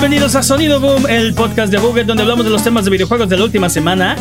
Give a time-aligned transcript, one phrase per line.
[0.00, 3.28] Bienvenidos a Sonido Boom, el podcast de Google donde hablamos de los temas de videojuegos
[3.28, 4.16] de la última semana,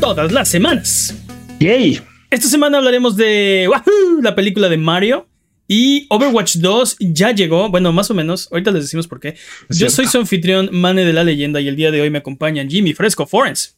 [0.00, 1.14] todas las semanas.
[1.60, 2.00] Yay.
[2.30, 4.20] Esta semana hablaremos de ¡Wahoo!
[4.22, 5.28] la película de Mario
[5.68, 9.36] y Overwatch 2 ya llegó, bueno, más o menos, ahorita les decimos por qué.
[9.68, 12.68] Yo soy su anfitrión, Mane de la Leyenda, y el día de hoy me acompañan
[12.68, 13.76] Jimmy Fresco Forens.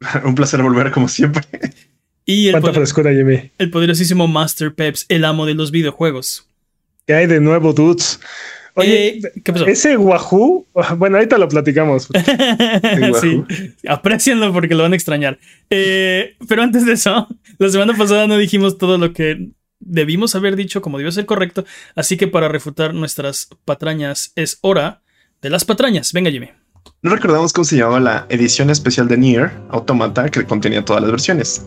[0.24, 1.42] Un placer volver como siempre.
[2.26, 3.52] Y el, poder- frescura, Jimmy.
[3.58, 6.48] el poderosísimo Master Peps, el amo de los videojuegos.
[7.06, 8.18] ¿Qué hay de nuevo, dudes?
[8.74, 9.66] Oye, Eh, ¿qué pasó?
[9.66, 10.66] ese Wahoo,
[10.96, 12.08] bueno, ahorita lo platicamos.
[13.20, 13.44] sí,
[13.88, 15.38] aprecienlo porque lo van a extrañar.
[15.70, 20.56] Eh, pero antes de eso, la semana pasada no dijimos todo lo que debimos haber
[20.56, 21.64] dicho como debió ser correcto.
[21.94, 25.02] Así que para refutar nuestras patrañas es hora
[25.40, 26.12] de las patrañas.
[26.12, 26.50] Venga, Jimmy.
[27.02, 31.10] No recordamos cómo se llamaba la edición especial de Nier Automata que contenía todas las
[31.10, 31.66] versiones.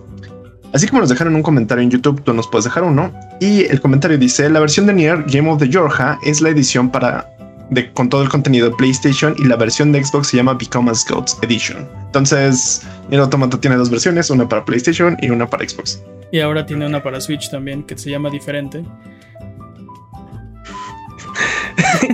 [0.75, 3.09] Así como nos dejaron un comentario en YouTube, tú nos puedes dejar uno.
[3.39, 6.89] Y el comentario dice: La versión de Nier Game of the Yorha es la edición
[6.89, 7.25] para
[7.69, 10.91] de, con todo el contenido de PlayStation y la versión de Xbox se llama Become
[10.91, 11.87] as Gods Edition.
[12.07, 16.03] Entonces, Nier Automata tiene dos versiones, una para PlayStation y una para Xbox.
[16.33, 18.83] Y ahora tiene una para Switch también que se llama diferente.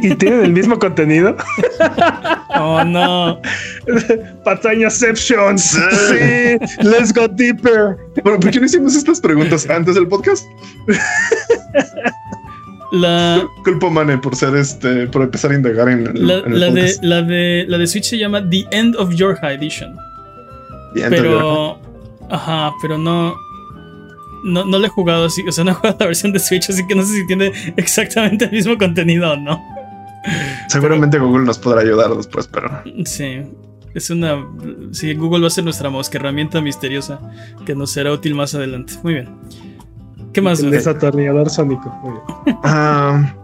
[0.01, 1.35] Y tienen el mismo contenido.
[2.55, 3.41] Oh no.
[4.43, 5.63] Patrañaceptions.
[5.63, 7.97] Sí, let's go deeper.
[8.23, 10.45] Bueno, ¿por qué no hicimos estas preguntas antes del podcast?
[12.91, 16.53] La, Culpo a Mane por ser este, por empezar a indagar en el, la, en
[16.53, 19.95] el la de, la, de, la de Switch se llama The End of Your Edition.
[20.95, 21.79] Entonces, Pero.
[22.29, 23.33] Ajá, pero no.
[24.43, 25.41] No, no le he jugado así.
[25.47, 27.51] O sea, no he jugado la versión de Switch, así que no sé si tiene
[27.77, 29.61] exactamente el mismo contenido o no.
[30.67, 32.69] Seguramente Google nos podrá ayudar después, pero
[33.05, 33.43] Sí.
[33.93, 34.45] Es una.
[34.91, 37.19] Sí, Google va a ser nuestra mosca, herramienta misteriosa
[37.65, 38.93] que nos será útil más adelante.
[39.03, 39.29] Muy bien.
[40.33, 40.61] ¿Qué más?
[40.61, 41.89] El desatornillador sónico.
[42.01, 42.11] Muy
[42.45, 42.57] bien.
[42.63, 43.35] Ah,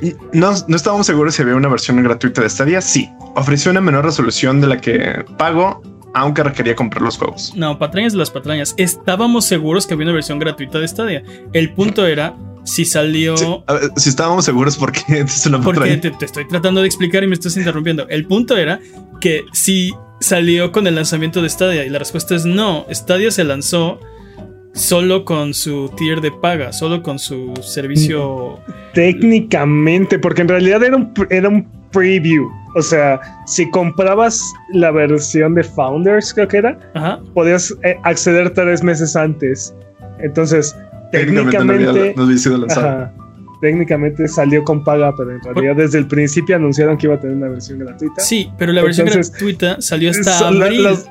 [0.00, 2.80] y no, no estábamos seguros si había una versión gratuita de Stadia.
[2.80, 5.82] Sí, ofreció una menor resolución de la que pago,
[6.14, 7.52] aunque requería comprar los juegos.
[7.54, 8.72] No, patrañas de las patrañas.
[8.78, 11.22] Estábamos seguros que había una versión gratuita de Stadia.
[11.52, 12.34] El punto era
[12.64, 13.36] si salió.
[13.36, 16.86] Sí, a ver, si estábamos seguros, porque es una Porque te, te estoy tratando de
[16.86, 18.08] explicar y me estás interrumpiendo.
[18.08, 18.80] El punto era
[19.20, 22.86] que si salió con el lanzamiento de Stadia y la respuesta es no.
[22.90, 24.00] Stadia se lanzó
[24.74, 28.58] solo con su tier de paga, solo con su servicio.
[28.94, 32.48] Técnicamente, porque en realidad era un, era un preview.
[32.76, 37.20] O sea, si comprabas la versión de Founders, creo que era, Ajá.
[37.34, 39.74] podías eh, acceder tres meses antes.
[40.20, 40.76] Entonces,
[41.12, 42.86] Técnicamente no había, técnicamente, no había sido lanzado.
[42.88, 43.12] ajá,
[43.60, 47.36] técnicamente salió con paga, pero en realidad desde el principio anunciaron que iba a tener
[47.36, 48.20] una versión gratuita.
[48.22, 50.82] Sí, pero la versión Entonces, gratuita salió hasta la- abril.
[50.84, 51.10] las-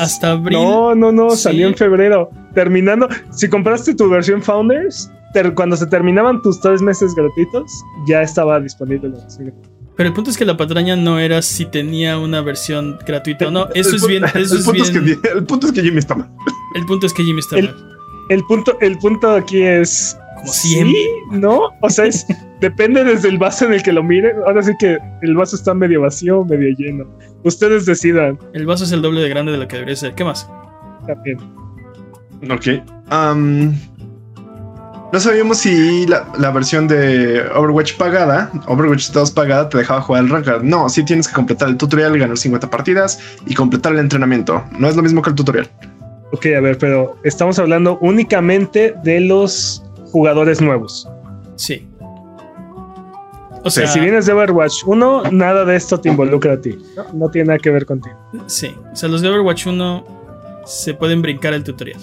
[0.00, 0.58] Hasta abril.
[0.58, 1.42] No, no, no, Sí.
[1.44, 2.30] salió en febrero.
[2.54, 7.70] Terminando, si compraste tu versión Founders, ter- cuando se terminaban tus tres meses gratuitos,
[8.06, 9.68] ya estaba disponible la versión gratuita.
[9.96, 13.50] Pero el punto es que la patraña no era si tenía una versión gratuita o
[13.50, 13.68] no.
[13.74, 14.24] Eso El es bien.
[14.24, 15.20] Eso el, es punto es bien.
[15.22, 16.30] que, el punto es que Jimmy está mal.
[16.74, 17.87] El punto es que Jimmy está El- mal.
[18.28, 20.18] El punto, el punto aquí es.
[20.36, 20.68] Como ¿sí?
[20.68, 21.00] siempre.
[21.32, 21.70] ¿No?
[21.80, 22.26] O sea, es,
[22.60, 24.36] depende desde el vaso en el que lo miren.
[24.46, 27.06] Ahora sí que el vaso está medio vacío o medio lleno.
[27.44, 30.14] Ustedes decidan El vaso es el doble de grande de lo que debería ser.
[30.14, 30.48] ¿Qué más?
[31.08, 31.38] también.
[32.50, 32.84] Ok.
[33.08, 33.74] Am,
[35.12, 40.24] no sabíamos si la, la versión de Overwatch pagada, Overwatch 2 pagada, te dejaba jugar
[40.24, 40.62] el Ranked.
[40.62, 44.62] No, sí tienes que completar el tutorial, ganar 50 partidas y completar el entrenamiento.
[44.78, 45.68] No es lo mismo que el tutorial.
[46.32, 51.08] Ok, a ver, pero estamos hablando únicamente de los jugadores nuevos.
[51.56, 51.86] Sí.
[53.64, 56.78] O sea, si vienes de Overwatch 1, nada de esto te involucra a ti.
[56.96, 58.16] No, No tiene nada que ver contigo.
[58.46, 58.74] sí.
[58.92, 60.04] O sea, los de Overwatch 1
[60.64, 61.98] se pueden brincar el tutorial.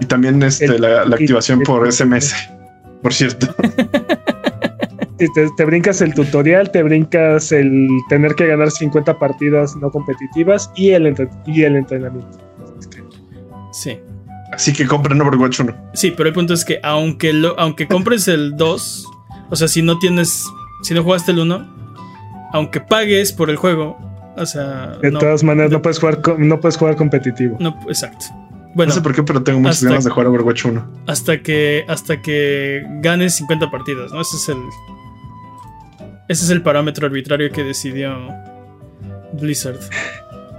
[0.00, 2.34] Y también este, El- la, la y- activación y- por SMS.
[3.02, 3.46] Por cierto.
[5.16, 9.88] Si te, te brincas el tutorial, te brincas el tener que ganar 50 partidas no
[9.90, 12.38] competitivas y el, entre- y el entrenamiento.
[13.82, 13.98] Sí.
[14.52, 15.90] Así que compren Overwatch 1.
[15.94, 19.06] Sí, pero el punto es que aunque, lo, aunque compres el 2,
[19.50, 20.44] o sea, si no tienes,
[20.82, 21.74] si no jugaste el 1,
[22.52, 23.98] aunque pagues por el juego,
[24.36, 27.56] o sea, De no, todas maneras, de- no puedes jugar, no puedes jugar competitivo.
[27.60, 28.26] no, exacto.
[28.76, 30.84] Bueno, no sé por qué, pero tengo muchas ganas de jugar Overwatch 1.
[31.06, 34.20] hasta que hasta que ganes 50 partidas, ¿no?
[34.20, 34.56] Ese es el
[36.28, 38.16] ese es el parámetro arbitrario que decidió
[39.34, 39.78] Blizzard.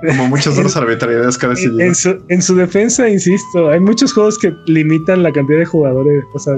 [0.02, 4.38] Como muchas otras arbitrariedades que En, en su, en su defensa, insisto, hay muchos juegos
[4.38, 6.56] que limitan la cantidad de jugadores, o sea,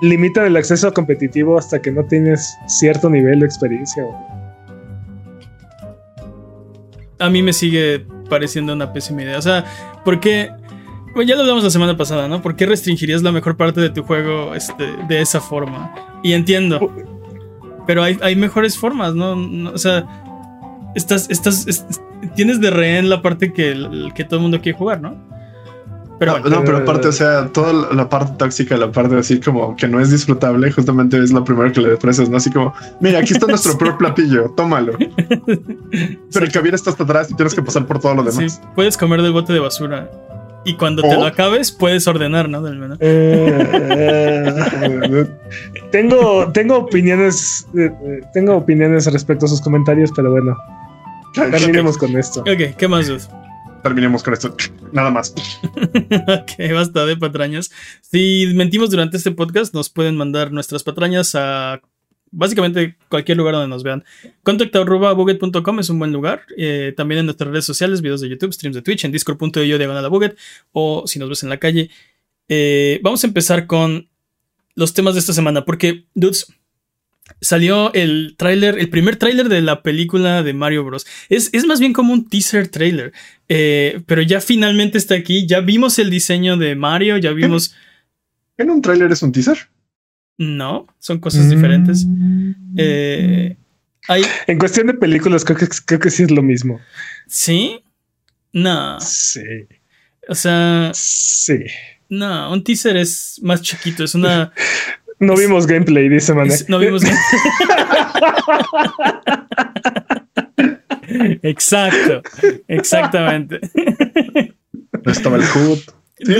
[0.00, 4.04] limitan el acceso competitivo hasta que no tienes cierto nivel de experiencia.
[7.18, 9.38] A mí me sigue pareciendo una pésima idea.
[9.38, 9.64] O sea,
[10.04, 10.50] ¿por qué?
[11.14, 12.42] Bueno, ya lo hablamos la semana pasada, ¿no?
[12.42, 15.94] ¿Por qué restringirías la mejor parte de tu juego este, de esa forma?
[16.22, 16.92] Y entiendo.
[17.86, 19.36] pero hay, hay mejores formas, ¿no?
[19.36, 20.23] No, O sea,
[20.94, 21.84] estás, estás, es-
[22.34, 25.32] tienes de rehén la parte que, que todo el mundo quiere jugar, ¿no?
[26.16, 29.40] Pero no, bueno, no, pero aparte, o sea, toda la- parte tóxica, la parte así
[29.40, 32.36] como que no es disfrutable, justamente es lo primero que le ofreces, ¿no?
[32.36, 33.78] Así como, mira, aquí está nuestro Sí.
[33.78, 34.96] propio platillo, tómalo.
[36.32, 38.62] Pero el caviar está hasta atrás y tienes que pasar por todo lo sí, demás.
[38.76, 40.08] puedes comer del bote de basura.
[40.66, 42.62] Y cuando te lo acabes, puedes ordenar, ¿no?
[42.62, 42.96] Del menú.
[43.00, 45.26] Eh,
[45.92, 50.56] tengo, tengo opiniones, eh, eh, tengo opiniones respecto a sus comentarios, pero bueno,
[51.34, 52.40] terminemos con esto.
[52.40, 53.22] Ok, ¿qué más, dude?
[53.82, 54.56] Terminemos con esto.
[54.92, 55.34] Nada más.
[55.74, 57.70] ok, basta de patrañas.
[58.00, 61.82] Si mentimos durante este podcast, nos pueden mandar nuestras patrañas a
[62.30, 64.04] básicamente cualquier lugar donde nos vean.
[64.42, 66.42] Contacto.buget.com es un buen lugar.
[66.56, 70.04] Eh, también en nuestras redes sociales, videos de YouTube, streams de Twitch, en discord.io diagonal
[70.04, 70.36] a buget,
[70.72, 71.90] o si nos ves en la calle.
[72.48, 74.08] Eh, vamos a empezar con
[74.74, 76.46] los temas de esta semana, porque, dudes,
[77.40, 81.06] salió el tráiler, el primer tráiler de la película de Mario Bros.
[81.28, 83.12] Es, es más bien como un teaser trailer,
[83.48, 87.74] eh, pero ya finalmente está aquí, ya vimos el diseño de Mario, ya vimos...
[88.56, 89.58] ¿En un tráiler es un teaser?
[90.38, 92.06] No, son cosas diferentes.
[92.76, 93.56] Eh,
[94.08, 94.22] hay...
[94.46, 96.80] En cuestión de películas, creo que, creo que sí es lo mismo.
[97.26, 97.82] ¿Sí?
[98.52, 99.40] No, Sí,
[100.28, 101.58] o sea, sí.
[102.08, 104.52] no, un teaser es más chiquito, es una...
[105.20, 106.54] No vimos gameplay, dice Mané.
[106.68, 107.02] no vimos...
[111.42, 112.22] Exacto,
[112.68, 113.60] exactamente.
[115.04, 115.44] No estaba el.
[115.44, 116.32] Sí,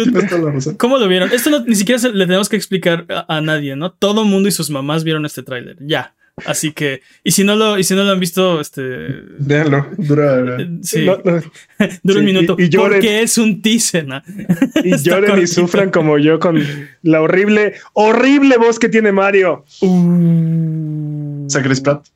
[0.52, 0.76] razón.
[0.76, 1.30] ¿Cómo lo vieron?
[1.32, 3.92] Esto no- ni siquiera se- le tenemos que explicar a, a nadie, ¿no?
[3.92, 6.14] Todo el mundo y sus mamás vieron este tráiler, ya.
[6.46, 8.82] Así que, y si no lo, y si no lo han visto, este,
[9.38, 9.86] Véanlo.
[9.98, 10.60] Dura.
[10.62, 11.40] eh, sí, No, no,
[12.02, 12.94] dura un sí, minuto, y- y lloren.
[12.98, 14.20] porque es un teaser, ¿no?
[14.82, 16.60] y lloren y sufran como yo con
[17.02, 19.64] la horrible, horrible voz que tiene Mario.
[21.46, 22.06] O sea, Chris Pratt.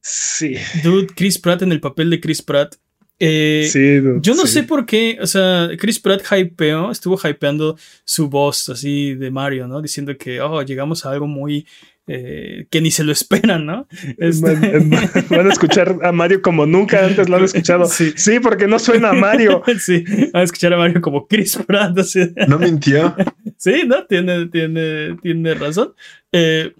[0.00, 2.76] Sí, Dude, Chris Pratt en el papel de Chris Pratt.
[3.22, 3.96] Eh, sí.
[3.98, 4.52] dude, Yo no sí.
[4.54, 9.68] sé por qué, o sea, Chris Pratt hypeó, estuvo hypeando su voz así de Mario,
[9.68, 9.82] ¿no?
[9.82, 11.66] Diciendo que, oh, llegamos a algo muy
[12.06, 13.86] eh, que ni se lo esperan, ¿no?
[14.18, 14.90] Este- Van,
[15.30, 17.84] van a escuchar a Mario como nunca antes lo han escuchado.
[17.86, 18.12] Sí.
[18.16, 19.62] Sí, porque no suena a Mario.
[19.78, 22.32] sí, van a escuchar a Mario como Chris Pratt, así.
[22.48, 23.14] No mintió.
[23.56, 24.06] Sí, ¿no?
[24.06, 25.92] Tiene, tiene, tiene razón.
[26.32, 26.72] Eh,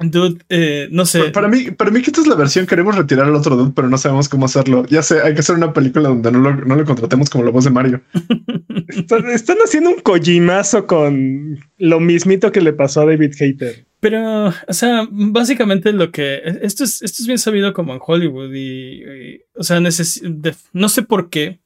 [0.00, 1.30] dude, eh, no sé.
[1.30, 2.66] Para mí, para mí que esta es la versión.
[2.66, 4.84] Queremos retirar al otro dude, pero no sabemos cómo hacerlo.
[4.86, 7.50] Ya sé, hay que hacer una película donde no lo, no lo contratemos como la
[7.50, 8.02] voz de Mario.
[8.88, 13.84] Están, están haciendo un Kojimazo con lo mismito que le pasó a David Hater.
[14.00, 16.40] Pero, o sea, básicamente lo que.
[16.62, 19.02] Esto es, esto es bien sabido como en Hollywood y.
[19.04, 21.60] y, o sea, de- no sé por qué.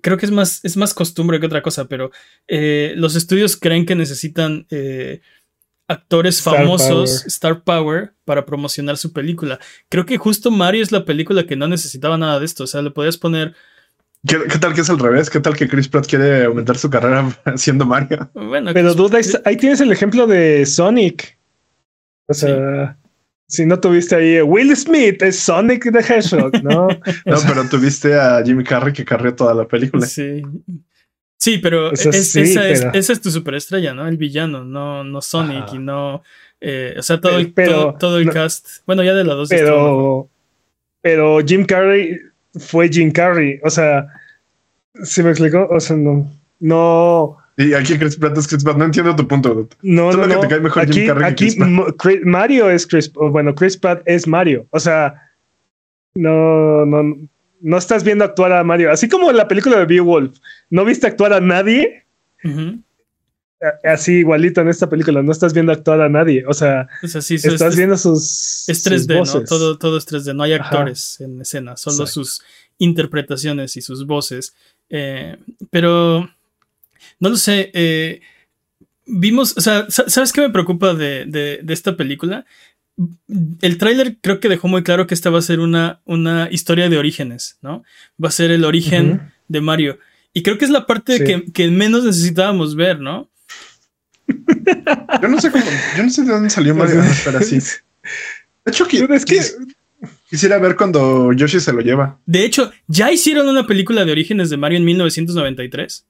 [0.00, 2.10] Creo que es más, es más costumbre que otra cosa, pero
[2.48, 5.20] eh, los estudios creen que necesitan eh,
[5.88, 7.26] actores Star famosos, power.
[7.28, 9.58] Star Power, para promocionar su película.
[9.88, 12.64] Creo que justo Mario es la película que no necesitaba nada de esto.
[12.64, 13.54] O sea, le podías poner.
[14.26, 15.28] ¿Qué, qué tal que es al revés?
[15.28, 18.30] ¿Qué tal que Chris Pratt quiere aumentar su carrera siendo Mario?
[18.34, 21.36] Bueno, Pero Chris- duda, ahí, tienes el ejemplo de Sonic.
[22.28, 22.96] O sea,
[23.48, 26.86] si no tuviste ahí Will Smith, es Sonic the Hedgehog, ¿no?
[27.26, 30.06] No, pero tuviste a Jimmy Carrey que carrió toda la película.
[30.06, 30.40] Sí.
[31.42, 34.06] Sí, pero, es- sí, esa, Es, pero- esa es tu superestrella, ¿no?
[34.06, 35.74] El villano, no, no Sonic Ajá.
[35.76, 36.22] y no.
[36.60, 38.68] eh, o sea, todo el, Pero- todo, todo el no- cast.
[38.86, 39.48] Bueno, ya de la dos.
[39.48, 40.28] Pero,
[41.00, 42.16] pero Jim Carrey
[42.60, 43.58] fue Jim Carrey.
[43.64, 44.06] O sea,
[45.02, 45.66] ¿sí me explico?
[45.68, 46.30] O sea, no,
[46.60, 48.76] no, Y aquí Chris Pratt es Chris Pratt.
[48.76, 49.68] No entiendo tu punto.
[49.82, 50.28] no, Solo no.
[50.28, 50.40] que no.
[50.42, 52.22] te cae mejor Jim Aquí, Carrey que aquí Chris Pratt.
[52.24, 54.64] Mario es Chris, bueno, Chris Pratt es Mario.
[54.70, 55.20] O sea,
[56.14, 57.16] no, no,
[57.62, 58.90] no estás viendo actuar a Mario.
[58.92, 60.38] Así como en la película de Beowulf,
[60.70, 62.04] no viste actuar a nadie.
[63.84, 66.44] Así igualito en esta película, no estás viendo actuar a nadie.
[66.48, 68.68] O sea, estás es- viendo sus.
[68.68, 69.44] es sus 3D, ¿no?
[69.44, 70.34] Todo, todo es 3D.
[70.34, 70.64] No hay Ajá.
[70.64, 72.42] actores en escena, solo sus
[72.78, 74.54] interpretaciones y sus voces.
[74.90, 75.36] Eh,
[75.70, 76.28] pero.
[77.20, 77.70] No lo sé.
[77.72, 78.20] eh,
[79.06, 79.56] vimos.
[79.56, 82.44] O sea, sa- ¿sabes qué me preocupa de, de- de esta película?
[83.60, 86.88] El tráiler creo que dejó muy claro que esta va a ser una, una historia
[86.88, 87.82] de orígenes, ¿no?
[88.22, 89.98] Va a ser el origen de Mario.
[90.34, 91.24] Y creo que es la parte Sí.
[91.24, 93.28] que, que menos necesitábamos ver, ¿no?
[95.20, 95.64] Yo no sé cómo,
[95.96, 97.00] yo no sé de dónde salió Mario.
[97.02, 97.58] Ah, espera, sí.
[97.58, 99.42] De hecho, es que-
[100.30, 102.18] quisiera ver cuando Yoshi se lo lleva.
[102.26, 106.06] De hecho, ya hicieron una película de orígenes de Mario en 1993.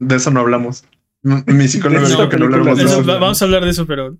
[0.00, 0.84] De eso no hablamos.
[1.46, 3.06] Mi psicólogo dijo que no hablamos de Eso, eso.
[3.06, 4.16] va- vamos a hablar de eso, pero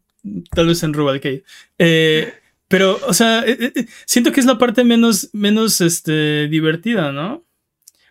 [0.50, 1.44] tal vez en Rubalcade.
[1.78, 2.32] Eh,
[2.68, 7.44] pero, o sea, eh, eh, siento que es la parte menos, menos este, divertida, ¿no?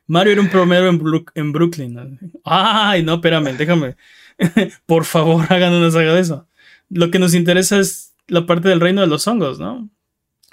[0.07, 1.93] Mario era un promero en, Brook- en Brooklyn.
[1.93, 2.17] ¿no?
[2.45, 3.95] Ay, no, espérame, déjame.
[4.85, 6.47] Por favor, hagan una saga de eso.
[6.89, 9.89] Lo que nos interesa es la parte del reino de los hongos, ¿no?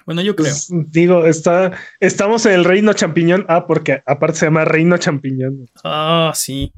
[0.06, 0.48] Bueno, yo creo.
[0.52, 3.46] Pues, digo, está, estamos en el reino champiñón.
[3.48, 5.70] Ah, porque aparte se llama reino champiñón.
[5.82, 6.72] Ah, sí.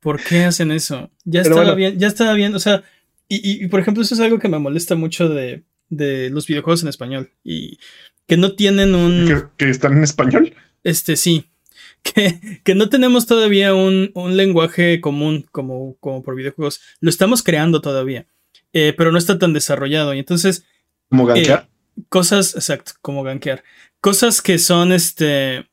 [0.00, 1.10] ¿Por qué hacen eso?
[1.24, 2.54] Ya estaba bien, ya estaba bien.
[2.54, 2.82] O sea,
[3.28, 6.88] y, por ejemplo, eso es algo que me molesta mucho de, de los videojuegos en
[6.88, 7.30] español.
[7.44, 7.78] Y
[8.26, 9.50] que no tienen un.
[9.56, 10.54] ¿Que, están en español?
[10.82, 11.46] Este, sí.
[12.02, 16.80] Que, que no tenemos todavía un, un, lenguaje común como, como por videojuegos.
[16.98, 18.26] Lo estamos creando todavía.
[18.72, 20.14] Eh, pero no está tan desarrollado.
[20.14, 20.64] Y entonces.
[21.10, 21.68] ¿Como gankear?
[21.68, 23.64] Eh, cosas, exacto, como gankear.
[24.00, 25.68] Cosas que son este.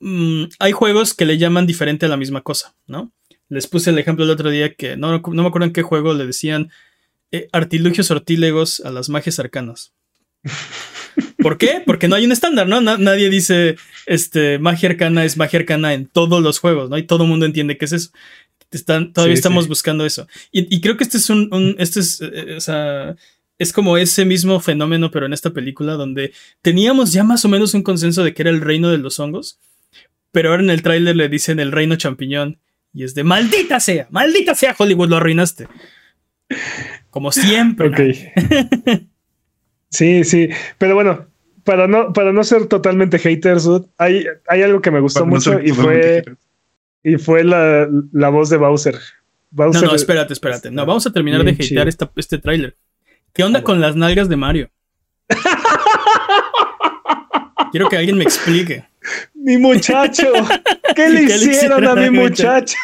[0.00, 3.12] Mm, hay juegos que le llaman diferente a la misma cosa, ¿no?
[3.50, 6.14] Les puse el ejemplo el otro día que no, no me acuerdo en qué juego
[6.14, 6.70] le decían
[7.30, 9.92] eh, artilugios sortílegos a las magias arcanas.
[11.38, 11.82] ¿Por qué?
[11.84, 12.80] Porque no hay un estándar, ¿no?
[12.80, 13.76] nadie dice
[14.06, 16.98] este, magia arcana es magia arcana en todos los juegos, ¿no?
[16.98, 18.10] Y todo el mundo entiende qué es eso.
[18.70, 20.28] Están, todavía estamos buscando eso.
[20.52, 23.16] Y, creo que este es un, este es, eh, o sea,
[23.58, 27.74] es como ese mismo fenómeno, pero en esta película, donde teníamos ya más o menos
[27.74, 29.58] un consenso de que era el reino de los hongos,
[30.32, 32.58] pero ahora en el tráiler le dicen el reino champiñón.
[32.92, 35.68] Y es de maldita sea, maldita sea Hollywood, lo arruinaste.
[37.10, 37.88] Como siempre.
[37.88, 38.00] Ok.
[39.90, 40.48] sí, sí.
[40.78, 41.26] Pero bueno,
[41.64, 43.68] para no, para no ser totalmente haters,
[43.98, 46.24] hay, hay algo que me gustó mucho y fue,
[47.02, 48.98] y fue la, la, voz de Bowser.
[49.50, 49.82] Bowser.
[49.82, 50.70] No, no, espérate, espérate.
[50.70, 52.76] No, vamos a terminar de hatear este tráiler.
[53.32, 54.70] ¿Qué onda con las nalgas de Mario?
[57.70, 58.84] Quiero que alguien me explique.
[59.34, 60.32] Mi muchacho.
[60.96, 62.76] ¿Qué le, hicieron, a mi muchacho?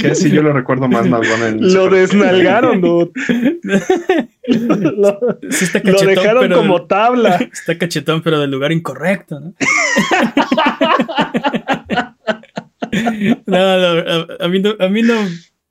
[0.00, 1.26] Que si yo lo recuerdo más más
[1.58, 3.12] Lo desnalgaron, dude.
[4.46, 5.38] lo,
[6.06, 7.36] dejaron como tabla.
[7.52, 9.54] Está cachetón, pero del lugar incorrecto, ¿no?
[13.46, 13.56] no,
[14.40, 15.14] a, mí no, a mí no,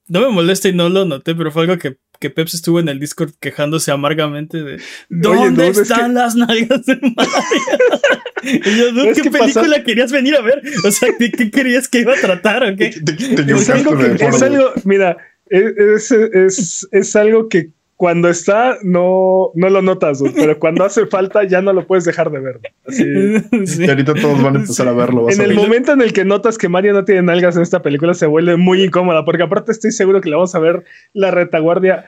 [0.07, 2.89] no me molesta y no lo noté, pero fue algo que que Peps estuvo en
[2.89, 7.31] el Discord quejándose amargamente de ¿Dónde están las nalgas de Mario?
[8.43, 10.61] y yo, ¿qué película querías venir a ver?
[10.83, 12.63] O sea, ¿qué, querías que iba a tratar?
[12.63, 12.87] ¿o qué?
[12.87, 15.17] es, algo que, es algo, mira,
[15.49, 21.43] es, es, es, algo que cuando está no, no lo notas, pero cuando hace falta
[21.43, 22.59] ya no lo puedes dejar de ver.
[22.85, 23.03] Así.
[23.83, 25.29] Y ahorita todos van a empezar a verlo.
[25.29, 28.13] En el momento en el que notas que Mario no tiene nalgas en esta película
[28.13, 32.05] se vuelve muy incómoda, porque aparte estoy seguro que le vamos a ver la retaguardia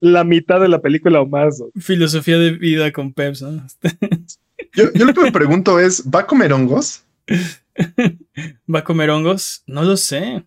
[0.00, 1.62] la mitad de la película o más.
[1.78, 3.64] Filosofía de vida con Peps, ¿no?
[4.74, 7.04] yo, lo que me pregunto es, ¿va a comer hongos?
[8.74, 9.62] ¿Va a comer hongos?
[9.68, 10.44] No lo sé.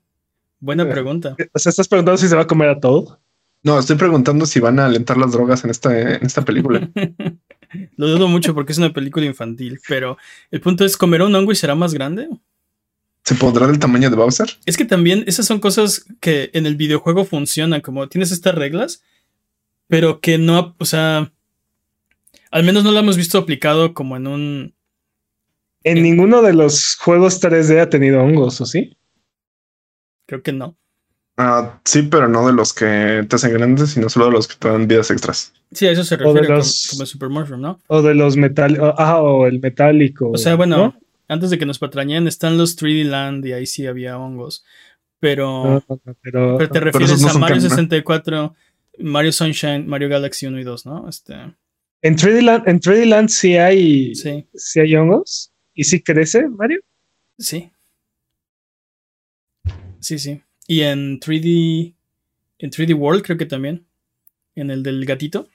[0.59, 1.37] Buena eh, pregunta.
[1.53, 3.21] O sea, ¿estás preguntando si se va a comer a todo?
[3.65, 6.87] No, estoy preguntando si van a alentar las drogas en esta, en esta película.
[7.97, 10.19] Lo dudo mucho porque es una película infantil, pero
[10.51, 12.29] el punto es, ¿comerá un hongo y será más grande?
[13.23, 14.51] ¿Se pondrá del tamaño de Bowser?
[14.67, 19.01] Es que también esas son cosas que en el videojuego funcionan, como tienes estas reglas,
[19.87, 21.33] pero que no, o sea,
[22.51, 24.75] al menos no lo hemos visto aplicado como en un...
[25.83, 28.95] En, ninguno de los juegos 3D ha tenido hongos, ¿o sí?
[30.27, 30.77] Creo que no.
[31.37, 34.55] Ah, sí, pero no de los que te hacen grandes, sino solo de los que
[34.55, 35.51] te dan vidas extras.
[35.71, 37.79] Sí, a eso se refiere como, Super Mushroom, ¿no?
[37.87, 40.31] O de los metal, ah, o el metálico.
[40.31, 40.95] O sea, bueno,
[41.27, 44.63] antes de que nos patrañen están los 3D Land y ahí sí había hongos.
[45.19, 45.83] Pero,
[46.21, 48.55] pero, te refieres a Mario 64,
[48.99, 51.09] Mario Sunshine, Mario Galaxy 1 y 2, ¿no?
[51.09, 51.33] Este...
[52.01, 54.47] En 3D Land, en 3D Land sí hay, sí.
[54.53, 55.51] sí hay hongos.
[55.73, 56.79] ¿Y sí crece, Mario?
[57.37, 57.71] Sí.
[59.99, 60.41] Sí, sí.
[60.67, 61.93] Y en 3D.
[62.59, 63.85] En 3D World, creo que también.
[64.55, 65.47] En el del gatito.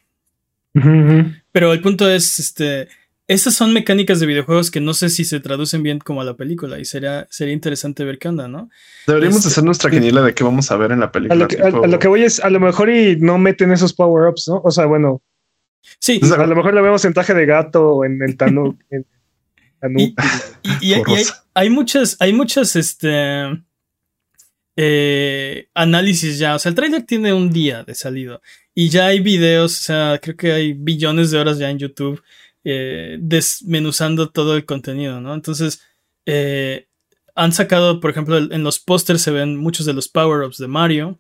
[1.53, 2.89] Pero el punto es, este.
[3.27, 6.35] Estas son mecánicas de videojuegos que no sé si se traducen bien como a la
[6.35, 8.71] película y sería, sería interesante ver qué onda, ¿no?
[9.07, 11.47] Deberíamos este, hacer nuestra quiniela de qué vamos a ver en la película.
[11.47, 14.61] A lo, que, voy es, a lo mejor y no meten esos power-ups, ¿no?
[14.65, 15.23] O sea, bueno.
[16.01, 16.21] Sí.
[16.37, 18.77] A lo mejor lo vemos en traje de gato o en el Tanu.
[20.81, 21.25] y, hay,
[21.55, 23.63] hay, muchas, hay muchas, este
[24.77, 26.55] eh, análisis ya.
[26.55, 28.41] O sea, el trailer tiene un día de salido
[28.75, 32.23] y ya hay videos, o sea, creo que hay billones de horas ya en YouTube
[32.65, 35.35] eh, desmenuzando todo el contenido, ¿no?
[35.35, 35.83] Entonces,
[36.27, 36.89] eh,
[37.35, 41.19] han sacado, por ejemplo, en los pósters se ven muchos de los power-ups de Mario.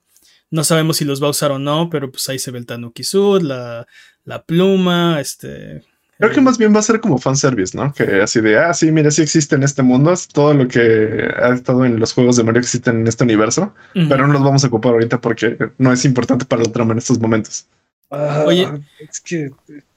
[0.50, 2.66] No sabemos si los va a usar o no, pero pues ahí se ve el
[2.66, 3.86] Tanuki Sud, la,
[4.24, 5.82] la pluma, este,
[6.20, 7.94] Creo que más bien va a ser como fanservice, ¿no?
[7.94, 11.54] Que así de, ah, sí, mira, sí existe en este mundo, todo lo que ha
[11.54, 14.66] estado en los juegos de Mario existe en este universo, pero no los vamos a
[14.66, 17.66] ocupar ahorita porque no es importante para la trama en estos momentos.
[18.10, 19.50] Ah, Oye, es que,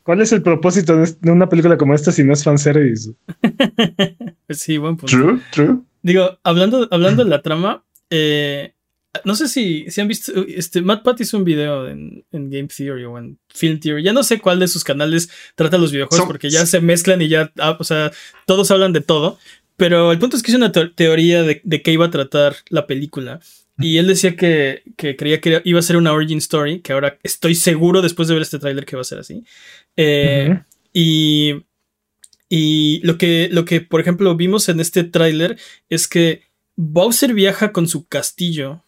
[0.03, 3.11] ¿cuál es el propósito de una película como esta si no es fanservice?
[4.49, 5.13] sí, buen punto.
[5.17, 5.79] True, true.
[6.03, 8.73] Digo, hablando, hablando de la trama, eh,
[9.25, 13.05] no sé si, si han visto, este, Matt Pat hizo un video en, Game Theory
[13.05, 16.49] o en Film Theory, ya no sé cuál de sus canales trata los videojuegos porque
[16.49, 18.11] ya se mezclan y ya, ah, o sea,
[18.45, 19.37] todos hablan de todo,
[19.77, 22.87] pero el punto es que es una teoría de, de qué iba a tratar la
[22.87, 23.39] película.
[23.79, 27.55] Y él decía que, creía que iba a ser una origin story, que ahora estoy
[27.55, 29.43] seguro después de ver este tráiler que va a ser así.
[29.97, 30.61] Eh,
[30.93, 31.63] y,
[32.49, 35.57] y lo que, lo que, por ejemplo, vimos en este tráiler
[35.89, 36.43] es que
[36.75, 38.82] Bowser viaja con su castillo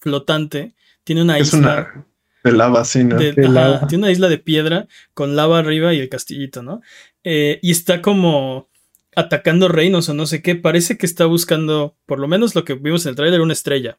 [0.00, 0.74] flotante.
[1.04, 2.06] Tiene una isla.
[2.44, 3.16] de lava, sí, ¿no?
[3.16, 6.80] Tiene una isla de piedra con lava arriba y el castillito, ¿no?
[7.24, 8.68] Eh, y está como
[9.16, 10.54] atacando reinos o no sé qué.
[10.54, 13.98] Parece que está buscando, por lo menos lo que vimos en el tráiler, una estrella.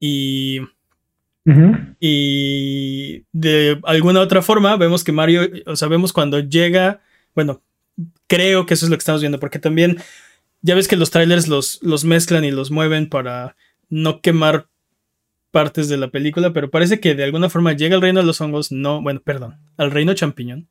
[0.00, 0.60] Y.
[2.00, 7.02] Y de alguna otra forma vemos que Mario, o sea, vemos cuando llega,
[7.36, 7.62] bueno,
[8.26, 9.98] creo que eso es lo que estamos viendo, porque también
[10.62, 13.56] ya ves que los trailers los, los mezclan y los mueven para
[13.88, 14.68] no quemar
[15.50, 18.40] partes de la película, pero parece que de alguna forma llega al reino de los
[18.40, 20.68] hongos, no, bueno, perdón, al reino champiñón.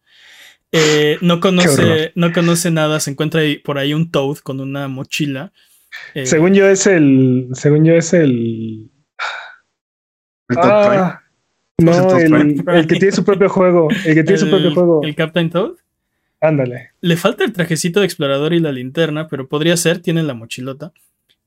[0.72, 5.53] Eh, no, conoce, no conoce nada, se encuentra por ahí un Toad con una mochila.
[6.13, 7.48] Eh, según yo es el.
[7.53, 8.91] Según yo es el.
[10.57, 11.22] ah,
[11.77, 13.88] no, el, que tiene su propio juego.
[14.05, 15.01] El que tiene su propio juego.
[15.03, 15.72] ¿El Captain Toad?
[16.41, 16.91] Ándale.
[17.01, 20.91] Le falta el trajecito de explorador y la linterna, pero podría ser, tiene la mochilota.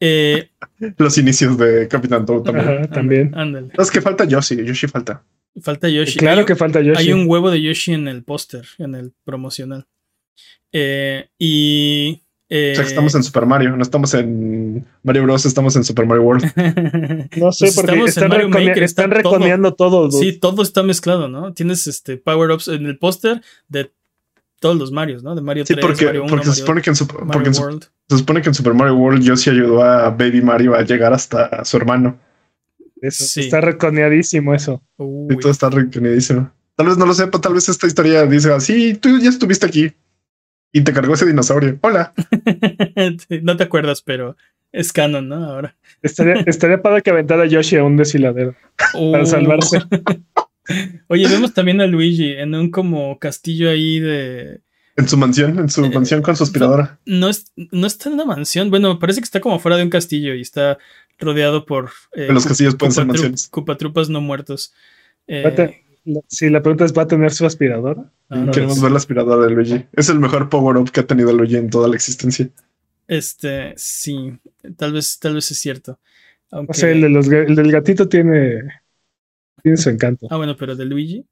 [0.01, 0.51] Eh,
[0.97, 2.89] Los inicios de Capitán Toad también.
[2.91, 3.33] también.
[3.35, 3.69] Ándale.
[3.77, 5.25] Es que falta Yoshi, Yoshi falta.
[5.61, 6.19] Falta Yoshi.
[6.19, 7.01] Claro que falta Yoshi.
[7.01, 9.87] Hay un huevo de Yoshi en el póster, en el promocional.
[10.73, 12.23] Eh, y.
[12.51, 16.07] Eh, o sea, estamos en Super Mario, no estamos en Mario Bros, estamos en Super
[16.07, 16.45] Mario World.
[17.37, 20.11] no sé, pues porque están, recomiendo todo.
[20.11, 21.53] sí, todo está mezclado, ¿no?
[21.53, 23.93] Tienes este power-ups en el póster de
[24.61, 25.35] todos los Marios, ¿no?
[25.35, 27.51] De Mario sí, 3, porque, Mario 1, porque, se, supone que en Super, porque
[28.09, 31.65] se supone que en Super Mario World Yoshi ayudó a Baby Mario a llegar hasta
[31.65, 32.19] su hermano.
[33.01, 34.83] Está reconeadísimo eso.
[35.31, 36.51] Y todo está reconeadísimo.
[36.75, 39.93] Tal vez no lo sepa, tal vez esta historia dice así, tú ya estuviste aquí
[40.73, 41.79] y te cargó ese dinosaurio.
[41.83, 42.13] Hola.
[43.43, 44.37] no te acuerdas, pero
[44.73, 45.45] es canon, ¿no?
[45.45, 45.77] Ahora.
[46.03, 48.55] Estaría, estaría para que aventara a Yoshi a un desfiladero
[49.13, 49.81] para salvarse.
[51.09, 54.61] Oye, vemos también a Luigi en un como castillo ahí de.
[54.99, 56.99] En su mansión, en su eh, mansión con su aspiradora.
[57.07, 58.69] No, es, no está en una mansión.
[58.69, 60.77] Bueno, parece que está como fuera de un castillo y está
[61.21, 61.91] rodeado por.
[62.15, 63.47] Eh, los castillos pueden ser mansiones.
[63.47, 64.75] Cupatrupas no muertos.
[65.29, 65.85] Eh,
[66.27, 68.11] si la pregunta es: ¿va a tener su aspiradora?
[68.29, 69.87] Ah, Queremos ver la aspiradora de Luigi.
[69.93, 72.51] Es el mejor power-up que ha tenido Luigi en toda la existencia.
[73.07, 74.37] Este, sí,
[74.77, 76.01] tal vez, tal vez es cierto.
[76.51, 78.83] O sea, el, el del gatito tiene,
[79.63, 80.27] tiene su encanto.
[80.29, 81.25] Ah, bueno, pero de Luigi.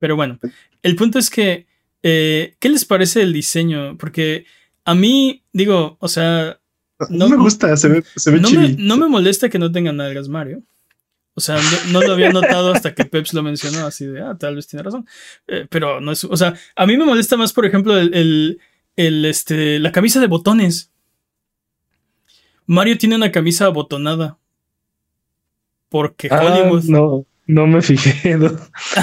[0.00, 0.38] Pero bueno,
[0.82, 1.66] el punto es que,
[2.02, 3.96] eh, ¿qué les parece el diseño?
[3.98, 4.46] Porque
[4.84, 6.58] a mí, digo, o sea,
[7.10, 9.92] no, me gusta, se ve, se ve no, me, no me, molesta que no tenga
[9.92, 10.62] nalgas Mario.
[11.34, 11.56] O sea,
[11.92, 14.82] no, lo había notado hasta que Peps lo mencionó, así de, ah, tal vez tiene
[14.82, 15.06] razón.
[15.46, 18.60] Eh, pero no es, o sea, a mí me molesta más, por ejemplo, el,
[18.96, 20.90] el, este, la camisa de botones.
[22.66, 24.36] Mario tiene una camisa abotonada.
[25.88, 26.84] Porque ah, Hollywood.
[26.84, 28.38] No, no me fijé.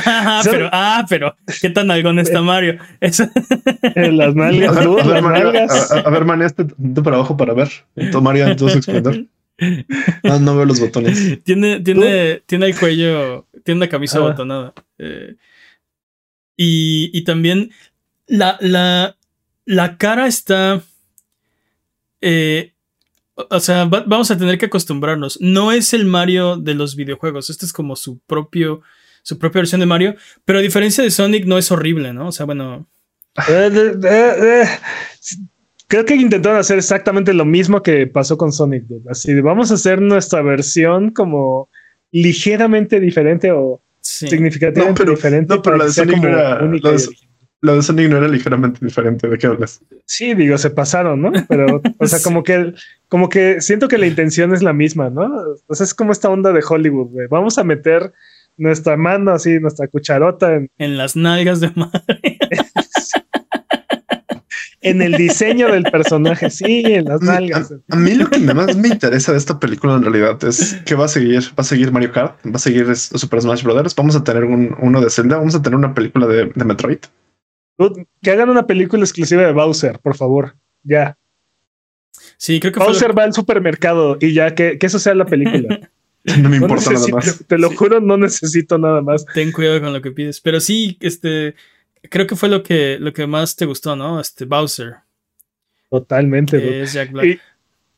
[0.05, 2.77] ah, pero, ah, pero, ¿qué tan algón está Mario?
[3.01, 5.91] En las nalgas, a ver, nalgas.
[5.91, 6.65] A, ver, man, este
[7.03, 7.69] para abajo para ver.
[8.21, 9.25] Mario en todo su esplendor.
[10.23, 11.43] No, no veo los botones.
[11.43, 14.21] Tiene, tiene, tiene el cuello, tiene una camisa ah.
[14.21, 14.73] botonada.
[14.99, 15.35] Eh,
[16.55, 17.71] y, y, también
[18.27, 19.17] la, la,
[19.65, 20.83] la cara está.
[22.21, 22.73] Eh,
[23.35, 25.39] o sea, vamos a tener que acostumbrarnos.
[25.41, 27.49] No es el Mario de los videojuegos.
[27.49, 28.81] Este es como su propio.
[29.23, 30.15] Su propia versión de Mario.
[30.45, 32.27] Pero a diferencia de Sonic, no es horrible, ¿no?
[32.27, 32.87] O sea, bueno.
[33.49, 34.65] Eh, eh,
[35.87, 38.85] creo que intentaron hacer exactamente lo mismo que pasó con Sonic.
[39.09, 41.69] Así de vamos a hacer nuestra versión como
[42.11, 45.53] ligeramente diferente o significativamente diferente.
[45.53, 46.61] No, pero la de Sonic era,
[47.61, 49.27] la de Sonic no era ligeramente diferente.
[49.27, 49.81] ¿De qué hablas?
[50.05, 51.31] Sí, digo, se pasaron, ¿no?
[51.47, 52.73] Pero, o sea, como que,
[53.15, 55.31] como que siento que la intención es la misma, ¿no?
[55.67, 57.27] O sea, es como esta onda de Hollywood, güey.
[57.29, 58.11] Vamos a meter
[58.57, 62.19] nuestra mano así, nuestra cucharota en, en las nalgas de madre.
[64.81, 67.73] en el diseño del personaje, sí, en las nalgas.
[67.89, 71.05] A, mí lo que más me interesa de esta película en realidad es que va
[71.05, 74.25] a seguir, va a seguir Mario Kart, va a seguir Super Smash Brothers, vamos a
[74.25, 76.99] tener uno de Zelda, vamos a tener una película de Metroid.
[78.21, 80.57] Que hagan una película exclusiva de Bowser, por favor.
[80.83, 81.17] Ya.
[82.37, 85.79] Sí, creo que Bowser va al supermercado y ya que, eso sea la película.
[86.41, 87.43] no me importa nada más.
[87.47, 89.25] Te lo juro, no necesito nada más.
[89.33, 90.41] Ten cuidado con lo que pides.
[90.41, 91.55] Pero sí, este.
[92.09, 94.19] Creo que fue lo que, lo que más te gustó, ¿no?
[94.19, 94.97] Este Bowser.
[95.89, 96.81] Totalmente.
[96.81, 97.39] Es Jack Black.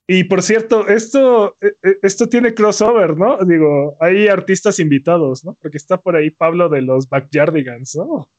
[0.10, 3.43] Y por cierto, esto, e, e, esto tiene crossover, ¿no?
[3.43, 5.58] Digo, hay artistas invitados, ¿no?
[5.62, 8.32] Porque está por ahí Pablo de los Backyardigans, ¿no?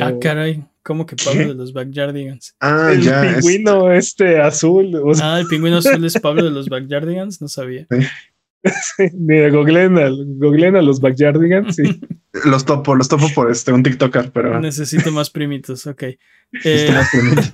[0.00, 2.54] Ah, caray, ¿cómo que Pablo de los Backyardigans?
[2.60, 5.00] Ah, el pingüino este azul.
[5.22, 7.86] Ah, el pingüino azul es Pablo de los Backyardigans, no sabía.
[9.14, 9.96] Mira, googleen
[10.76, 12.00] a, los Backyardigans, sí.
[12.44, 14.60] los topo, los topo por este, un TikToker, pero.
[14.60, 16.02] Necesito más primitos, ok.
[16.64, 16.90] Eh...
[16.92, 17.50] Más primitos.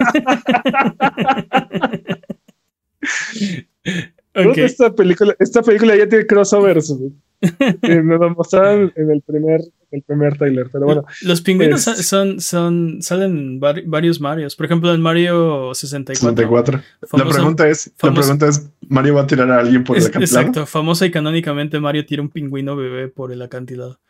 [4.37, 6.95] Esta película, esta película ya tiene crossovers.
[7.83, 11.05] me lo mostraron en el primer, el primer trailer, pero bueno.
[11.23, 14.57] Los pingüinos son, son, salen varios Marios.
[14.57, 16.83] Por ejemplo, en Mario 64.
[17.13, 20.41] la pregunta es, la pregunta es, ¿Mario va a tirar a alguien por el acantilado?
[20.41, 24.01] Exacto, famosa y canónicamente Mario tira un pingüino bebé por el acantilado.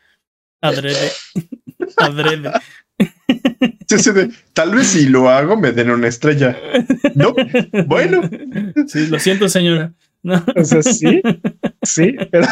[0.61, 1.11] Adrede.
[1.97, 2.53] Adrede.
[4.53, 6.57] tal vez si lo hago me den una estrella.
[7.15, 7.35] No,
[7.87, 8.23] bueno.
[8.87, 9.93] Sí, lo siento, señora.
[10.57, 11.23] O sea, sí,
[11.83, 12.47] sí, pero.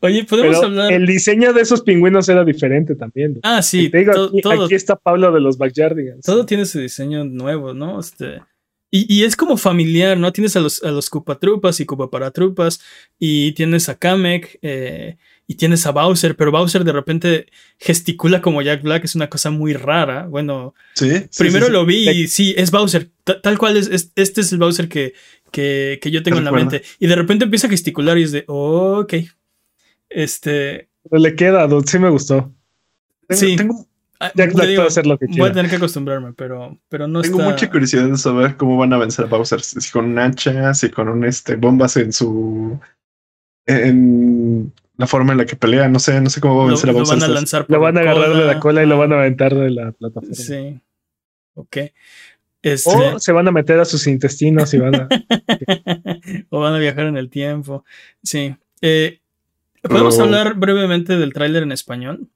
[0.00, 0.92] Oye, podemos hablar.
[0.92, 3.38] El diseño de esos pingüinos era diferente también.
[3.42, 3.90] Ah, sí.
[3.94, 6.24] aquí, está Pablo de los Backyardigans.
[6.24, 8.00] Todo tiene su diseño nuevo, ¿no?
[8.00, 8.40] Este.
[8.92, 10.32] Y, es como familiar, ¿no?
[10.32, 12.80] Tienes a los, a los Cupatrupas y Cupaparatrupas
[13.18, 17.46] y tienes a Kamek eh, y tienes a Bowser, pero Bowser de repente
[17.78, 20.26] gesticula como Jack Black, es una cosa muy rara.
[20.26, 21.10] Bueno, ¿Sí?
[21.36, 23.10] primero lo vi y sí, es Bowser,
[23.42, 25.12] tal cual es, este es el Bowser que,
[25.56, 26.82] que, yo tengo en la mente.
[26.98, 29.14] Y de repente empieza a gesticular y es de, ok.
[30.08, 30.88] Este.
[31.10, 32.52] le queda, sí me gustó.
[33.30, 33.56] sí.
[33.56, 33.86] Tengo,
[34.20, 35.42] ah, Jack Black puede hacer lo que quiera.
[35.42, 38.92] Voy a tener que acostumbrarme, pero, pero no Tengo mucha curiosidad de saber cómo van
[38.92, 39.60] a vencer a Bowser.
[39.60, 42.78] Si con un hacha, si con un este, bombas en su.
[43.66, 46.90] En la forma en la que pelea, no sé, no sé cómo va a vencer
[46.90, 47.16] a Bowser.
[47.16, 49.16] Lo van a lanzar Lo van a agarrar de la cola y lo van a
[49.16, 50.34] aventar de la plataforma.
[50.34, 50.80] Sí.
[51.54, 51.78] Ok.
[52.66, 52.90] Este...
[52.90, 55.08] O se van a meter a sus intestinos y van a.
[56.50, 57.84] o van a viajar en el tiempo.
[58.24, 58.56] Sí.
[58.82, 59.20] Eh,
[59.82, 62.28] Podemos hablar brevemente del tráiler en español.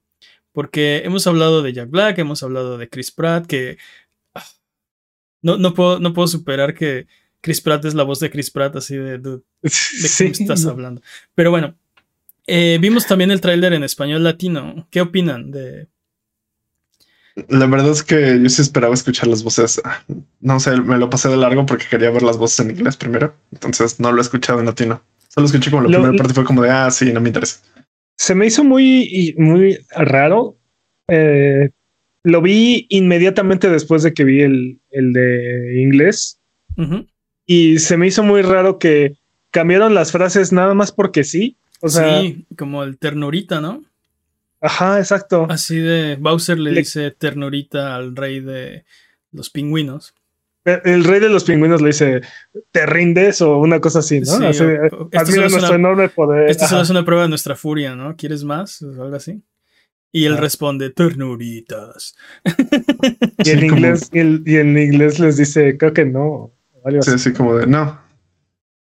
[0.53, 3.77] Porque hemos hablado de Jack Black, hemos hablado de Chris Pratt, que.
[4.33, 4.45] Ah,
[5.41, 7.07] no, no, puedo, no puedo superar que
[7.41, 9.17] Chris Pratt es la voz de Chris Pratt, así de.
[9.17, 11.01] ¿De, qué estás hablando?
[11.35, 11.75] Pero bueno.
[12.47, 14.87] Eh, vimos también el tráiler en español latino.
[14.89, 15.87] ¿Qué opinan de,
[17.47, 19.81] la verdad es que yo sí esperaba escuchar las voces.
[20.39, 23.33] No sé, me lo pasé de largo porque quería ver las voces en inglés primero.
[23.51, 25.01] Entonces no lo he escuchado en latino.
[25.29, 27.61] Solo escuché como la primera parte fue como de, ah, sí, no me interesa.
[28.17, 30.57] Se me hizo muy, muy raro.
[31.07, 31.69] Eh,
[32.23, 36.39] lo vi inmediatamente después de que vi el, el de inglés.
[37.45, 39.15] Y se me hizo muy raro que
[39.51, 41.57] cambiaron las frases nada más porque sí.
[41.81, 43.83] O sea, sí, como el ternurita, ¿no?
[44.61, 45.47] Ajá, exacto.
[45.49, 48.85] Así de Bowser le, dice ternurita al rey de
[49.31, 50.13] los pingüinos.
[50.63, 52.21] El, rey de los pingüinos le dice,
[52.69, 53.41] ¿te rindes?
[53.41, 54.53] o una cosa así, ¿no?
[54.53, 54.63] Sí,
[55.13, 56.51] admira nuestro enorme poder.
[56.51, 58.15] Esta solo es una prueba de nuestra furia, ¿no?
[58.15, 58.83] ¿Quieres más?
[58.83, 59.41] O algo así.
[60.11, 62.15] Y él responde, ternuritas.
[63.43, 66.51] Y en, inglés, y, en inglés les dice, creo que no.
[67.01, 67.99] Sí, así como de, no.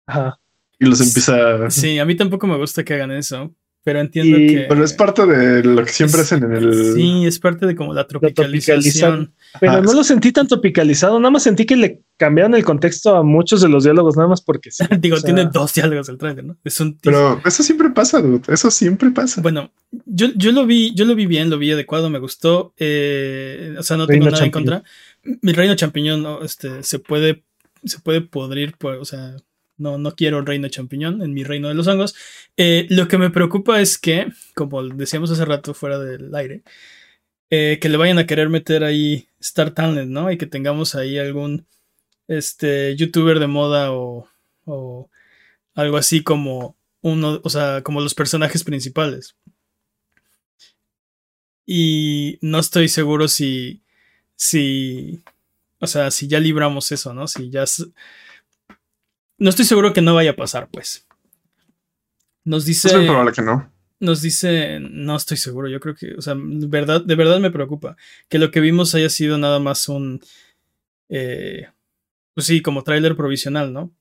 [0.07, 0.39] Ajá.
[0.79, 1.69] Y los empieza.
[1.69, 3.53] Sí, a mí tampoco me gusta que hagan eso.
[3.87, 4.65] Pero entiendo que.
[4.67, 6.93] Pero es parte de lo que siempre hacen en el.
[6.93, 9.33] Sí, es parte de como la tropicalización.
[9.61, 13.23] pero no lo sentí tan tropicalizado, nada más sentí que le cambiaron el contexto a
[13.23, 14.83] muchos de los diálogos, nada más porque sí.
[14.99, 16.57] Digo, tiene dos diálogos el trailer, ¿no?
[16.65, 16.97] Es un.
[17.01, 18.41] Pero eso siempre pasa, dude.
[18.53, 19.39] Eso siempre pasa.
[19.39, 19.71] Bueno,
[20.05, 22.73] yo, yo lo vi, yo lo vi bien, lo vi adecuado, me gustó.
[22.75, 24.83] Eh, o sea, no tengo nada en contra.
[25.23, 26.43] Mi reino champiñón, ¿no?
[26.43, 27.45] Este, se puede,
[27.85, 29.37] se puede podrir, o sea
[29.77, 32.15] no, no quiero reino champiñón en mi reino de los hongos.
[32.57, 36.63] Eh, lo que me preocupa es que, como decíamos hace rato fuera del aire,
[37.49, 40.31] eh, que le vayan a querer meter ahí Star Talent, ¿no?
[40.31, 41.65] Y que tengamos ahí algún
[42.27, 44.27] este, youtuber de moda o,
[44.65, 45.09] o
[45.75, 49.35] algo así como uno, o sea, como los personajes principales.
[51.65, 53.83] Y no estoy seguro si,
[54.35, 55.21] si,
[55.79, 57.27] o sea, si ya libramos eso, ¿no?
[57.27, 57.65] Si ya
[59.37, 61.07] no estoy seguro que no vaya a pasar, pues.
[62.43, 62.87] Nos dice.
[62.87, 63.71] Es probable que no.
[63.99, 64.79] Nos dice.
[64.79, 65.67] No estoy seguro.
[65.67, 66.15] Yo creo que.
[66.15, 67.95] O sea, de verdad, de verdad me preocupa.
[68.29, 70.21] Que lo que vimos haya sido nada más un.
[71.09, 71.67] Eh,
[72.33, 73.93] pues sí, como tráiler provisional, ¿no?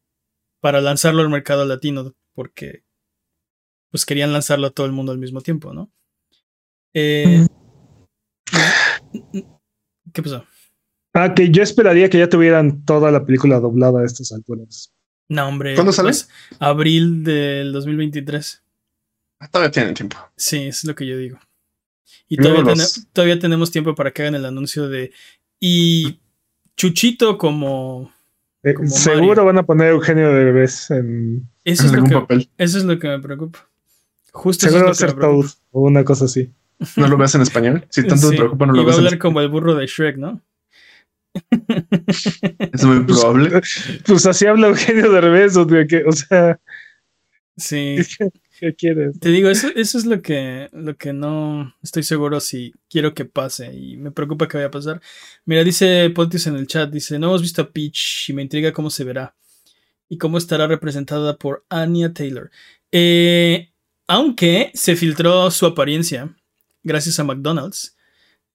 [0.61, 2.15] Para lanzarlo al mercado latino.
[2.35, 2.85] Porque.
[3.91, 5.91] Pues querían lanzarlo a todo el mundo al mismo tiempo, ¿no?
[6.95, 7.47] Eh,
[10.13, 10.45] ¿Qué pasó?
[11.13, 14.96] Ah, que yo esperaría que ya tuvieran toda la película doblada a estas alturas.
[15.29, 15.75] No, hombre.
[15.75, 16.09] ¿Cuándo sale?
[16.09, 18.63] Pues, abril del 2023.
[19.41, 20.17] Ah, todavía tienen tiempo.
[20.37, 21.39] Sí, es lo que yo digo.
[22.29, 22.75] Y todavía,
[23.13, 25.13] todavía, tenemos tiempo para que hagan el anuncio de.
[25.61, 26.19] Y
[26.77, 28.13] Chuchito como.
[28.63, 32.51] Eh, seguro van a poner Eugenio de Bebés en, eso es algún lo que, papel.
[32.59, 33.69] Eso es lo que me preocupa.
[34.33, 36.51] Justo seguro va a ser Toad o una cosa así.
[36.97, 37.87] ¿No lo ves en español?
[37.89, 40.17] Si tanto te preocupa, no lo y va a hablar como el burro de Shrek,
[40.17, 40.41] ¿no?
[42.73, 43.61] Es muy probable.
[44.07, 46.61] Pues, así habla Eugenio de Revés, o sea.
[47.57, 47.97] Sí.
[48.61, 49.19] ¿Qué, quieres?
[49.19, 53.25] Te digo, eso, eso es lo que, lo que no estoy seguro si quiero que
[53.25, 55.01] pase y me preocupa que vaya a pasar.
[55.45, 58.73] Mira, dice Pontius en el chat, dice, no hemos visto a Peach y me intriga
[58.73, 59.35] cómo se verá
[60.09, 62.51] y cómo estará representada por Anya Taylor.
[62.93, 63.73] Eh,
[64.07, 66.37] aunque se filtró su apariencia
[66.83, 67.97] gracias a McDonald's.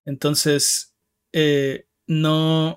[0.06, 0.94] Entonces,
[1.34, 2.76] eh, no.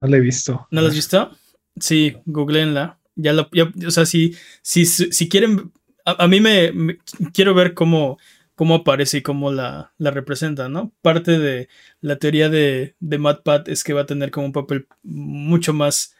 [0.00, 0.68] No la he visto.
[0.70, 1.30] ¿No la has visto?
[1.76, 3.00] Sí, googleenla.
[3.16, 3.48] Ya lo,
[3.86, 5.72] o sea, si, si, si quieren.
[6.04, 6.98] A, mí me,
[7.32, 8.18] quiero ver cómo,
[8.54, 10.92] cómo aparece y cómo la, la representa, ¿no?
[11.02, 11.68] Parte de
[12.00, 16.14] la teoría de, de MatPat es que va a tener como un papel mucho más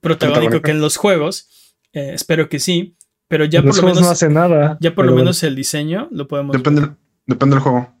[0.00, 1.74] protagónico que en los juegos.
[1.92, 2.96] Eh, espero que sí.
[3.28, 4.00] Pero ya por lo menos.
[4.00, 4.78] no hace nada.
[4.80, 6.92] Ya por lo menos el diseño lo podemos Depende,
[7.26, 7.95] depende del juego.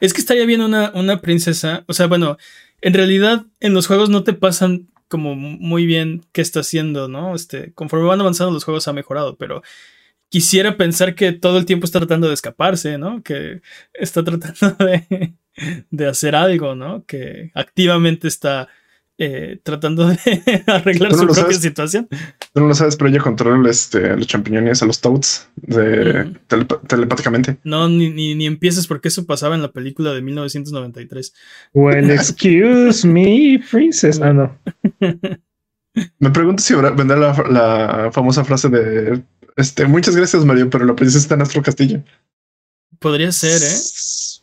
[0.00, 1.84] Es que estaría bien una, una princesa.
[1.86, 2.38] O sea, bueno,
[2.80, 7.34] en realidad en los juegos no te pasan como muy bien qué está haciendo, ¿no?
[7.34, 9.62] Este, conforme van avanzando los juegos ha mejorado, pero
[10.28, 13.22] quisiera pensar que todo el tiempo está tratando de escaparse, ¿no?
[13.22, 13.60] Que
[13.94, 15.34] está tratando de,
[15.90, 17.04] de hacer algo, ¿no?
[17.06, 18.68] Que activamente está
[19.18, 20.18] eh, tratando de
[20.66, 22.08] arreglar su propia situación.
[22.08, 26.34] Tú no lo sabes, pero ella controla este, los champiñones, a los toads de,
[26.86, 27.56] telepáticamente.
[27.64, 31.34] No, ni, ni, empieces porque eso pasaba en la película de 1993.
[31.72, 34.20] Well, excuse me, princess.
[34.20, 34.58] Ah, no.
[36.18, 39.22] Me pregunto si vendrá la, la, famosa frase de
[39.56, 42.02] este, muchas gracias, Mario, pero la princesa está en nuestro castillo.
[42.98, 43.76] Podría ser, ¿eh?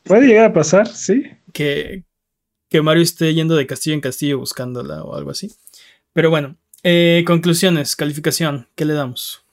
[0.03, 1.31] Puede llegar a pasar, sí.
[1.53, 2.03] Que,
[2.73, 5.53] que Mario esté yendo de castillo en castillo buscándola o algo así.
[6.11, 9.45] Pero bueno, eh, conclusiones, calificación, ¿qué le damos?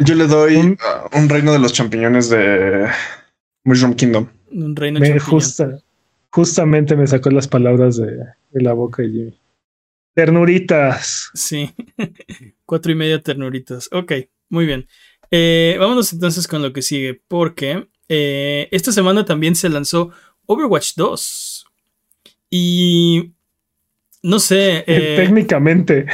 [0.00, 2.88] Yo le doy un, reino de los champiñones de
[3.64, 4.28] Mushroom Kingdom.
[4.50, 5.18] Un reino me
[6.28, 9.40] Justamente me sacó las palabras de, la boca de Jimmy.
[10.12, 11.30] Ternuritas.
[11.32, 11.70] Sí,
[12.66, 13.88] cuatro y media ternuritas.
[13.90, 14.12] Ok,
[14.50, 14.86] muy bien.
[15.30, 20.12] Eh, vámonos entonces con lo que sigue, porque eh, esta semana también se lanzó
[20.48, 21.66] Overwatch 2.
[22.50, 23.32] Y
[24.22, 24.82] no sé.
[24.86, 26.06] Eh, Técnicamente.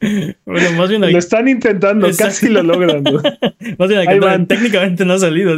[0.44, 1.00] bueno, más bien.
[1.00, 3.04] Lo están intentando, casi lo logran.
[3.78, 5.56] más bien, técnicamente no ha salido.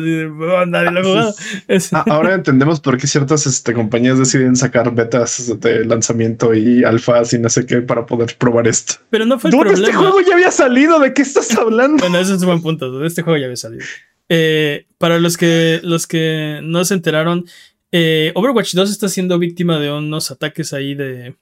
[0.66, 1.34] Nadie lo ha jugado.
[1.92, 7.32] Ah, ahora entendemos por qué ciertas este, compañías deciden sacar betas de lanzamiento y alfas
[7.32, 8.94] y no sé qué para poder probar esto.
[9.10, 9.88] Pero no fue el este problema.
[9.88, 10.98] Este juego ya había salido.
[11.00, 12.02] ¿De qué estás hablando?
[12.02, 13.04] Bueno, ese es un buen punto.
[13.04, 13.84] Este juego ya había salido.
[14.28, 17.46] Eh, para los que, los que no se enteraron,
[17.92, 21.36] eh, Overwatch 2 está siendo víctima de unos ataques ahí de,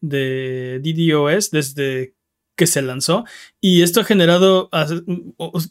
[0.00, 2.14] de DDoS desde
[2.56, 3.24] que se lanzó
[3.60, 4.68] y esto ha generado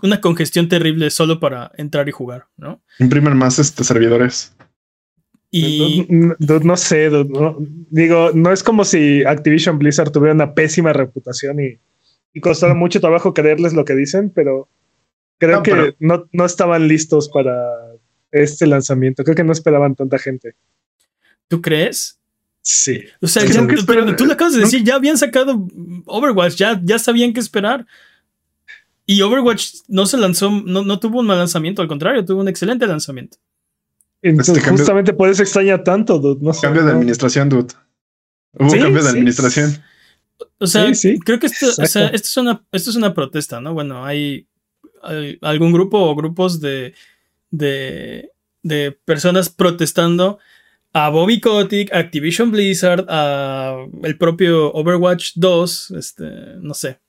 [0.02, 2.82] una congestión terrible solo para entrar y jugar, ¿no?
[2.98, 4.56] Imprimen más este, servidores.
[5.52, 7.10] Y no, sé,
[7.90, 11.80] digo, no es como si Activision Blizzard tuviera una pésima reputación y,
[12.34, 14.68] y costara mucho trabajo creerles lo que dicen, pero
[15.40, 17.56] Creo que no, no estaban listos para
[18.32, 19.24] este lanzamiento.
[19.24, 20.56] Creo que no esperaban tanta gente.
[21.48, 22.20] ¿Tú crees?
[22.62, 23.04] Sí.
[23.22, 23.44] O sea,
[23.88, 25.68] pero tú lo acabas de decir, ya habían sacado
[26.06, 27.88] Overwatch, ya, ya sabían qué esperar.
[29.06, 32.48] Y Overwatch no se lanzó, no, no tuvo un mal lanzamiento, al contrario, tuvo un
[32.48, 33.38] excelente lanzamiento.
[34.22, 36.46] Entonces, este justamente por eso extraña tanto, dude.
[36.46, 37.74] No cambio de administración, dude.
[38.54, 39.82] Hubo cambio de administración.
[40.60, 40.92] O sea,
[41.26, 43.74] creo que esto, o sea, esto, es una, esto es una protesta, ¿no?
[43.74, 44.49] Bueno, hay
[45.42, 46.94] algún grupo o grupos de,
[47.52, 48.32] de,
[48.64, 50.40] de personas protestando
[50.94, 56.26] a Bobby Kotick, Activision Blizzard, a el propio Overwatch 2, este,
[56.62, 57.00] no sé,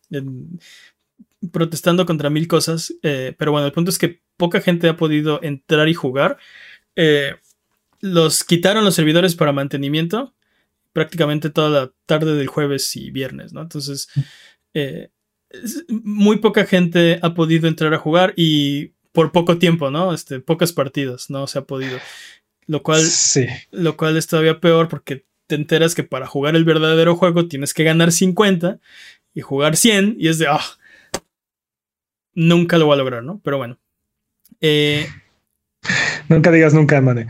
[1.51, 2.95] protestando contra mil cosas.
[3.03, 6.37] Eh, pero bueno, el punto es que poca gente ha podido entrar y jugar.
[6.97, 7.35] Eh,
[8.01, 10.35] los quitaron los servidores para mantenimiento
[10.93, 13.63] prácticamente toda la tarde del jueves y viernes, ¿no?
[13.63, 14.09] Entonces,
[14.75, 15.11] eh,
[15.89, 20.15] muy poca gente ha podido entrar a jugar y por poco tiempo, ¿no?
[20.15, 21.99] Este, pocas partidas, no se ha podido.
[22.67, 23.47] Lo cual, sí.
[23.73, 27.75] lo cual es todavía peor porque te enteras que para jugar el verdadero juego tienes
[27.75, 28.79] que ganar 50
[29.35, 30.61] y jugar 100 y es de, ah,
[32.35, 33.41] nunca lo voy a lograr, ¿no?
[33.43, 33.79] Pero bueno.
[34.61, 35.09] Eh,
[36.29, 37.27] nunca digas nunca, mane.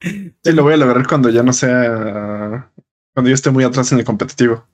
[0.00, 2.70] sí, lo voy a lograr cuando ya no sea,
[3.12, 4.64] cuando yo esté muy atrás en el competitivo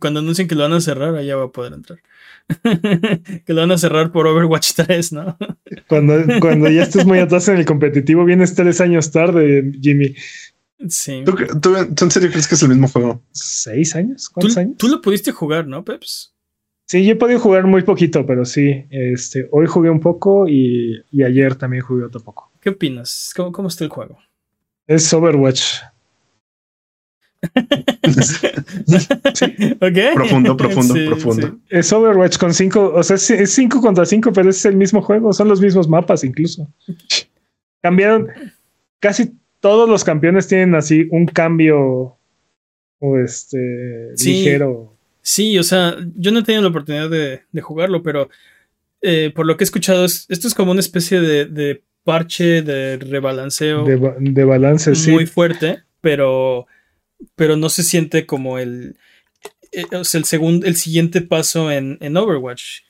[0.00, 2.00] cuando anuncien que lo van a cerrar, allá va a poder entrar.
[3.44, 5.36] que lo van a cerrar por Overwatch 3, ¿no?
[5.88, 10.14] cuando, cuando ya estés muy atrás en el competitivo, vienes tres años tarde, Jimmy.
[10.88, 11.24] Sí.
[11.24, 13.22] ¿Tú, en serio crees que es el mismo juego?
[13.32, 14.28] ¿Seis años?
[14.28, 14.76] ¿Cuántos años?
[14.76, 16.34] Tú lo pudiste jugar, ¿no, Peps?
[16.86, 18.84] Sí, yo he podido jugar muy poquito, pero sí.
[18.90, 22.52] Este, hoy jugué un poco y, ayer también jugué otro poco.
[22.60, 23.32] ¿Qué opinas?
[23.34, 24.18] ¿Cómo, cómo está el juego?
[24.86, 25.62] Es Overwatch.
[30.14, 31.58] Profundo, profundo, profundo.
[31.68, 35.32] Es Overwatch con cinco, o sea, es cinco contra cinco, pero es el mismo juego,
[35.32, 36.68] son los mismos mapas incluso.
[37.82, 38.28] Cambiaron,
[39.00, 42.16] casi todos los campeones tienen así un cambio
[42.98, 44.94] o este ligero.
[45.22, 48.28] Sí, o sea, yo no he tenido la oportunidad de, jugarlo, pero
[49.02, 53.84] eh, por lo que he escuchado, esto es como una especie de, parche de rebalanceo.
[53.84, 56.68] De, balance, muy Muy fuerte, pero
[57.34, 58.96] pero no se siente como el,
[59.72, 62.80] eh, el, segundo, el siguiente paso en, Overwatch.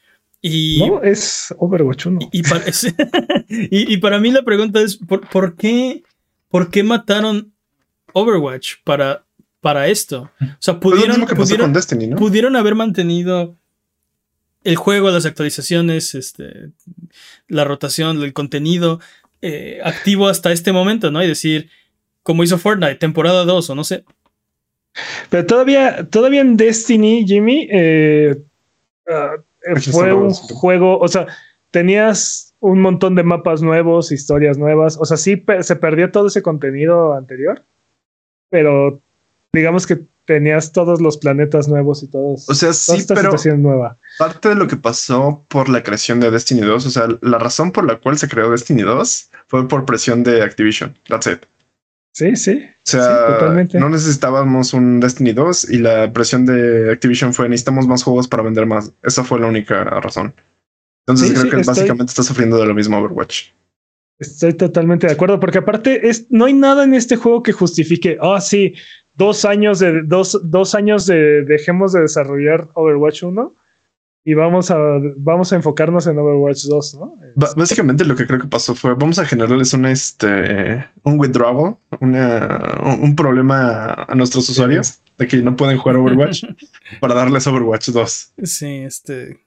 [0.42, 2.18] Y, no, es Overwatch 1.
[3.48, 6.02] Y, para, mí la pregunta es, ¿por, qué,
[6.48, 7.52] ¿por qué mataron
[8.12, 9.24] Overwatch para,
[9.60, 10.30] para esto?
[10.40, 11.26] O sea, pudieron,
[12.16, 13.56] pudieron, haber mantenido
[14.62, 16.70] el juego, las actualizaciones, este,
[17.48, 19.00] la rotación, el contenido
[19.42, 21.22] eh, activo hasta este momento, ¿no?
[21.22, 21.70] Y decir,
[22.22, 24.04] como hizo Fortnite, temporada 2 o no sé.
[25.30, 28.36] Pero todavía, todavía en Destiny, Jimmy, eh,
[29.08, 29.36] ah,
[29.90, 31.26] fue un juego, o sea,
[31.70, 36.42] tenías un montón de mapas nuevos, historias nuevas, o sea, sí se perdió todo ese
[36.42, 37.62] contenido anterior,
[38.50, 39.00] pero
[39.52, 42.48] digamos que tenías todos los planetas nuevos y todos.
[42.48, 43.96] O sea, sí, pero nueva.
[44.18, 47.72] parte de lo que pasó por la creación de Destiny 2, o sea, la razón
[47.72, 50.96] por la cual se creó Destiny 2 fue por presión de Activision.
[51.08, 51.46] That's it.
[52.16, 52.64] Sí, sí.
[52.64, 58.02] O sea, no necesitábamos un Destiny 2 y la presión de Activision fue necesitamos más
[58.02, 58.90] juegos para vender más.
[59.02, 60.34] Esa fue la única razón.
[61.06, 63.50] Entonces creo que básicamente está sufriendo de lo mismo Overwatch.
[64.18, 68.16] Estoy totalmente de acuerdo, porque aparte es, no hay nada en este juego que justifique,
[68.22, 68.72] ah, sí,
[69.14, 73.54] dos años de dos, dos años de dejemos de desarrollar Overwatch 1
[74.28, 74.76] y vamos a,
[75.18, 77.16] vamos a enfocarnos en Overwatch 2, ¿no?
[77.54, 83.14] básicamente lo que creo que pasó fue, vamos a generarles un, este, un withdrawal, un
[83.14, 86.44] problema a nuestros usuarios de que no pueden jugar Overwatch
[87.00, 88.32] para darles Overwatch 2.
[88.42, 89.46] Sí, este...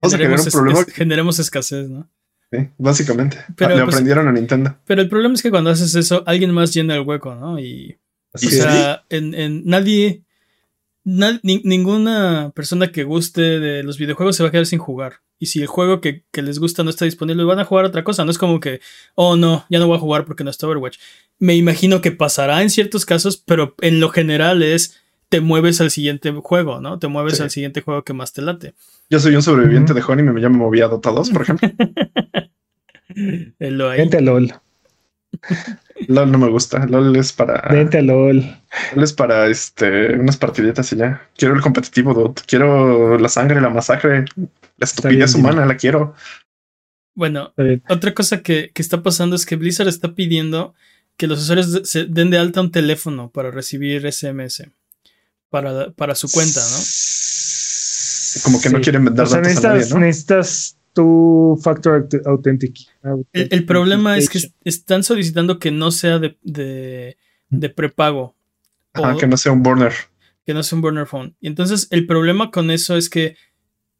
[0.00, 0.84] Vamos a generar un problema.
[0.84, 2.08] generemos escasez, ¿no?
[2.52, 3.38] Sí, básicamente.
[3.56, 4.76] Pero, Le pues, aprendieron a Nintendo.
[4.86, 7.58] Pero el problema es que cuando haces eso, alguien más llena el hueco, ¿no?
[7.58, 7.98] Y...
[8.32, 10.22] o sea, en, en, nadie
[11.04, 15.20] ninguna persona que guste de los videojuegos se va a quedar sin jugar.
[15.38, 18.24] Y si el juego que, les gusta no está disponible, van a jugar otra cosa.
[18.24, 18.80] No es como que,
[19.16, 20.98] oh no, ya no voy a jugar porque no está Overwatch.
[21.40, 25.90] Me imagino que pasará en ciertos casos, pero en lo general es te mueves al
[25.90, 26.98] siguiente juego, ¿no?
[26.98, 28.74] Te mueves al siguiente juego que más te late.
[29.10, 31.42] Yo soy un sobreviviente de Honey y me, ya me moví a Dota 2, por
[31.42, 31.70] ejemplo.
[33.58, 34.52] El Gente LOL.
[36.08, 36.86] LOL no me gusta.
[36.86, 37.68] LOL es para.
[37.70, 38.36] Vente a LOL.
[38.94, 41.28] LOL es para este, unas partiditas y ya.
[41.36, 46.14] Quiero el competitivo, Quiero la sangre, la masacre, la estupidez humana, la quiero.
[47.14, 47.52] Bueno,
[47.88, 50.74] otra cosa que, está pasando es que Blizzard está pidiendo
[51.16, 54.64] que los usuarios se den de alta un teléfono para recibir SMS
[55.50, 56.78] para, para su cuenta, ¿no?
[58.44, 62.76] Como que no quieren vender datos necesitas tu factor authentic.
[63.32, 68.36] El, problema es que están solicitando que no sea de, de, prepago.
[68.94, 69.92] Ah, que no sea un burner.
[70.44, 71.34] Que no sea un burner phone.
[71.40, 73.36] Y entonces el problema con eso es que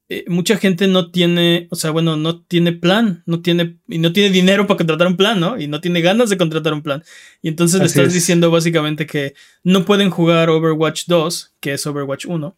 [0.09, 4.12] eh, mucha gente no tiene, o sea, bueno, no tiene plan, no tiene, y no
[4.12, 5.59] tiene dinero para contratar un plan, ¿no?
[5.59, 7.02] Y no tiene ganas de contratar un plan.
[7.40, 12.26] Y entonces le estás diciendo básicamente que no pueden jugar Overwatch 2, que es Overwatch
[12.26, 12.57] 1,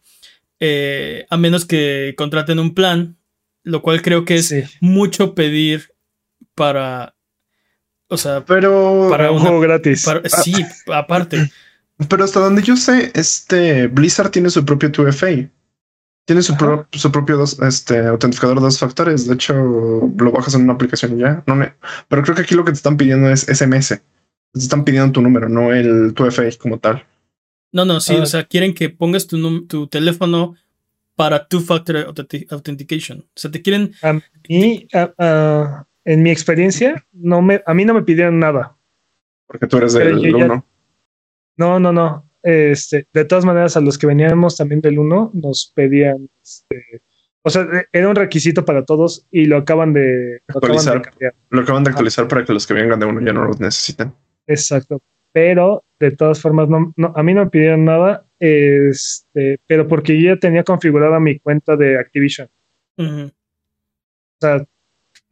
[0.59, 3.17] eh, a menos que contraten un plan
[3.65, 5.91] lo cual creo que es mucho pedir
[6.53, 7.15] para.
[8.07, 9.07] O sea, pero.
[9.09, 10.05] Para un juego gratis.
[10.43, 10.53] sí,
[10.87, 11.51] aparte.
[12.09, 15.49] Pero hasta donde yo sé, este Blizzard tiene su propio 2FA.
[16.25, 16.53] Tiene su,
[16.91, 19.25] su propio dos, este, autentificador de dos factores.
[19.27, 21.41] De hecho, lo bajas en una aplicación y ya.
[21.47, 21.73] No me,
[22.09, 23.89] pero creo que aquí lo que te están pidiendo es SMS.
[23.89, 27.05] Te están pidiendo tu número, no el 2FA como tal.
[27.71, 28.15] No, no, sí.
[28.17, 28.23] Ah.
[28.23, 30.55] O sea, quieren que pongas tu, tu teléfono
[31.15, 32.13] para two-factor
[32.49, 33.19] authentication.
[33.19, 33.93] O sea, te quieren...
[34.01, 34.13] A
[34.49, 34.87] mí,
[36.05, 38.77] en mi experiencia, no me, a mí no me pidieron nada.
[39.47, 40.65] Porque tú eres del 1.
[41.57, 42.29] No, no, no.
[42.43, 47.01] Este, de todas maneras, a los que veníamos también del 1 nos pedían, este,
[47.41, 51.01] o sea, era un requisito para todos y lo acaban de actualizar.
[51.49, 54.13] Lo acaban de, actualizar para que los que vengan de uno ya no lo necesiten.
[54.45, 55.01] Exacto.
[55.31, 60.33] Pero de todas formas, no, a mí no me pidieron nada este, pero porque yo
[60.33, 62.49] ya tenía configurada mi cuenta de Activision.
[62.97, 63.31] O
[64.39, 64.65] sea,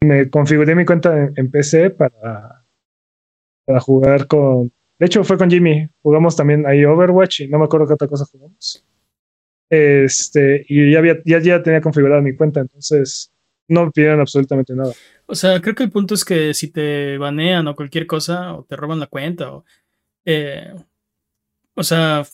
[0.00, 2.64] me configuré mi cuenta en, PC para,
[3.64, 5.88] para jugar con, De hecho, fue con Jimmy.
[6.02, 8.84] Jugamos también ahí Overwatch y no me acuerdo qué otra cosa jugamos.
[9.68, 13.32] Este, y ya, había, ya, ya tenía configurada mi cuenta, entonces
[13.66, 14.92] no me pidieron absolutamente nada.
[15.26, 18.64] O sea, creo que el punto es que si te banean o cualquier cosa, o
[18.64, 19.64] te roban la cuenta, o.
[20.24, 20.74] Eh,
[21.74, 22.26] o sea,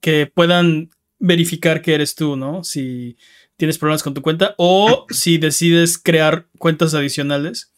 [0.00, 2.64] que puedan verificar que eres tú, ¿no?
[2.64, 3.16] Si
[3.56, 7.72] tienes problemas con tu cuenta, o si decides crear cuentas adicionales.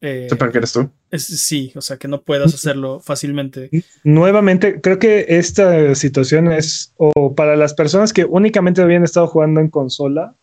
[0.00, 0.90] Eh, Sepan que eres tú.
[1.16, 3.70] sí, o sea, que no puedas hacerlo fácilmente.
[4.02, 9.60] Nuevamente, creo que esta situación es o para las personas que únicamente habían estado jugando
[9.60, 10.36] en consola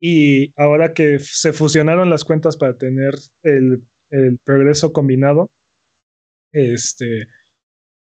[0.00, 3.82] y ahora que se fusionaron las cuentas para tener el,
[4.44, 5.50] progreso combinado,
[6.52, 7.28] este,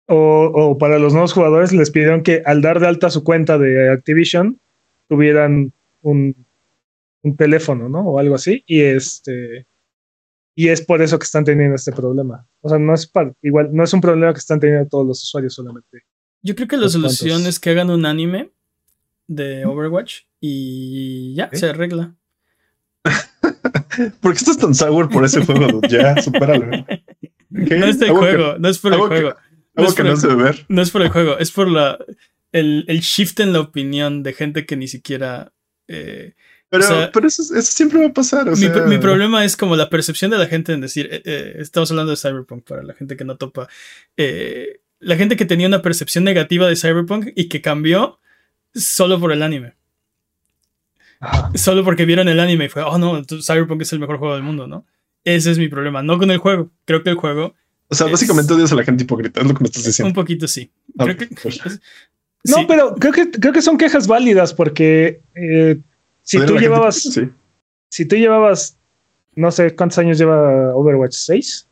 [0.09, 3.91] o, para los nuevos jugadores les pidieron que al dar de alta su cuenta de
[3.91, 4.59] Activision
[5.07, 6.35] tuvieran un,
[7.23, 8.01] un teléfono, ¿no?
[8.01, 8.65] O algo así.
[8.67, 9.67] Y este
[10.59, 12.45] y es por eso que están teniendo este problema.
[12.63, 15.23] O sea, no es para, igual, no es un problema que están teniendo todos los
[15.23, 16.03] usuarios solamente.
[16.43, 18.51] Yo creo que la solución es que hagan un anime
[19.29, 22.17] de Overwatch y ya, se arregla.
[24.21, 25.81] ¿Por qué estás tan sour por ese juego?
[25.89, 26.71] Ya, supéralo.
[27.51, 29.35] No es del juego, no es por el juego.
[29.79, 31.99] No, es que no, el, no es por el juego, es por la,
[32.53, 35.53] el, el, shift en la opinión de gente que ni siquiera
[35.89, 36.35] eh,
[36.69, 38.47] pero, pero eso, siempre va a pasar.
[38.87, 42.11] mi, problema es como la percepción de la gente en decir, eh, eh, estamos hablando
[42.11, 43.69] de Cyberpunk para la gente que no topa.
[45.01, 48.21] La gente que tenía una percepción negativa de Cyberpunk y que cambió
[48.75, 49.75] solo por el anime.
[51.55, 54.43] Solo porque vieron el anime y fue, oh no, Cyberpunk es el mejor juego del
[54.43, 54.85] mundo, ¿no?
[55.25, 56.71] Ese es mi problema, no con el juego.
[56.85, 57.55] Creo que el juego.
[57.89, 60.11] O sea, básicamente odias a la gente hipócrita, es lo que me estás diciendo.
[60.11, 60.71] Un poquito sí.
[60.97, 61.59] Pues.
[62.45, 65.23] no, pero creo que, creo que son quejas válidas porque
[66.23, 67.19] si tú llevabas,
[67.89, 68.77] si tú llevabas,
[69.35, 71.69] no sé cuántos años lleva Overwatch 6.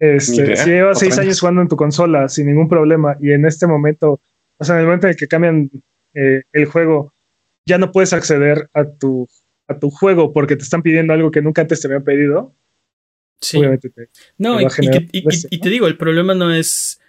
[0.00, 1.40] Este, si llevas seis años.
[1.40, 4.20] jugando en tu consola sin ningún problema y en este momento,
[4.56, 5.70] o sea, en el momento en que cambian
[6.14, 7.12] eh, el juego,
[7.66, 9.28] ya no puedes acceder a tu,
[9.66, 12.54] a tu juego porque te están pidiendo algo que nunca antes te habían pedido.
[13.40, 13.58] Sí.
[13.58, 14.08] Obviamente te,
[14.38, 14.66] no, y,
[15.60, 17.00] te digo, el problema no es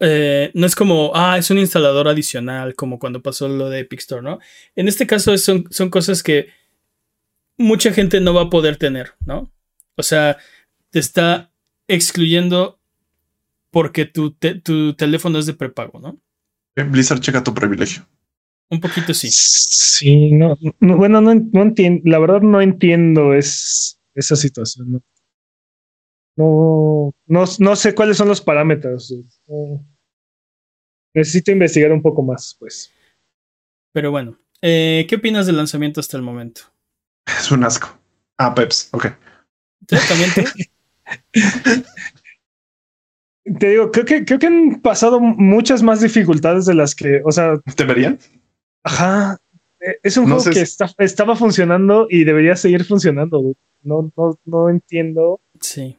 [0.00, 4.00] eh, no es como, ah, es un instalador adicional, como cuando pasó lo de Epic
[4.00, 4.38] Store, ¿no?
[4.74, 6.48] En este caso son, son cosas que
[7.56, 9.50] mucha gente no va a poder tener, ¿no?
[9.96, 10.36] O sea,
[10.90, 11.50] te está
[11.88, 12.78] excluyendo
[13.70, 16.20] porque tu, tu teléfono es de prepago, ¿no?
[16.76, 18.06] Eh, Blizzard checa tu privilegio.
[18.68, 19.28] Un poquito sí.
[19.30, 25.02] Sí, no, bueno, no, entiendo, la verdad no entiendo es, esa situación, ¿no?
[26.36, 29.12] No, no, sé cuáles son los parámetros.
[31.14, 32.92] necesito investigar un poco más, pues.
[33.92, 36.62] Pero bueno, eh, ¿qué opinas del lanzamiento hasta el momento?
[37.38, 37.88] Es un asco.
[38.38, 39.06] Ah, Peps, ok.
[39.86, 40.42] ¿Tratamiento?
[43.58, 47.32] Te digo, creo que, creo que han pasado muchas más dificultades de las que, o
[47.32, 47.58] sea.
[47.76, 48.18] ¿Te verían?
[48.82, 49.40] Ajá.
[49.80, 50.66] E, es un juego que
[51.04, 53.54] estaba funcionando y debería seguir funcionando.
[53.82, 55.40] No, no, no entiendo.
[55.60, 55.96] Sí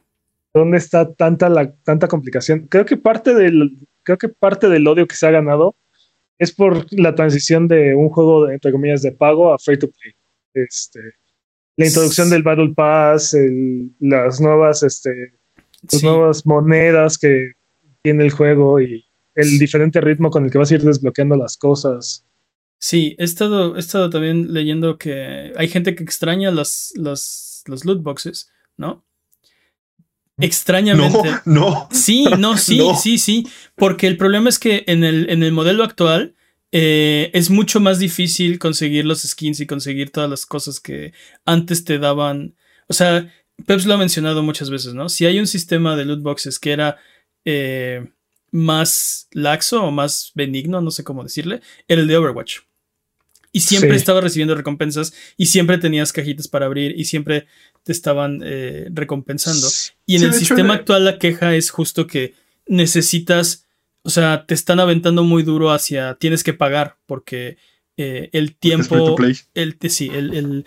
[0.58, 2.66] dónde está tanta, la, tanta complicación.
[2.68, 5.76] Creo que, parte del, creo que parte del odio que se ha ganado
[6.38, 9.90] es por la transición de un juego, de, entre comillas, de pago a free to
[9.90, 10.14] play.
[10.54, 11.00] Este,
[11.76, 13.36] la introducción del Battle Pass,
[14.00, 15.34] las nuevas, este,
[15.90, 17.52] las nuevas monedas que
[18.02, 19.04] tiene el juego y
[19.34, 22.24] el diferente ritmo con el que vas a ir desbloqueando las cosas.
[22.80, 27.84] Sí, he estado, he estado también leyendo que hay gente que extraña los, los, los
[27.84, 29.04] loot boxes, ¿no?
[30.38, 31.30] Extrañamente.
[31.44, 31.88] No, no.
[31.90, 33.46] Sí, no, sí, sí, sí.
[33.74, 36.34] Porque el problema es que en el, en el modelo actual
[36.70, 41.12] eh, es mucho más difícil conseguir los skins y conseguir todas las cosas que
[41.44, 42.54] antes te daban.
[42.88, 43.32] O sea,
[43.66, 45.08] Peps lo ha mencionado muchas veces, ¿no?
[45.08, 46.98] Si hay un sistema de loot boxes que era
[47.44, 48.06] eh,
[48.50, 52.58] más laxo o más benigno, no sé cómo decirle, era el de Overwatch.
[53.52, 57.46] Y siempre estaba recibiendo recompensas y siempre tenías cajitas para abrir y siempre
[57.82, 59.66] te estaban eh, recompensando.
[60.06, 62.34] Y en el sistema actual la queja es justo que
[62.66, 63.66] necesitas,
[64.02, 67.56] o sea, te están aventando muy duro hacia tienes que pagar porque
[67.96, 69.16] eh, el tiempo,
[69.54, 70.64] el, sí, el, el,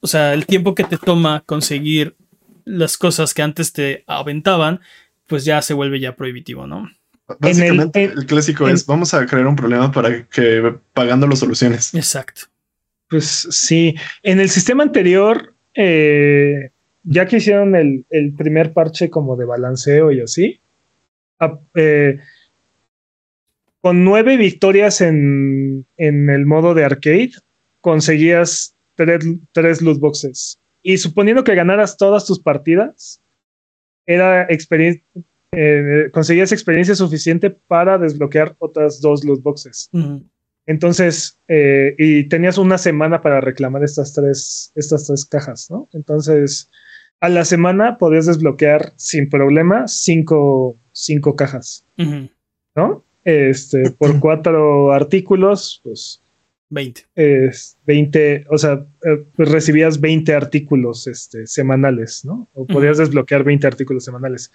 [0.00, 2.16] o sea, el tiempo que te toma conseguir
[2.64, 4.80] las cosas que antes te aventaban,
[5.26, 6.90] pues ya se vuelve ya prohibitivo, ¿no?
[7.38, 11.94] Básicamente, el, clásico es: vamos a crear un problema para que pagando lo soluciones.
[11.94, 12.42] Exacto.
[13.08, 13.94] Pues sí.
[14.22, 16.70] En el sistema anterior, eh,
[17.02, 20.60] ya que hicieron el, primer parche como de balanceo y así,
[21.74, 22.18] eh,
[23.80, 27.32] con nueve victorias en, el modo de arcade,
[27.80, 30.58] conseguías tres, tres loot boxes.
[30.82, 33.20] Y suponiendo que ganaras todas tus partidas,
[34.06, 35.04] era experiencia
[35.52, 39.90] eh, conseguías experiencia suficiente para desbloquear otras dos loot boxes.
[40.66, 45.88] Entonces, eh, y tenías una semana para reclamar estas tres, estas tres cajas, ¿no?
[45.94, 46.70] Entonces,
[47.20, 51.86] a la semana podías desbloquear sin problema cinco, cinco cajas,
[52.76, 53.04] ¿no?
[53.24, 56.22] Este, por cuatro artículos, pues
[56.70, 57.06] 20.
[57.14, 62.48] Es 20, o sea, eh, pues recibías 20 artículos este, semanales, ¿no?
[62.54, 64.52] O podías desbloquear 20 artículos semanales.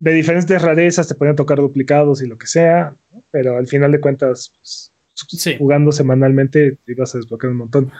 [0.00, 2.94] De diferentes rarezas te podían tocar duplicados y lo que sea,
[3.30, 4.92] pero al final de cuentas, pues,
[5.58, 7.92] jugando semanalmente ibas a desbloquear un montón.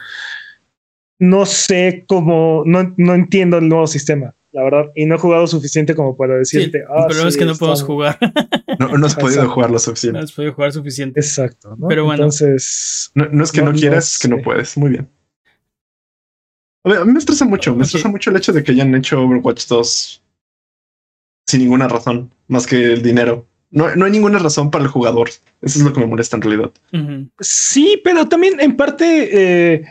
[1.18, 4.92] No sé cómo, no, no entiendo el nuevo sistema la verdad.
[4.94, 6.84] Y no he jugado suficiente como para decirte.
[6.88, 8.18] Ah, pero es que no podemos jugar.
[8.78, 10.18] No, no has podido jugar lo suficiente.
[10.18, 11.20] No has podido jugar suficiente.
[11.20, 11.76] Exacto.
[11.88, 12.24] Pero bueno.
[12.24, 13.10] Entonces.
[13.14, 14.76] No, es que no, quieras, es que no puedes.
[14.76, 15.08] Muy bien.
[16.84, 17.74] A, mí me estresa mucho.
[17.74, 20.22] Me estresa mucho el hecho de que hayan hecho Overwatch 2
[21.48, 23.46] sin ninguna razón, más que el dinero.
[23.70, 25.30] No, no hay ninguna razón para el jugador.
[25.62, 26.70] Eso es lo que me molesta en realidad.
[27.40, 29.28] Sí, pero también en parte.
[29.76, 29.84] Eh,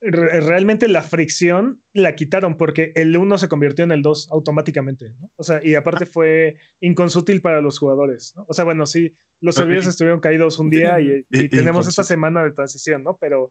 [0.00, 5.30] realmente la fricción la quitaron porque el 1 se convirtió en el 2 automáticamente, ¿no?
[5.36, 6.08] O sea, y aparte ah.
[6.12, 8.44] fue inconsútil para los jugadores, ¿no?
[8.48, 12.50] O sea, bueno, sí, los servidores estuvieron caídos un día y, tenemos esta semana de
[12.50, 13.16] transición, ¿no?
[13.16, 13.50] Pero,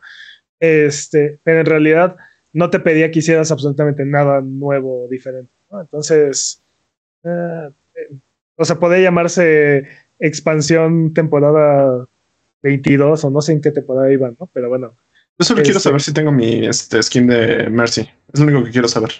[0.59, 2.15] este, pero en realidad
[2.53, 5.81] no te pedía que hicieras absolutamente nada nuevo o diferente, ¿no?
[5.81, 6.61] Entonces,
[7.25, 8.15] eh, eh,
[8.55, 9.87] o sea, podía llamarse
[10.19, 12.07] expansión temporada
[12.63, 14.49] 22 o no sé en qué temporada iban, ¿no?
[14.53, 14.95] Pero bueno,
[15.37, 18.09] yo solo quiero saber este si tengo mi este, skin de Mercy.
[18.33, 19.11] Es lo único que quiero saber.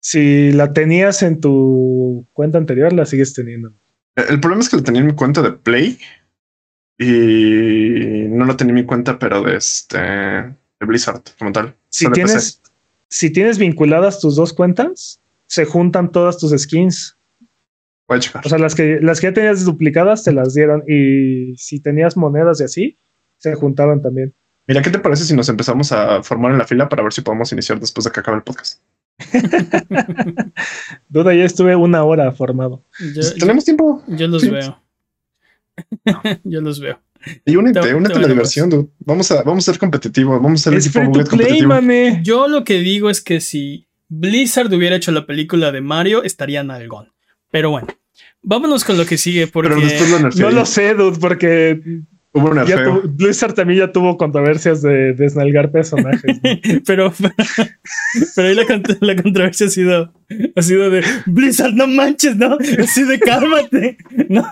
[0.00, 3.72] Si la tenías en tu cuenta anterior, la sigues teniendo.
[4.16, 5.98] El problema es que la tenía en mi cuenta de Play
[6.98, 11.74] y no la tenía en mi cuenta, pero de este de Blizzard como tal.
[11.88, 12.60] Si tienes,
[13.08, 17.13] si tienes vinculadas tus dos cuentas, se juntan todas tus skins.
[18.06, 18.44] Voy a checar.
[18.44, 22.16] O sea, las que, las que ya tenías duplicadas te las dieron y si tenías
[22.16, 22.98] monedas y así,
[23.38, 24.34] se juntaban también.
[24.66, 27.20] Mira, ¿qué te parece si nos empezamos a formar en la fila para ver si
[27.20, 28.80] podemos iniciar después de que acabe el podcast?
[31.08, 32.82] Duda, ya estuve una hora formado.
[33.38, 34.02] ¿Tenemos tiempo?
[34.06, 34.80] Yo los veo.
[36.44, 36.98] yo los veo.
[37.44, 38.88] Y únete, únete a la diversión, dude.
[38.98, 41.74] Vamos a, vamos a ser competitivos, vamos a ser es equipo competitivo.
[42.22, 46.60] Yo lo que digo es que si Blizzard hubiera hecho la película de Mario, estaría
[46.60, 47.13] en algón.
[47.54, 47.86] Pero bueno,
[48.42, 49.76] vámonos con lo que sigue porque
[50.36, 51.80] no lo sé, dude, porque
[53.04, 56.40] Blizzard también ya tuvo controversias de desnalgar personajes.
[56.84, 57.14] pero,
[58.34, 58.56] pero, ahí
[59.00, 60.12] la, controversia ha sido,
[60.56, 62.58] ha sido de Blizzard, no manches, ¿no?
[62.82, 63.98] Así de cálmate.
[64.28, 64.44] No.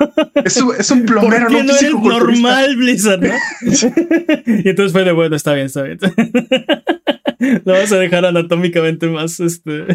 [0.44, 3.34] Es, un, es un plomero, ¿Por no, es normal, Blizzard, ¿no?
[4.46, 5.98] y entonces fue de bueno, está bien, está bien.
[7.64, 9.86] Lo vas a dejar anatómicamente más este.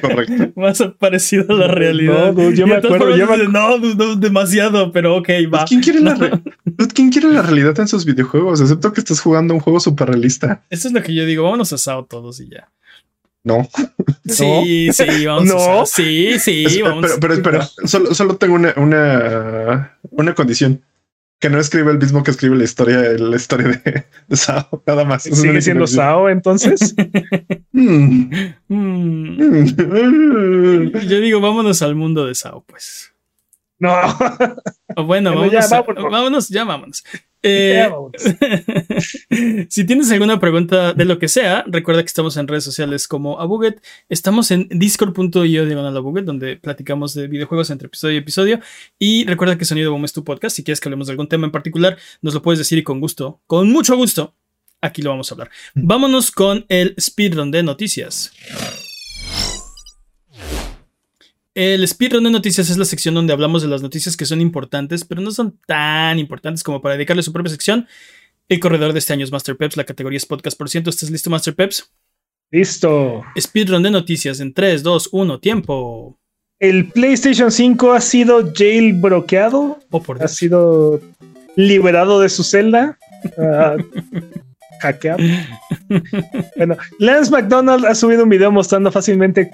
[0.00, 0.52] Correcto.
[0.56, 2.32] Más parecido a la realidad.
[2.32, 3.16] No, yo me acuerdo.
[3.16, 3.48] Yo me...
[3.48, 5.64] No, no, demasiado, pero ok, va.
[5.66, 6.16] ¿Quién quiere la
[6.94, 8.60] ¿Quién quiere la realidad en sus videojuegos?
[8.60, 10.64] Excepto que estás jugando un juego súper realista.
[10.70, 11.44] Eso es lo que yo digo.
[11.44, 12.70] Vámonos a SAO todos y ya.
[13.44, 13.68] No.
[14.24, 15.82] Sí, sí, vamos no.
[15.82, 17.10] a Sí, sí, vamos.
[17.20, 20.80] Pero, espera, solo, solo tengo una, una, una condición
[21.42, 23.82] que no escribe el mismo que escribe la historia, la historia
[24.28, 25.24] de, Sao, nada más.
[25.24, 26.94] ¿Sigue siendo Sao entonces?
[27.72, 28.30] Hmm.
[28.68, 29.36] Hmm.
[31.08, 33.12] Yo digo, vámonos al mundo de Sao, pues.
[33.78, 33.90] No.
[35.04, 37.02] bueno, vámonos, ya vámonos.
[37.42, 37.90] Eh,
[39.68, 43.40] si tienes alguna pregunta de lo que sea, recuerda que estamos en redes sociales como
[43.40, 43.82] Abuget.
[44.08, 48.60] Estamos en discord.io diagonal Abuget, donde platicamos de videojuegos entre episodio y episodio.
[48.98, 50.56] Y recuerda que Sonido Boom es tu podcast.
[50.56, 53.00] Si quieres que hablemos de algún tema en particular, nos lo puedes decir y con
[53.00, 54.34] gusto, con mucho gusto,
[54.80, 55.50] aquí lo vamos a hablar.
[55.74, 58.32] Vámonos con el speedrun de noticias.
[61.54, 65.04] El speedrun de noticias es la sección donde hablamos de las noticias que son importantes,
[65.04, 67.86] pero no son tan importantes como para dedicarle su propia sección.
[68.48, 70.88] El corredor de este año es Master Peps, la categoría es podcast por ciento.
[70.88, 71.92] ¿Estás listo, Master Peps?
[72.50, 73.22] Listo.
[73.38, 76.18] Speedrun de noticias en 3, 2, 1, tiempo.
[76.58, 79.78] El PlayStation 5 ha sido jailbrokeado.
[79.90, 81.00] Oh, por Ha sido
[81.56, 82.98] liberado de su celda.
[83.36, 83.82] Uh,
[84.80, 85.18] hackeado.
[86.56, 89.50] bueno, Lance McDonald ha subido un video mostrando fácilmente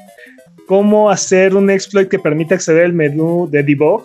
[0.69, 4.05] cómo hacer un exploit que permite acceder al menú de debug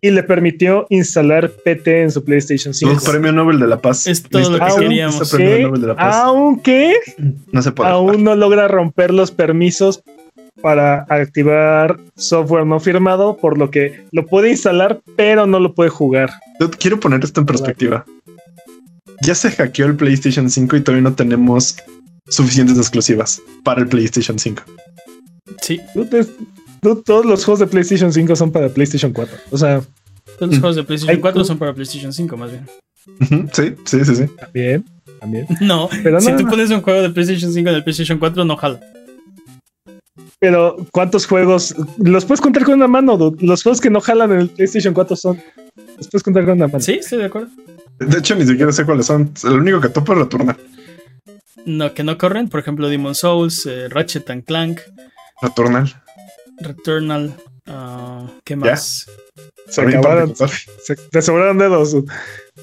[0.00, 2.92] y le permitió instalar PT en su PlayStation 5.
[2.92, 4.06] El premio Nobel de la Paz.
[4.06, 5.34] Es todo lo que queríamos.
[5.98, 6.94] Aunque
[7.52, 10.02] no se puede aún no logra romper los permisos
[10.62, 15.90] para activar software no firmado, por lo que lo puede instalar, pero no lo puede
[15.90, 16.30] jugar.
[16.78, 18.06] quiero poner esto en perspectiva.
[19.22, 21.76] Ya se hackeó el PlayStation 5 y todavía no tenemos
[22.28, 24.62] suficientes exclusivas para el PlayStation 5.
[25.60, 25.80] Sí.
[27.04, 29.36] todos los juegos de PlayStation 5 son para PlayStation 4.
[29.50, 29.80] O sea,
[30.38, 32.66] todos los juegos de PlayStation 4 son para PlayStation 5, más bien.
[33.52, 34.26] Sí, sí, sí, sí.
[34.38, 34.84] También,
[35.20, 35.46] también.
[35.60, 38.56] No, pero si tú pones un juego de PlayStation 5 en el PlayStation 4, no
[38.56, 38.80] jala.
[40.40, 41.74] Pero, ¿cuántos juegos?
[41.98, 45.16] Los puedes contar con una mano, Los juegos que no jalan en el PlayStation 4
[45.16, 45.42] son.
[45.96, 46.80] Los puedes contar con una mano.
[46.80, 47.48] Sí, estoy de acuerdo.
[47.98, 49.32] De hecho, ni siquiera sé cuáles son.
[49.42, 50.56] El único que topo es Returnal.
[51.66, 52.48] No, que no corren.
[52.48, 54.80] Por ejemplo, Demon Souls, eh, Ratchet and Clank.
[55.42, 56.02] Returnal.
[56.60, 57.34] Returnal.
[57.66, 59.06] Uh, ¿Qué más?
[59.68, 60.34] Se acabaron.
[60.34, 61.96] Se, te sobraron dedos.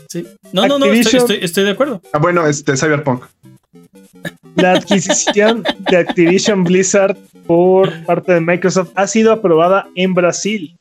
[0.10, 0.28] Sí.
[0.52, 2.02] No, no, no, estoy, estoy, de acuerdo.
[2.12, 3.24] Ah, bueno, este Cyberpunk.
[4.56, 10.78] La adquisición de Activision Blizzard por parte de Microsoft ha sido aprobada en Brasil.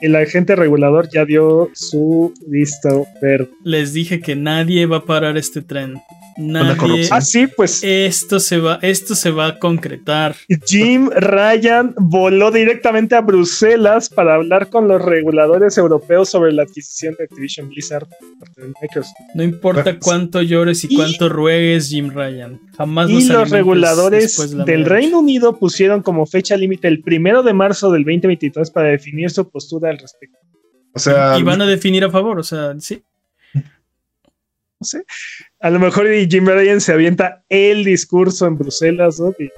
[0.00, 3.50] El agente regulador ya dio su visto verde.
[3.62, 6.02] Les dije que nadie va a parar este tren.
[6.36, 7.08] Nadie.
[7.10, 7.82] Ah, sí, pues.
[7.82, 10.34] Esto se va, esto se va a concretar.
[10.66, 17.14] Jim Ryan voló directamente a Bruselas para hablar con los reguladores europeos sobre la adquisición
[17.18, 18.08] de Activision Blizzard.
[19.34, 22.60] No importa cuánto llores y, cuánto ruegues, Jim Ryan.
[22.76, 27.90] Jamás Y los reguladores del Reino Unido pusieron como fecha límite el primero de marzo
[27.90, 30.38] del 2023 para definir su postura al respecto.
[30.94, 31.38] O sea.
[31.38, 33.02] Y van a definir a favor, o sea, sí.
[34.82, 35.04] No sé.
[35.60, 39.48] A lo mejor Jim Ryan se avienta el discurso en Bruselas y,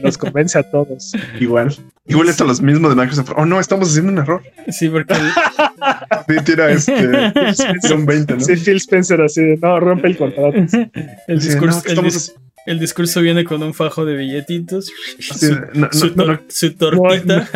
[0.00, 1.14] los convence a todos.
[1.40, 1.74] Igual.
[2.06, 3.32] Igual esto los mismos de Microsoft.
[3.36, 4.40] Oh, no, estamos haciendo un error.
[4.68, 5.14] Sí, porque.
[6.28, 7.32] sí, tira este.
[7.82, 8.40] Son 20, ¿no?
[8.40, 10.56] Sí, Phil Spencer así no, rompe el contrato.
[11.26, 11.82] El discurso.
[12.66, 14.92] el, discurso viene con un fajo de billetitos.
[15.18, 15.56] su,
[16.48, 17.48] su, tortita.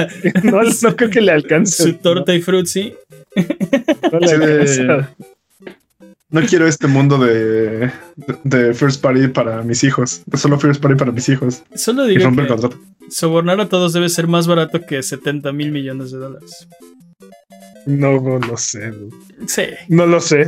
[0.42, 1.84] No, no, creo que le alcance.
[1.84, 2.94] Su torta y frutzi.
[4.10, 5.06] No le.
[6.28, 7.90] No quiero este mundo de,
[8.42, 10.22] de, First Party para mis hijos.
[10.34, 11.62] Solo First Party para mis hijos.
[11.74, 16.18] Solo digo que sobornar a todos debe ser más barato que 70 mil millones de
[16.18, 16.66] dólares.
[17.86, 18.92] No, no lo sé.
[19.46, 19.62] Sí.
[19.88, 20.44] No lo sé.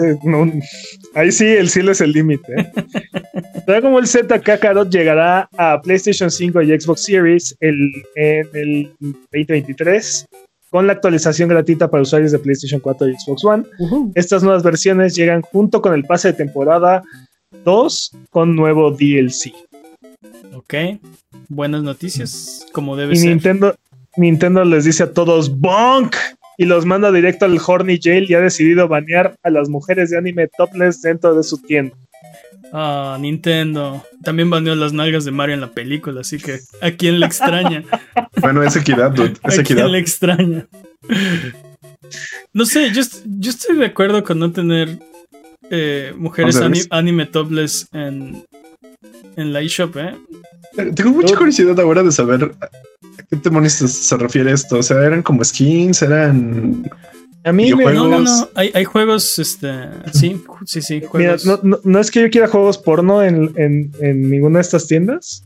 [1.15, 2.53] Ahí sí, el cielo es el límite.
[3.69, 3.81] ¿eh?
[3.81, 10.27] como el Z Kakarot llegará a PlayStation 5 y Xbox Series el, en el 2023
[10.71, 13.65] con la actualización gratuita para usuarios de PlayStation 4 y Xbox One.
[14.15, 17.03] Estas nuevas versiones llegan junto con el pase de temporada
[17.65, 19.53] 2 con nuevo DLC.
[20.55, 20.75] Ok,
[21.49, 23.29] buenas noticias, como debe y ser.
[23.31, 23.75] Nintendo,
[24.17, 26.15] Nintendo les dice a todos ¡Bonk!
[26.59, 30.19] y los manda directo al Horny Jail y ha decidido banear a las mujeres de
[30.19, 31.95] anime topless dentro de su tienda.
[32.73, 34.05] Ah, Nintendo.
[34.23, 37.85] También baneó las nalgas de Mario en la película, así que ¿a quién le extraña?
[38.41, 39.35] bueno, es equidad, dude.
[39.45, 40.67] Es ¿A quién le extraña?
[42.53, 44.99] No sé, yo, yo estoy de acuerdo con no tener
[45.71, 46.61] eh, mujeres
[46.91, 48.45] anime topless en,
[49.37, 50.17] en la eShop, ¿eh?
[50.95, 54.79] Tengo mucha curiosidad ahora de saber a qué demonios se refiere esto.
[54.79, 56.85] O sea, eran como skins, eran
[57.45, 57.85] a mí me...
[57.93, 58.49] No, no, no.
[58.55, 59.89] Hay, hay, juegos, este...
[60.13, 61.01] Sí, sí, sí.
[61.01, 61.45] Juegos.
[61.45, 64.87] Mira, no, no, es que yo quiera juegos porno en, en, en, ninguna de estas
[64.87, 65.45] tiendas,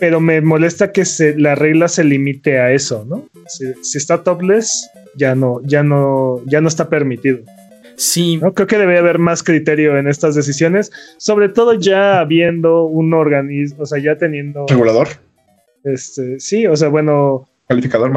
[0.00, 3.28] pero me molesta que se, la regla se limite a eso, ¿no?
[3.46, 7.40] Si, si, está topless, ya no, ya no, ya no está permitido.
[7.96, 8.38] Sí.
[8.38, 8.54] ¿no?
[8.54, 13.82] Creo que debe haber más criterio en estas decisiones, sobre todo ya habiendo un organismo,
[13.82, 14.64] o sea, ya teniendo...
[14.68, 15.08] Regulador.
[15.84, 18.10] Este, sí, o sea, bueno, Calificador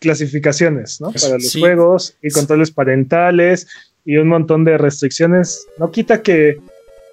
[0.00, 1.12] clasificaciones, ¿no?
[1.12, 3.68] Para los juegos y controles parentales
[4.04, 5.68] y un montón de restricciones.
[5.78, 6.58] No quita que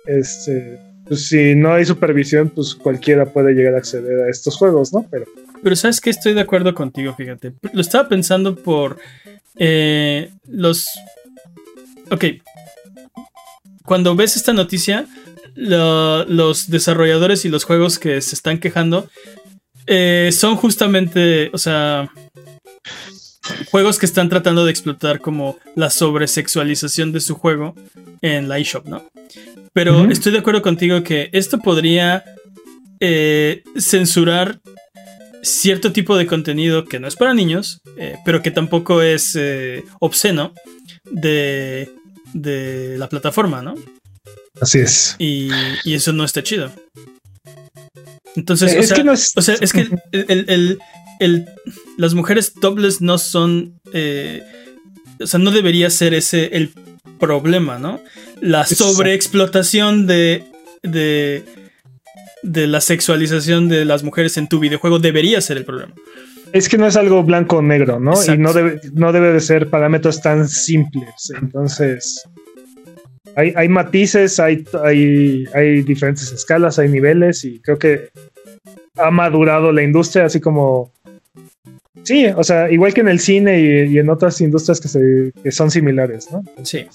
[0.07, 4.93] este, pues, si no hay supervisión, pues cualquiera puede llegar a acceder a estos juegos,
[4.93, 5.05] ¿no?
[5.09, 5.25] Pero,
[5.61, 7.53] Pero sabes que estoy de acuerdo contigo, fíjate.
[7.73, 8.97] Lo estaba pensando por
[9.57, 10.87] eh, los...
[12.11, 12.25] Ok.
[13.83, 15.07] Cuando ves esta noticia,
[15.55, 19.07] los desarrolladores y los juegos que se están quejando
[19.87, 22.09] eh, son justamente, o sea,
[23.69, 27.75] juegos que están tratando de explotar como la sobresexualización de su juego
[28.25, 29.07] en la eShop, ¿no?
[29.73, 32.23] Pero estoy de acuerdo contigo que esto podría
[32.99, 34.59] eh, censurar
[35.41, 39.37] cierto tipo de contenido que no es para niños, eh, pero que tampoco es
[39.99, 40.53] obsceno
[41.11, 41.89] de,
[42.33, 43.75] de, la plataforma, ¿no?
[44.59, 45.15] Así es.
[45.19, 45.49] Y,
[45.83, 46.71] y eso no está chido.
[48.35, 51.45] Entonces, es o, sea, que o sea, es que el,
[51.97, 53.79] las mujeres topless no son.
[53.93, 54.43] Eh,
[55.19, 56.73] o sea, no debería ser ese el
[57.19, 57.99] problema, ¿no?
[58.41, 60.43] La sobreexplotación de,
[60.83, 61.43] de,
[62.43, 65.93] de la sexualización de las mujeres en tu videojuego debería ser el problema.
[66.53, 68.13] Es que no es algo blanco o negro, ¿no?
[68.23, 71.33] Y no debe, no debe de ser parámetros tan simples.
[71.41, 72.23] Entonces,
[73.35, 78.09] hay, matices, hay, hay, hay diferentes escalas, hay niveles y creo que
[78.95, 80.93] ha madurado la industria, así como
[82.03, 85.71] Sí, o sea, igual que en el cine y, en otras industrias que, se, son
[85.71, 86.43] similares, ¿no?
[86.63, 86.85] Sí.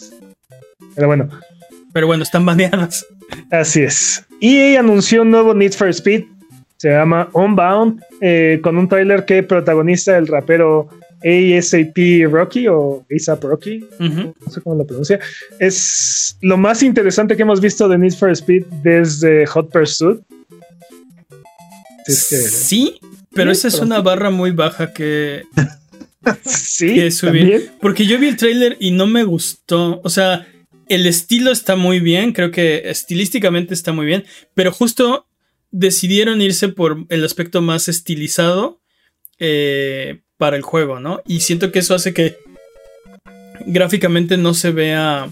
[0.95, 1.29] Pero bueno.
[1.93, 3.05] Pero bueno, están baneadas.
[3.51, 4.25] Así es.
[4.41, 6.25] Y anunció un nuevo Need for Speed.
[6.77, 10.89] Se llama Unbound, eh, con un trailer que protagoniza el rapero
[11.23, 11.97] ASAP
[12.31, 15.21] Rocky o ASAP Rocky, no sé cómo lo pronuncia.
[15.59, 20.21] Es lo más interesante que hemos visto de Need for Speed desde Hot Pursuit.
[22.07, 22.99] sí,
[23.35, 25.45] pero esa es una barra muy baja que.
[26.45, 27.73] sí, subir.
[27.81, 30.01] Porque yo vi el trailer y no me gustó.
[30.05, 30.47] O sea,
[30.89, 32.33] el estilo está muy bien.
[32.33, 34.25] Creo que estilísticamente está muy bien.
[34.55, 35.27] Pero justo
[35.71, 38.81] decidieron irse por el aspecto más estilizado
[39.39, 41.23] eh, para el juego, ¿no?
[41.27, 42.37] Y siento que eso hace que
[43.67, 45.31] gráficamente no se vea.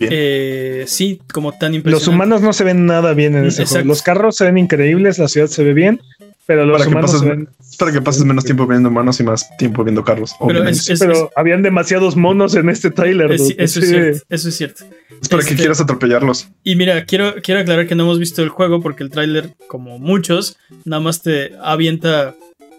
[0.00, 1.90] Eh, sí, como tan impresionante.
[1.90, 3.86] Los humanos no se ven nada bien en ese juego.
[3.86, 6.00] Los carros se ven increíbles, la ciudad se ve bien,
[6.46, 7.48] pero los humanos se ven...
[7.78, 10.34] para que pases menos tiempo viendo humanos y más tiempo viendo carros.
[10.46, 13.32] Pero, habían demasiados monos en este trailer.
[13.32, 14.84] eso, es cierto, eso es cierto.
[15.22, 16.48] Es para que este, quieras atropellarlos.
[16.62, 19.98] Y mira, quiero, quiero aclarar que no hemos visto el juego porque el tráiler, como
[19.98, 22.34] muchos, nada más te avienta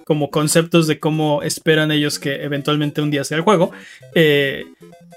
[0.06, 3.72] como conceptos de cómo esperan ellos que eventualmente un día sea el juego.
[4.14, 4.66] Eh,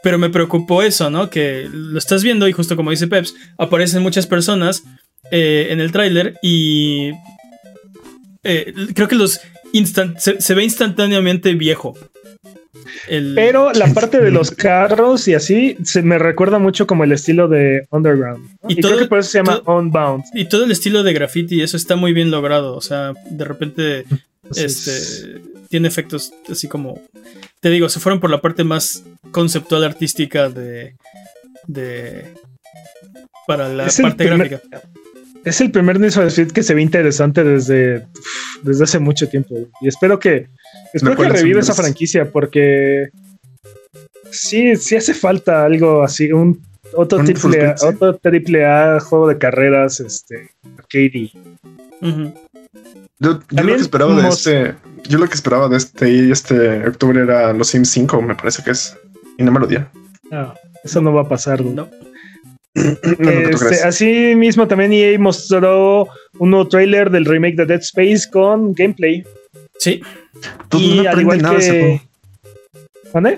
[0.02, 1.28] pero me preocupó eso, ¿no?
[1.28, 4.84] Que lo estás viendo y justo como dice Peps, aparecen muchas personas
[5.30, 7.12] eh, en el tráiler y
[8.44, 9.40] eh, creo que los
[10.38, 11.96] se, ve instantáneamente viejo.
[13.34, 17.48] Pero la parte de los carros y así se me recuerda mucho como el estilo
[17.48, 18.48] de Underground.
[18.68, 20.24] Y, todo, creo que por eso se llama Unbound.
[20.34, 22.76] Y todo el estilo de graffiti, eso está muy bien logrado.
[22.76, 24.04] O sea, de repente
[24.54, 27.00] este, tiene efectos así como.
[27.60, 30.96] Te digo, se fueron por la parte más conceptual artística de.
[31.66, 32.34] de
[33.46, 34.60] para la parte gráfica.
[35.48, 38.06] Es el primer Need for Speed que se ve interesante desde,
[38.62, 39.54] desde hace mucho tiempo.
[39.80, 40.46] Y espero que,
[40.92, 43.08] espero que revive esa franquicia porque
[44.30, 46.62] sí, sí hace falta algo así, un
[46.94, 51.32] otro triple, a, otro triple A juego de carreras, este, arcade.
[53.18, 54.74] Yo, lo que esperaba de este,
[55.08, 58.62] yo lo que esperaba de este y este octubre era los Sims 5, me parece
[58.62, 58.96] que es.
[59.38, 59.68] Y no me lo.
[60.30, 61.64] No, eso no va a pasar.
[61.64, 61.88] No.
[62.78, 66.08] Este, así mismo también EA mostró
[66.38, 69.24] un nuevo trailer del remake de Dead Space con gameplay.
[69.78, 70.02] Sí.
[70.72, 72.00] y al igual nada que...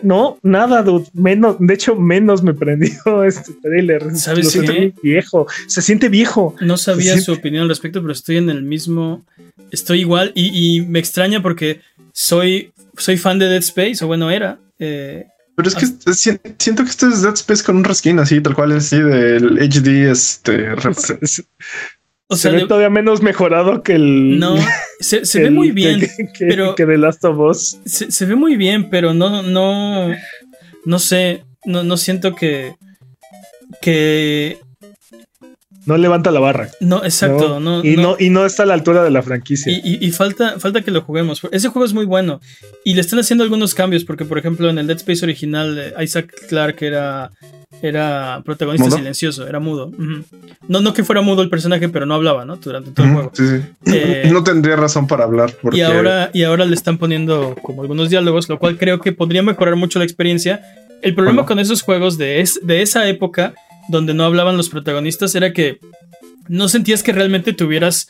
[0.02, 1.06] No, nada, dude.
[1.12, 4.16] Menos, de hecho, menos me prendió este trailer.
[4.16, 4.92] ¿Sabes qué?
[5.02, 5.46] Viejo.
[5.66, 6.54] Se siente viejo.
[6.60, 9.24] No sabía su opinión al respecto, pero estoy en el mismo.
[9.70, 11.80] Estoy igual y, me extraña porque
[12.12, 14.58] soy, soy fan de Dead Space, o bueno, era.
[14.78, 15.26] Eh,
[15.62, 16.14] pero es que
[16.58, 20.10] siento que esto es Dead Space con un reskin así, tal cual, así del HD,
[20.10, 20.72] este.
[20.72, 24.38] O sea, se ve todavía menos mejorado que el.
[24.38, 24.56] No,
[25.00, 26.00] se, ve muy bien.
[26.00, 27.78] Que, pero que The Last of Us.
[27.84, 30.08] Se, ve muy bien, pero no, no.
[30.86, 31.44] No sé.
[31.66, 32.74] No, no siento que.
[33.82, 34.58] Que
[35.86, 36.68] no levanta la barra.
[36.80, 37.58] No, exacto.
[37.58, 39.72] No, y, no, y no está a la altura de la franquicia.
[39.72, 41.40] Y, falta, falta que lo juguemos.
[41.52, 42.40] Ese juego es muy bueno.
[42.84, 46.02] Y le están haciendo algunos cambios, porque por ejemplo en el Dead Space original, eh,
[46.02, 47.30] Isaac Clarke era,
[47.82, 49.90] era protagonista silencioso, era mudo.
[50.68, 52.56] no, no que fuera mudo el personaje, pero no hablaba, ¿no?
[52.56, 53.30] Durante todo el juego.
[53.34, 53.92] Sí, sí.
[53.92, 55.54] Eh, no tendría razón para hablar.
[55.72, 59.42] Y, ahora, y ahora le están poniendo como algunos diálogos, lo cual creo que podría
[59.42, 60.62] mejorar mucho la experiencia.
[61.02, 63.54] El problema con esos juegos de, de esa época
[63.88, 65.78] donde no hablaban los protagonistas era que
[66.48, 68.08] no sentías que realmente tuvieras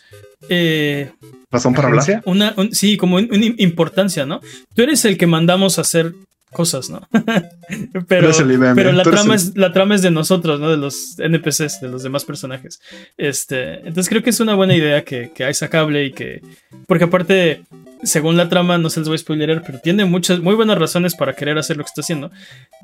[0.49, 1.12] eh,
[1.51, 2.23] razón para hablar.
[2.25, 4.41] Una, sí, como una importancia, ¿no?
[4.75, 6.14] Tú eres el que mandamos a hacer
[6.51, 7.07] cosas, ¿no?
[8.09, 8.31] pero
[8.75, 10.71] pero la, trama es, la trama es de nosotros, ¿no?
[10.71, 12.81] De los NPCs, de los demás personajes.
[13.16, 16.41] Este, entonces creo que es una buena idea que, que hay sacable y que...
[16.87, 17.62] Porque aparte,
[18.03, 21.14] según la trama, no se les voy a spoilerar, pero tiene muchas, muy buenas razones
[21.14, 22.31] para querer hacer lo que está haciendo.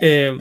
[0.01, 0.37] Eh,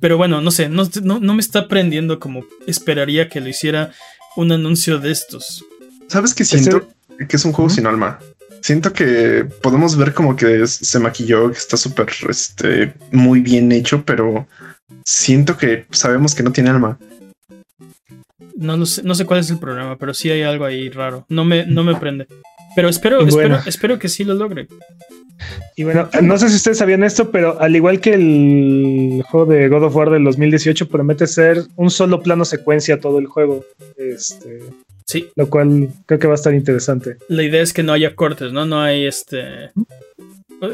[0.00, 0.88] pero bueno, no sé, no,
[1.20, 3.92] me está aprendiendo como esperaría que lo hiciera
[4.36, 5.64] un anuncio de estos.
[6.08, 6.88] ¿Sabes que siento?
[7.28, 8.18] Que es un juego sin alma.
[8.60, 14.04] Siento que podemos ver como que se maquilló, que está súper, este, muy bien hecho,
[14.04, 14.46] pero
[15.04, 16.98] siento que sabemos que no tiene alma.
[18.56, 21.24] No, no, sé, no sé cuál es el problema, pero sí hay algo ahí raro.
[21.28, 22.26] No me, no me prende.
[22.74, 24.68] Pero espero, espero, espero que sí lo logre.
[25.76, 29.68] Y bueno, no sé si ustedes sabían esto, pero al igual que el juego de
[29.68, 33.64] God of War del 2018, promete ser un solo plano secuencia todo el juego.
[33.96, 34.60] Este,
[35.06, 35.28] sí.
[35.36, 37.16] Lo cual creo que va a estar interesante.
[37.28, 38.66] La idea es que no haya cortes, ¿no?
[38.66, 39.70] No hay este.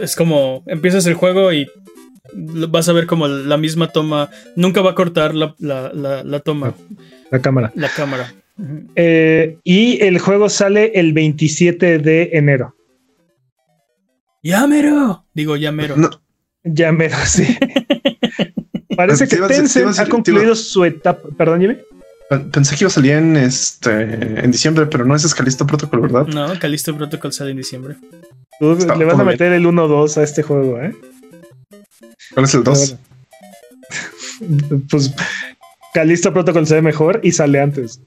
[0.01, 1.69] Es como empiezas el juego y
[2.33, 4.31] vas a ver como la misma toma.
[4.57, 5.55] Nunca va a cortar la,
[6.45, 6.75] toma.
[7.31, 7.73] La cámara.
[7.75, 8.33] La cámara.
[8.95, 12.75] Eh, y el juego sale el 27 de enero.
[14.43, 15.25] Llámero.
[15.35, 15.97] Digo, llamero.
[15.97, 16.11] No.
[16.63, 17.47] Llamero, sí.
[18.97, 21.29] Parece que Tencent ha concluido su etapa.
[21.37, 21.77] Perdón, Jimmy.
[22.53, 26.27] Pensé que iba a salir en este en diciembre, pero no es Calisto Protocol, ¿verdad?
[26.27, 27.97] No, Calisto Protocol sale en diciembre.
[28.61, 30.95] le vas a meter el 1-2 a este juego, ¿eh?
[32.33, 32.97] ¿Cuál es el 2?
[34.91, 35.15] pues
[35.93, 38.01] Calisto Protocol se ve mejor y sale antes.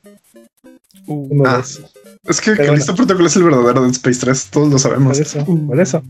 [1.07, 1.63] Uh, ah,
[2.27, 5.17] es que Calisto Protocol es el verdadero Dead Space 3, todos lo sabemos.
[5.17, 6.03] Por eso, por eso.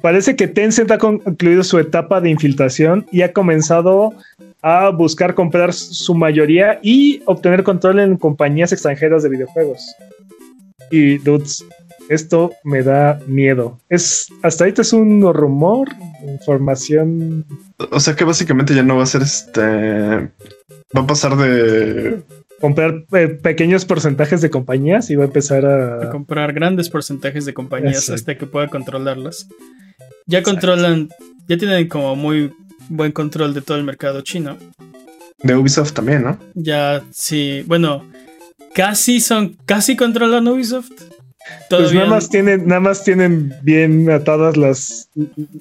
[0.00, 4.12] Parece que Tencent ha concluido su etapa de infiltración y ha comenzado
[4.60, 9.94] a buscar comprar su mayoría y obtener control en compañías extranjeras de videojuegos.
[10.90, 11.64] Y dudes,
[12.08, 13.78] esto me da miedo.
[13.88, 15.88] Es hasta ahorita es un rumor,
[16.26, 17.46] información.
[17.90, 19.62] O sea que básicamente ya no va a ser este.
[20.94, 22.22] Va a pasar de
[22.62, 26.04] comprar eh, pequeños porcentajes de compañías y va a empezar a...
[26.04, 29.48] a comprar grandes porcentajes de compañías hasta que pueda controlarlas.
[30.26, 31.08] Ya controlan,
[31.48, 32.52] ya tienen como muy
[32.88, 34.56] buen control de todo el mercado chino.
[35.42, 36.38] De Ubisoft también, ¿no?
[36.54, 37.64] Ya, sí.
[37.66, 38.08] Bueno,
[38.74, 40.92] casi son, casi controlan Ubisoft.
[41.68, 45.10] Pues nada más tienen, nada más tienen bien atadas las,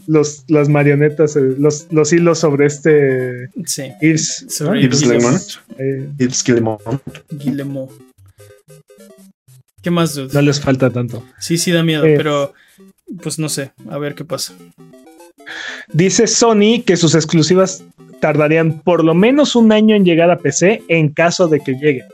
[0.07, 3.91] los, las marionetas, eh, los, los hilos sobre este sí.
[4.01, 4.45] Yves,
[7.29, 7.91] Guillemot.
[9.81, 10.33] ¿Qué más, dude?
[10.33, 11.23] No les falta tanto.
[11.39, 12.15] Sí, sí da miedo, eh.
[12.17, 12.53] pero
[13.21, 14.53] pues no sé, a ver qué pasa.
[15.91, 17.83] Dice Sony que sus exclusivas
[18.19, 22.05] tardarían por lo menos un año en llegar a PC en caso de que lleguen.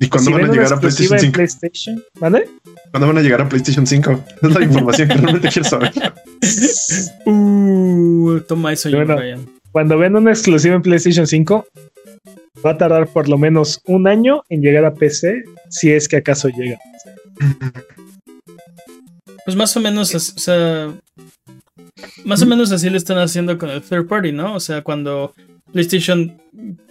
[0.00, 1.32] ¿Y cuándo van a llegar a PlayStation 5?
[1.32, 2.04] PlayStation?
[2.20, 2.48] ¿Vale?
[2.90, 4.24] ¿Cuándo van a llegar a PlayStation 5?
[4.42, 5.92] Es la información que realmente quiero saber.
[7.26, 9.16] Uh, toma eso, bueno,
[9.72, 11.66] Cuando ven una exclusiva en PlayStation 5,
[12.64, 16.16] va a tardar por lo menos un año en llegar a PC, si es que
[16.16, 16.78] acaso llega.
[19.44, 20.94] Pues más o menos, o sea,
[22.24, 24.54] más o menos así lo están haciendo con el third party, ¿no?
[24.54, 25.34] O sea, cuando
[25.72, 26.40] PlayStation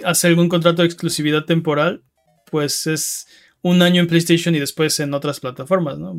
[0.03, 2.01] hace algún contrato de exclusividad temporal,
[2.49, 3.27] pues es
[3.61, 6.15] un año en PlayStation y después en otras plataformas, ¿no?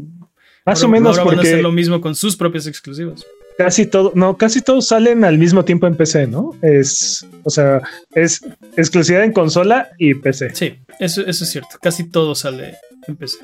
[0.67, 3.27] Más o menos ahora van a hacer lo mismo con sus propios exclusivos.
[3.57, 6.55] Casi todo, no, casi todos salen al mismo tiempo en PC, ¿no?
[6.63, 7.81] Es, o sea,
[8.15, 8.43] es
[8.77, 10.55] exclusividad en consola y PC.
[10.55, 11.77] Sí, eso, eso es cierto.
[11.81, 12.77] Casi todo sale
[13.07, 13.39] en PC.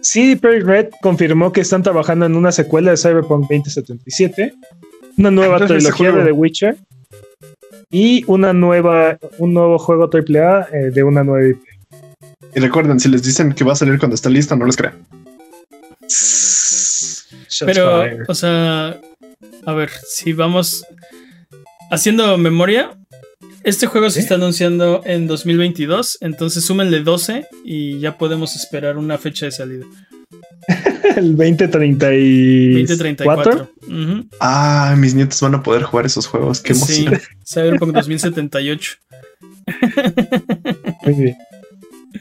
[0.00, 4.54] CD Projekt Red confirmó que están trabajando en una secuela de Cyberpunk 2077,
[5.16, 6.76] una nueva trilogía de The Witcher
[7.90, 11.62] y una nueva, un nuevo juego AAA eh, de una nueva IP.
[12.54, 14.94] Y recuerden, si les dicen que va a salir cuando está lista, no les crean.
[17.64, 19.00] Pero, o sea,
[19.66, 20.84] a ver, si vamos
[21.90, 22.96] haciendo memoria,
[23.64, 29.18] este juego se está anunciando en 2022, entonces súmenle 12 y ya podemos esperar una
[29.18, 29.86] fecha de salida.
[31.16, 33.70] el 2034.
[34.40, 36.60] Ah, mis nietos van a poder jugar esos juegos.
[36.60, 37.14] Qué emoción.
[37.14, 38.96] Sí, Cyberpunk 2078.
[41.04, 41.36] Muy bien.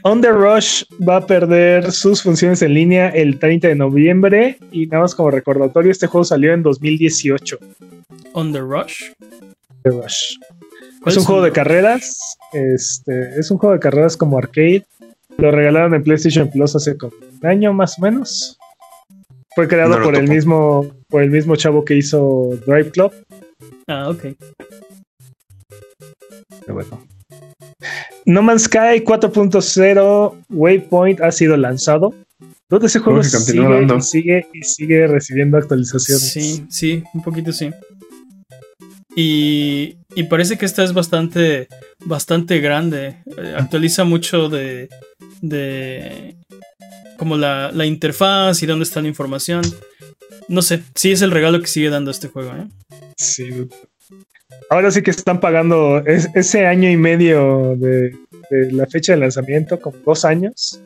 [0.03, 4.85] On the Rush va a perder sus funciones en línea el 30 de noviembre y
[4.87, 7.57] nada más como recordatorio, este juego salió en 2018.
[8.33, 9.03] On the Rush.
[9.83, 10.37] The Rush.
[11.05, 12.37] Es un juego de carreras.
[12.53, 14.85] Este, es un juego de carreras como arcade.
[15.37, 18.57] Lo regalaron en PlayStation Plus hace como un año más o menos.
[19.57, 23.11] Fue creado por el mismo por el mismo chavo que hizo Drive Club.
[23.87, 24.25] Ah, ok.
[26.59, 27.03] Pero bueno.
[28.27, 32.13] No Man's Sky 4.0 Waypoint ha sido lanzado.
[32.69, 36.31] Todo ese juego sigue y, sigue y sigue recibiendo actualizaciones.
[36.31, 37.71] Sí, sí, un poquito sí.
[39.15, 41.67] Y, y parece que esta es bastante,
[42.03, 43.17] bastante grande.
[43.37, 44.89] Eh, actualiza mucho de,
[45.43, 46.35] de
[47.19, 49.61] como la, la, interfaz y dónde está la información.
[50.47, 52.51] No sé, sí es el regalo que sigue dando este juego.
[52.55, 52.67] ¿eh?
[53.15, 53.67] Sí.
[54.71, 58.17] Ahora sí que están pagando ese año y medio de,
[58.71, 60.81] la fecha de lanzamiento, como dos años.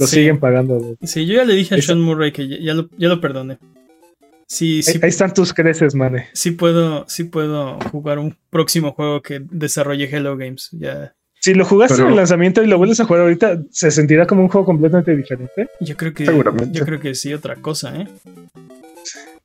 [0.00, 0.96] Lo siguen pagando.
[1.04, 3.58] Sí, yo ya le dije a Sean Murray que ya, lo, ya lo perdoné.
[4.46, 6.28] Sí, sí, ahí, están tus creces, mane.
[6.32, 10.68] Sí puedo, sí puedo jugar un próximo juego que desarrolle Hello Games.
[10.72, 11.14] Ya.
[11.40, 14.42] Si lo jugaste en el lanzamiento y lo vuelves a jugar ahorita, ¿se sentirá como
[14.42, 15.68] un juego completamente diferente?
[15.80, 16.24] Yo creo que,
[16.72, 18.08] yo creo que sí, otra cosa, ¿eh?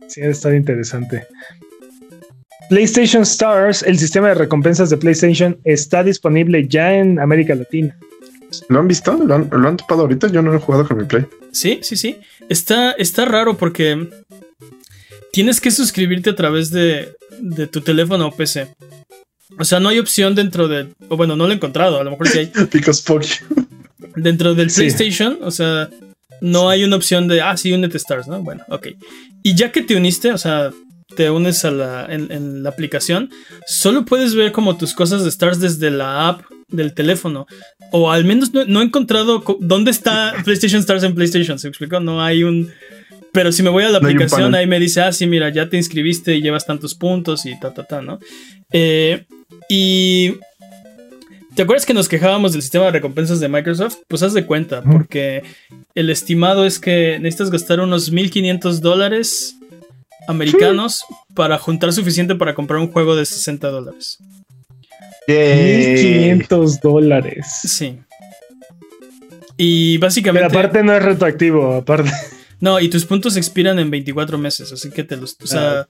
[0.08, 1.28] Sí, está interesante.
[2.70, 7.98] PlayStation Stars, el sistema de recompensas de PlayStation, está disponible ya en América Latina.
[8.70, 9.14] ¿Lo han visto?
[9.14, 10.28] ¿Lo han, topado ahorita?
[10.28, 11.26] Yo no he jugado con mi Play.
[11.52, 12.20] Sí, sí, sí.
[12.50, 14.10] Está, está raro porque
[15.32, 18.74] tienes que suscribirte a través de, de tu teléfono o PC.
[19.60, 20.88] O sea, no hay opción dentro de.
[21.10, 22.00] O bueno, no lo he encontrado.
[22.00, 22.52] A lo mejor sí hay.
[22.72, 23.24] Because fuck
[24.16, 25.90] Dentro del PlayStation, o sea,
[26.42, 28.42] No hay una opción de, ah, sí, únete Stars, ¿no?
[28.42, 28.88] Bueno, ok.
[29.44, 30.72] Y ya que te uniste, o sea,
[31.16, 33.30] te unes a la, en, la aplicación,
[33.68, 37.46] solo puedes ver como tus cosas de Stars desde la app del teléfono.
[37.92, 41.60] O al menos no, he encontrado dónde está PlayStation Stars en PlayStation.
[41.60, 42.00] ¿Se explicó?
[42.00, 42.72] No hay un.
[43.34, 45.78] Pero si me voy a la aplicación, ahí me dice, ah, sí, mira, ya te
[45.78, 48.20] inscribiste y llevas tantos puntos y ta, ta, ta, ¿no?
[48.72, 49.26] Eh,
[49.70, 50.36] y.
[51.56, 53.98] ¿Te acuerdas que nos quejábamos del sistema de recompensas de Microsoft?
[54.08, 55.44] Pues haz de cuenta, porque
[55.96, 59.58] el estimado es que necesitas gastar unos 1500 dólares
[60.30, 61.04] americanos
[61.36, 64.18] para juntar suficiente para comprar un juego de 60 dólares.
[65.28, 67.48] 1500 dólares.
[67.64, 68.00] Sí.
[69.58, 70.48] Y básicamente.
[70.48, 72.12] Pero aparte no es retroactivo, aparte.
[72.62, 75.36] No, y tus puntos expiran en 24 meses, así que te los.
[75.44, 75.88] O sea,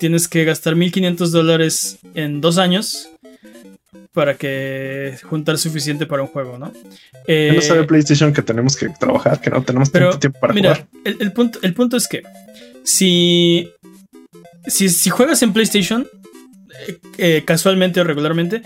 [0.00, 3.10] tienes que gastar 1500 dólares en dos años
[4.14, 6.72] para que juntar suficiente para un juego, ¿no?
[7.26, 10.86] Eh, no sabe PlayStation que tenemos que trabajar, que no tenemos tanto tiempo para mira,
[11.04, 12.22] El, punto, el punto es que
[12.84, 13.68] si,
[14.66, 16.06] si, juegas en PlayStation,
[16.86, 18.62] eh, eh, casualmente o regularmente,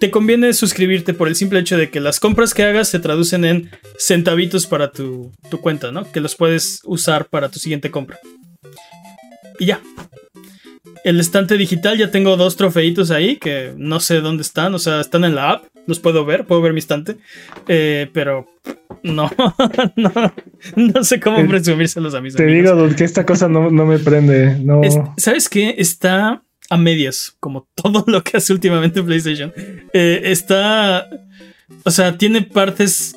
[0.00, 3.44] te conviene suscribirte por el simple hecho de que las compras que hagas se traducen
[3.44, 6.10] en centavitos para tu, tu cuenta, ¿no?
[6.10, 8.18] Que los puedes usar para tu siguiente compra.
[9.58, 9.80] Y ya,
[11.04, 15.00] el estante digital ya tengo dos trofeitos ahí que no sé dónde están, o sea,
[15.00, 17.18] están en la app, los puedo ver, puedo ver mi estante,
[17.68, 18.46] eh, pero
[19.02, 19.30] no,
[20.76, 22.72] no, sé cómo presumírselos a mis te amigos.
[22.72, 24.80] Te digo que esta cosa no, me prende, no.
[25.18, 25.74] ¿Sabes qué?
[25.76, 29.52] Está a medias, como todo lo que hace últimamente PlayStation.
[29.92, 31.08] Eh, está,
[31.84, 33.16] o sea, tiene partes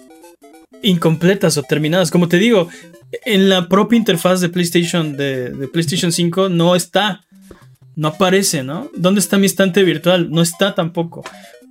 [0.82, 2.70] incompletas o terminadas, como te digo.
[3.26, 7.24] En la propia interfaz de PlayStation de, de PlayStation 5 no está
[7.98, 8.92] no aparece, ¿no?
[8.96, 10.30] ¿Dónde está mi estante virtual?
[10.30, 11.24] No está tampoco.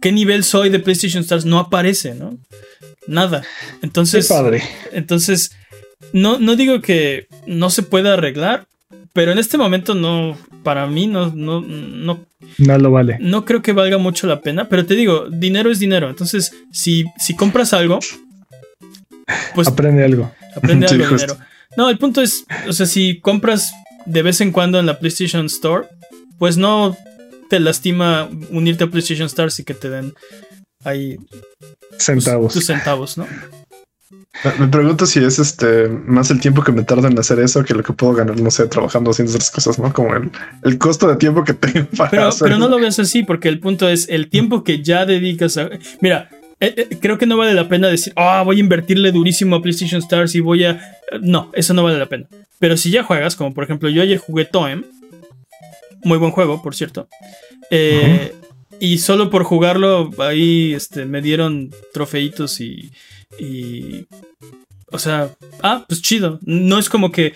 [0.02, 1.44] ¿Qué nivel soy de PlayStation Stars?
[1.44, 2.36] No aparece, ¿no?
[3.06, 3.44] Nada.
[3.80, 4.26] Entonces.
[4.26, 4.60] padre.
[4.92, 5.52] Entonces,
[6.12, 8.66] no, no digo que no se pueda arreglar,
[9.12, 10.36] pero en este momento no.
[10.62, 12.24] Para mí no, no, no.
[12.58, 13.18] No lo vale.
[13.20, 16.08] No creo que valga mucho la pena, pero te digo, dinero es dinero.
[16.08, 17.98] Entonces, si, si compras algo,
[19.54, 19.68] pues.
[19.68, 20.32] Aprende algo.
[20.54, 21.36] Aprende algo dinero.
[21.76, 23.72] No, el punto es, o sea, si compras
[24.06, 25.88] de vez en cuando en la PlayStation Store,
[26.38, 26.96] pues no
[27.50, 30.14] te lastima unirte a PlayStation Stars y que te den
[30.84, 31.16] ahí
[31.98, 32.54] centavos.
[32.54, 33.26] Tus, centavos, ¿no?
[34.58, 37.74] Me pregunto si es este más el tiempo que me tarda en hacer eso que
[37.74, 39.92] lo que puedo ganar, no sé, trabajando haciendo esas cosas, ¿no?
[39.92, 43.48] Como el, costo de tiempo que tengo para pero, Pero no lo veas así, porque
[43.48, 45.70] el punto es el tiempo que ya dedicas a.
[46.00, 46.30] Mira,
[46.60, 49.62] eh, eh, creo que no vale la pena decir, ah, voy a invertirle durísimo a
[49.62, 50.98] PlayStation Stars y voy a.
[51.20, 52.26] No, eso no vale la pena.
[52.58, 54.84] Pero si ya juegas, como por ejemplo, yo ayer jugué Toem,
[56.02, 57.08] muy buen juego, por cierto.
[57.70, 58.32] Eh,
[58.80, 62.90] y solo por jugarlo, ahí este, me dieron trofeitos y,
[63.38, 64.06] y.
[64.90, 65.30] O sea,
[65.62, 66.38] ah, pues chido.
[66.42, 67.34] No es como que.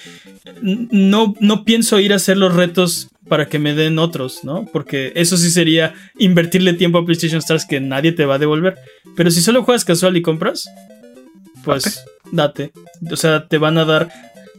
[0.63, 4.67] No, no pienso ir a hacer los retos para que me den otros, ¿no?
[4.73, 8.77] Porque eso sí sería invertirle tiempo a PlayStation Stars que nadie te va a devolver.
[9.17, 10.69] Pero si solo juegas casual y compras,
[11.65, 12.73] pues date.
[13.11, 14.11] O sea, te van a dar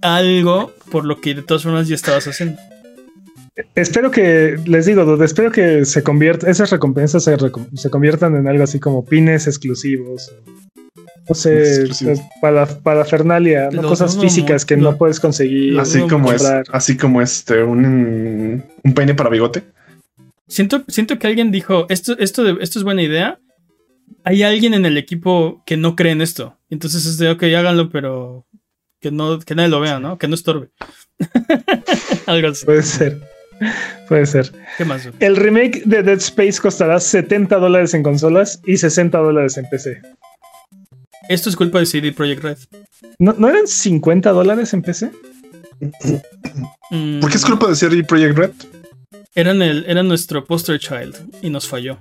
[0.01, 2.59] algo por lo que de todas formas ya estabas haciendo.
[3.75, 8.63] Espero que, les digo, dude, espero que se convierta, esas recompensas se, conviertan en algo
[8.63, 10.33] así como pines exclusivos.
[11.27, 11.89] No sé,
[12.41, 15.79] para, para Fernalia, cosas físicas que no puedes conseguir.
[15.79, 19.63] Así como es, así como este, un, un peine para bigote.
[20.47, 23.39] Siento, siento que alguien dijo, esto, esto, de, esto es buena idea.
[24.23, 26.57] Hay alguien en el equipo que no cree en esto.
[26.69, 28.45] Entonces es de, ok, háganlo, pero
[28.99, 30.17] que, no, que nadie lo vea, ¿no?
[30.17, 30.71] Que no estorbe.
[32.25, 32.65] Algo así.
[32.65, 33.30] Puede ser.
[34.07, 34.51] Puede ser.
[34.77, 35.07] ¿Qué más?
[35.19, 40.01] El remake de Dead Space costará 70 dólares en consolas y 60 dólares en PC.
[41.29, 42.57] Esto es culpa de CD Projekt Red.
[43.19, 45.11] ¿No, eran 50 dólares en PC?
[45.79, 48.51] ¿Por qué es culpa de CD Projekt Red?
[49.33, 51.99] Eran, el, era nuestro poster child y nos falló.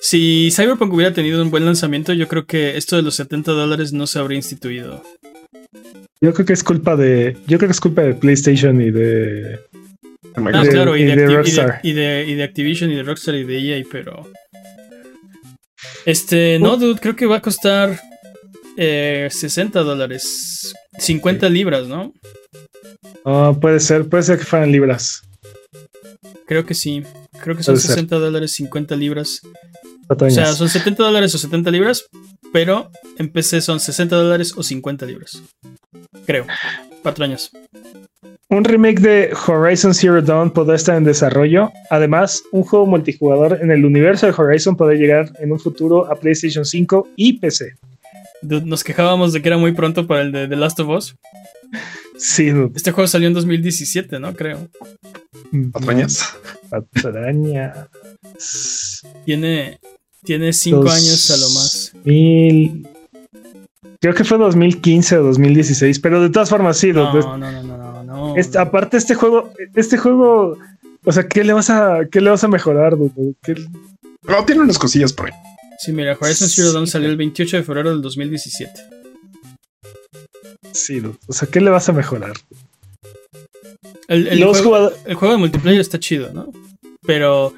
[0.00, 3.92] Si Cyberpunk hubiera tenido un buen lanzamiento, yo creo que esto de los 70 dólares
[3.92, 5.02] no se habría instituido.
[6.20, 7.36] Yo creo que es culpa de.
[7.46, 9.58] Yo creo que es culpa de PlayStation y de.
[10.34, 11.80] Ah, claro, y, de, Rockstar.
[11.82, 14.30] Y de, Activision y de Rockstar y de EA, pero.
[16.06, 18.00] Este, no, dude, creo que va a costar
[18.76, 20.74] 60 eh, dólares.
[20.98, 22.12] 50 libras, ¿no?
[23.24, 25.22] Ah, puede ser, puede ser que fueran libras.
[26.46, 27.02] Creo que sí.
[27.40, 29.40] Creo que son 60 dólares, 50 libras.
[30.20, 32.06] O sea, son 70 dólares o 70 libras,
[32.52, 35.42] pero en PC son 60 dólares o 50 libras.
[36.26, 36.46] Creo.
[37.02, 37.50] Cuatro años.
[38.48, 41.72] Un remake de Horizon Zero Dawn podrá estar en desarrollo.
[41.88, 46.16] Además, un juego multijugador en el universo de Horizon podrá llegar en un futuro a
[46.16, 47.76] PlayStation 5 y PC.
[48.42, 51.14] nos quejábamos de que era muy pronto para el de The Last of Us.
[52.18, 54.34] Sí, Este juego salió en 2017, ¿no?
[54.34, 54.68] Creo.
[55.72, 56.36] Patrañas.
[56.70, 57.88] Patraña.
[59.24, 59.80] Tiene,
[60.24, 61.92] tiene cinco años a lo más.
[62.04, 62.86] Mil...
[64.00, 66.92] Creo que fue 2015 o 2016, pero de todas formas sí.
[66.92, 70.58] No, no, no, no, no, este, aparte este juego, este juego,
[71.04, 72.96] o sea, ¿qué le vas a, qué le vas a mejorar?
[72.96, 75.32] No, tiene unas cosillas por ahí.
[75.78, 78.72] Sí, mira, Horizon Zero Dawn salió el 28 de febrero del 2017.
[80.72, 82.32] Sí, o sea, ¿qué le vas a mejorar?
[84.08, 86.50] El, el, juego, el, juego, de multiplayer está chido, ¿no?
[87.06, 87.54] Pero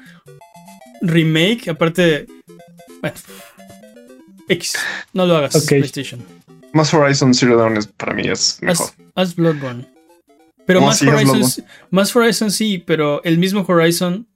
[1.01, 2.27] remake, aparte,
[3.05, 3.17] bueno,
[4.49, 4.73] X,
[5.13, 6.23] no lo hagas, PlayStation.
[6.73, 8.89] Más Horizon Zero Dawn es, para mí es mejor.
[9.15, 9.87] Haz, Bloodborne.
[10.65, 14.27] Pero más, Horizon, más Horizon sí, pero el mismo Horizon,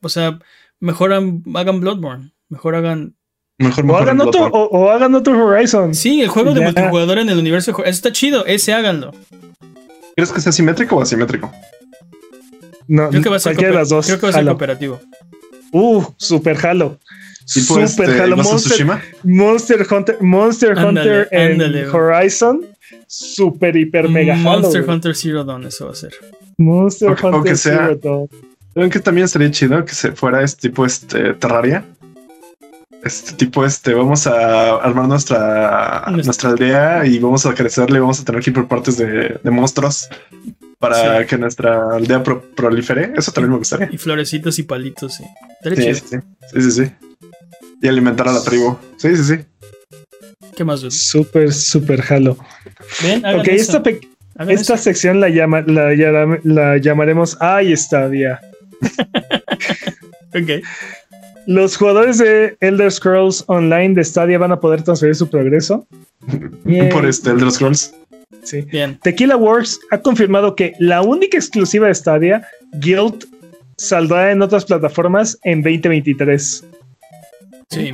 [0.00, 0.38] o sea,
[0.80, 3.16] mejor hagan Bloodborne, mejor hagan
[3.56, 5.94] Mejor, o, hagan otro, o, hagan otro Horizon.
[5.94, 7.70] Sí, el juego de multijugador en el universo.
[7.70, 9.12] Eso está chido, ese háganlo.
[10.16, 11.52] ¿Quieres que sea simétrico o asimétrico?
[12.88, 14.06] No, creo que va a ser, las dos.
[14.06, 15.00] Creo que va a ser cooperativo.
[15.70, 16.98] Uh, super Halo.
[17.44, 18.36] Super este, Halo.
[18.36, 18.86] Monster,
[19.22, 22.66] Monster, Hunter, Monster Hunter en Horizon.
[23.06, 26.14] Super, hiper, mega Monster Hunter Zero Dawn, eso va a ser.
[26.58, 28.28] Monster Hunter Zero Dawn.
[28.72, 31.84] ¿Saben que también sería chido que se fuera este tipo este Terraria?
[33.04, 38.24] este tipo, este, vamos a armar nuestra, nuestra aldea y vamos a crecerle, vamos a
[38.24, 40.08] tener que ir por partes de, monstruos
[40.78, 43.12] para que nuestra aldea prolifere.
[43.14, 43.90] Eso también me gustaría.
[43.92, 45.24] Y florecitos y palitos, sí.
[45.62, 46.16] Sí, sí,
[46.52, 46.92] sí, sí,
[47.80, 48.76] Y alimentar a la tribu.
[48.96, 49.44] Sí, sí, sí.
[50.56, 50.80] ¿Qué más?
[50.80, 52.36] Súper, súper jalo.
[53.02, 53.82] Ven, ok, esta,
[54.48, 55.94] esta sección la, llama, la,
[56.42, 58.40] la llamaremos Ay, está, día.
[60.34, 60.64] ok.
[61.46, 65.86] Los jugadores de Elder Scrolls Online de Stadia van a poder transferir su progreso.
[66.90, 67.94] Por este Elder Scrolls.
[68.42, 68.62] Sí.
[68.62, 68.98] Bien.
[69.02, 73.26] Tequila Works ha confirmado que la única exclusiva de Stadia, Guild,
[73.76, 76.64] saldrá en otras plataformas en 2023.
[77.70, 77.92] Sí.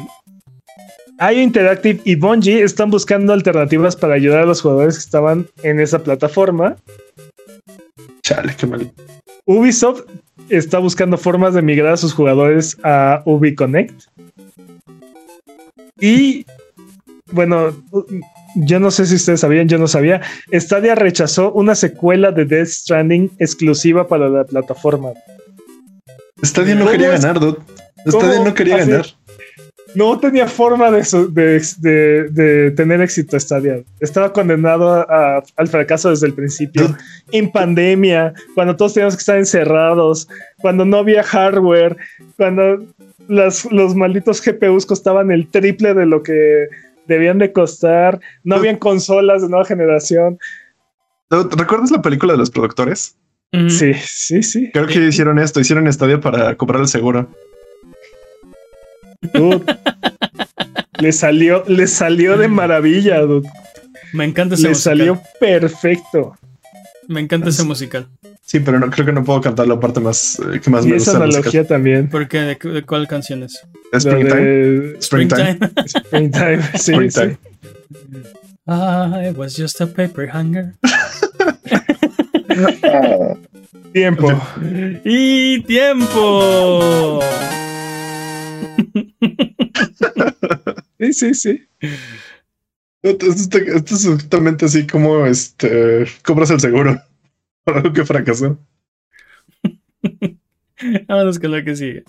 [1.20, 5.78] IO Interactive y Bungie están buscando alternativas para ayudar a los jugadores que estaban en
[5.78, 6.76] esa plataforma.
[8.22, 8.90] Chale, qué mal.
[9.44, 10.04] Ubisoft
[10.48, 14.04] está buscando formas de migrar a sus jugadores a UbiConnect.
[16.00, 16.46] Y
[17.32, 17.76] bueno,
[18.54, 20.22] yo no sé si ustedes sabían, yo no sabía.
[20.52, 25.10] Stadia rechazó una secuela de Death Stranding exclusiva para la plataforma.
[26.42, 27.58] Stadia no quería ganar, dude.
[28.06, 29.19] Stadia no quería ganar
[29.94, 33.82] no tenía forma de, tener éxito Stadia.
[34.00, 36.96] Estaba condenado al fracaso desde el principio.
[37.32, 40.28] En pandemia, cuando todos teníamos que estar encerrados,
[40.58, 41.96] cuando no había hardware,
[42.36, 42.84] cuando
[43.28, 46.68] los malditos GPUs costaban el triple de lo que
[47.06, 50.38] debían de costar, no habían consolas de nueva generación.
[51.30, 53.16] ¿Recuerdas la película de los productores?
[53.68, 54.70] Sí, sí, sí.
[54.72, 57.28] Creo que hicieron esto, hicieron Stadia para cobrar el seguro
[61.00, 63.20] le salió, le salió de maravilla,
[64.12, 66.36] Me encanta ese le salió perfecto.
[67.08, 68.08] Me encanta ese musical.
[68.42, 70.92] Sí, pero no creo que no puedo cantar la parte más eh, que más y
[70.92, 72.08] esa analogía también.
[72.08, 72.40] ¿Por qué?
[72.40, 73.64] ¿De, cuál canción es?
[73.92, 74.94] Springtime.
[75.00, 75.58] Springtime.
[75.86, 76.62] Springtime.
[76.74, 77.38] Sí, Springtime.
[78.66, 80.74] Ah, it was just a paper hanger.
[83.92, 84.32] tiempo.
[85.04, 87.20] Y tiempo.
[90.98, 91.68] sí, sí, sí.
[93.02, 97.00] Esto, es exactamente así como este compras el seguro
[97.64, 98.58] por algo que fracasó.
[101.08, 102.04] Vámonos con lo que sigue.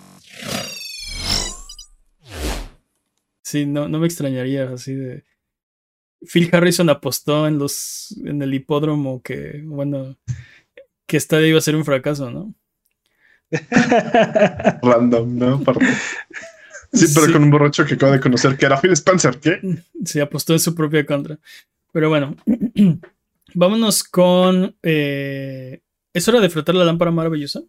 [3.43, 5.25] Sí, no, no me extrañaría así de.
[6.21, 10.17] Phil Harrison apostó en los en el hipódromo que, bueno,
[11.07, 12.55] que esta iba a ser un fracaso, ¿no?
[14.81, 15.63] Random, ¿no?
[16.93, 19.59] Sí, pero con un borracho que acaba de conocer que era Phil Spencer, ¿qué?
[20.03, 21.39] Sí, apostó en su propia contra.
[21.93, 22.35] Pero bueno,
[23.53, 24.75] vámonos con...
[24.83, 25.81] Eh,
[26.13, 27.61] ¿Es hora de frotar la lámpara maravillosa?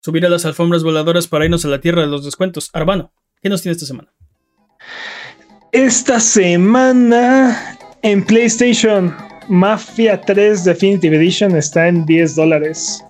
[0.00, 2.70] Subir a las alfombras voladoras para irnos a la tierra de los descuentos.
[2.72, 4.12] Arbano, ¿qué nos tiene esta semana?
[5.70, 9.14] Esta semana en PlayStation
[9.48, 13.02] Mafia 3 Definitive Edition está en 10 dólares.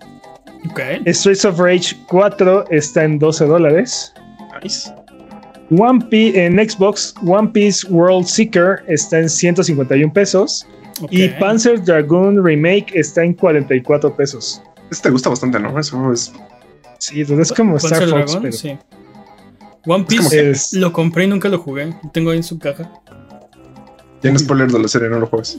[0.71, 1.03] Okay.
[1.07, 4.13] Streets of Rage 4 está en 12 dólares.
[5.71, 10.67] One Piece en Xbox, One Piece World Seeker está en 151 pesos.
[11.11, 14.63] Y Panzer Dragoon Remake está en 44 pesos.
[14.91, 15.79] Este te gusta bastante, ¿no?
[15.79, 16.33] Eso es.
[16.99, 18.37] Sí, es como Star Fox.
[18.37, 18.53] pero...
[18.53, 18.79] sí.
[19.87, 21.87] One Piece lo compré y nunca lo jugué.
[21.87, 22.91] Lo tengo ahí en su caja.
[24.21, 25.59] Tiene spoiler de la serie, no lo juegas.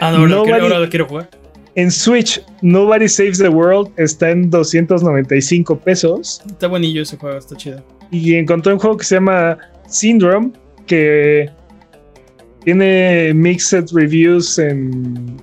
[0.00, 1.30] Ah, no, no ahora lo quiero jugar.
[1.76, 6.42] En Switch, Nobody Saves the World está en 295 pesos.
[6.46, 7.82] Está buenillo ese juego, está chido.
[8.10, 9.56] Y encontré un juego que se llama
[9.86, 10.52] Syndrome,
[10.86, 11.48] que
[12.64, 15.36] tiene mixed reviews en,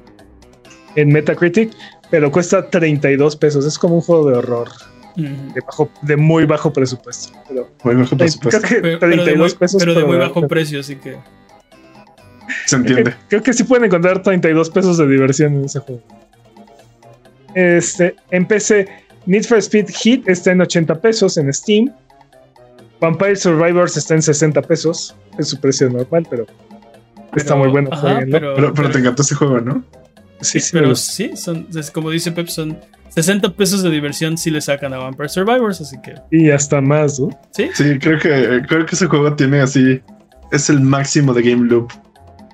[0.96, 1.72] en Metacritic,
[2.10, 3.66] pero cuesta 32 pesos.
[3.66, 4.70] Es como un juego de horror.
[5.16, 7.34] De, bajo, de muy bajo presupuesto.
[7.48, 8.62] Pero, muy bajo presupuesto.
[8.62, 9.82] Creo que 32 pesos.
[9.82, 11.18] Pero de muy bajo precio, así que.
[12.66, 13.14] Se entiende.
[13.30, 16.02] Creo que, sí pueden encontrar 32 pesos de diversión en ese juego.
[17.54, 18.88] Este, en PC,
[19.26, 21.92] Need for Speed Heat está en 80 pesos en Steam.
[23.00, 25.16] Vampire Survivors está en 60 pesos.
[25.38, 26.46] Es su precio normal, pero,
[27.36, 27.90] está muy bueno.
[28.32, 29.84] pero, pero, te encantó ese juego, ¿no?
[30.42, 30.70] Sí, sí.
[30.72, 32.80] Pero sí, son, como dice Pep, son
[33.10, 36.16] 60 pesos de diversión si le sacan a Vampire Survivors, así que.
[36.32, 37.30] Y hasta más, ¿no?
[37.52, 37.70] Sí.
[37.74, 40.02] Sí, creo que, creo que ese juego tiene así.
[40.52, 41.92] Es el máximo de Game Loop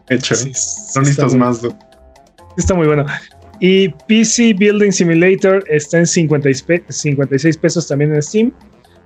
[0.09, 0.35] hecho.
[0.35, 0.51] Sí,
[0.95, 1.77] no necesitas más, ¿no?
[2.57, 3.05] Está muy bueno.
[3.59, 8.53] Y PC Building Simulator está en 56 pesos también en Steam.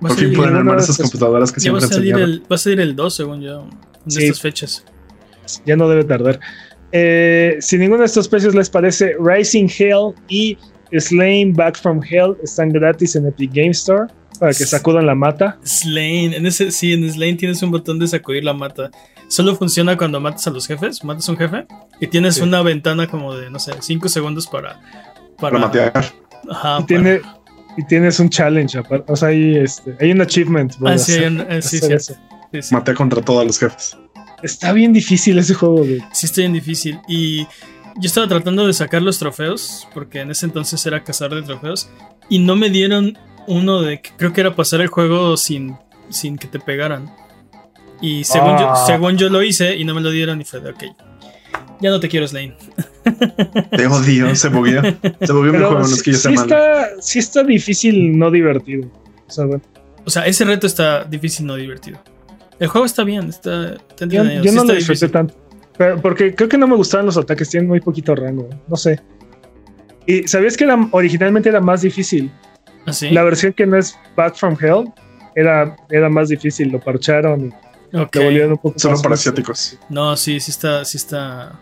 [0.00, 2.80] Por fin pueden armar esas computadoras que siempre va a salir el, Va a salir
[2.80, 3.68] el 2, según yo,
[4.06, 4.84] en estas fechas.
[5.66, 6.40] Ya no debe tardar.
[6.92, 10.56] Eh, si ninguno de estos precios les parece, Rising Hell y
[10.92, 14.06] Slain Back from Hell están gratis en Epic Game Store
[14.38, 15.58] para que sacudan la mata.
[15.62, 18.90] Slain, en ese, sí, en Slain tienes un botón de sacudir la mata.
[19.28, 21.66] Solo funciona cuando matas a los jefes, matas a un jefe
[22.00, 24.80] y tienes una ventana como de, no sé, 5 segundos para...
[25.38, 26.04] Para, matear.
[26.50, 26.78] Ajá.
[26.80, 27.20] Y, tiene,
[27.76, 30.74] y tienes un challenge, o sea, hay, este, hay un achievement.
[30.84, 32.14] Ah, sí, eh, sí, sí,
[32.62, 33.96] sí, Maté contra todos los jefes.
[34.42, 36.02] Está bien difícil ese juego, güey.
[36.12, 37.00] Sí, está bien difícil.
[37.06, 37.44] Y
[38.00, 41.88] yo estaba tratando de sacar los trofeos, porque en ese entonces era cazar de trofeos,
[42.28, 45.76] y no me dieron uno de que creo que era pasar el juego sin,
[46.10, 47.10] sin que te pegaran.
[48.00, 48.84] Y según, yo, ah.
[48.86, 50.84] según yo lo hice y no me lo dieron y fue de ok.
[51.80, 52.56] Ya no te quiero, Slane.
[53.70, 54.82] Te odio, se movió.
[54.82, 58.88] Se movió mi juego, no es que yo sí está, sí está difícil, no divertido.
[59.26, 59.62] O sea, bueno.
[60.04, 61.98] o sea, ese reto está difícil, no divertido.
[62.58, 63.76] El juego está bien, está.
[64.06, 65.34] yo, no lo disfruté tanto.
[66.02, 68.48] porque creo que no me gustaban los ataques, tienen muy poquito rango.
[68.66, 69.00] No sé.
[70.06, 72.30] Y sabías que era, originalmente era más difícil.
[72.86, 73.10] ¿Ah, sí?
[73.10, 74.92] La versión que no es Back from Hell
[75.34, 77.54] era, era más difícil, lo parcharon
[77.92, 79.78] y lo volvieron un poco Solo para asiáticos.
[79.88, 81.60] No, sí, sí está, sí está.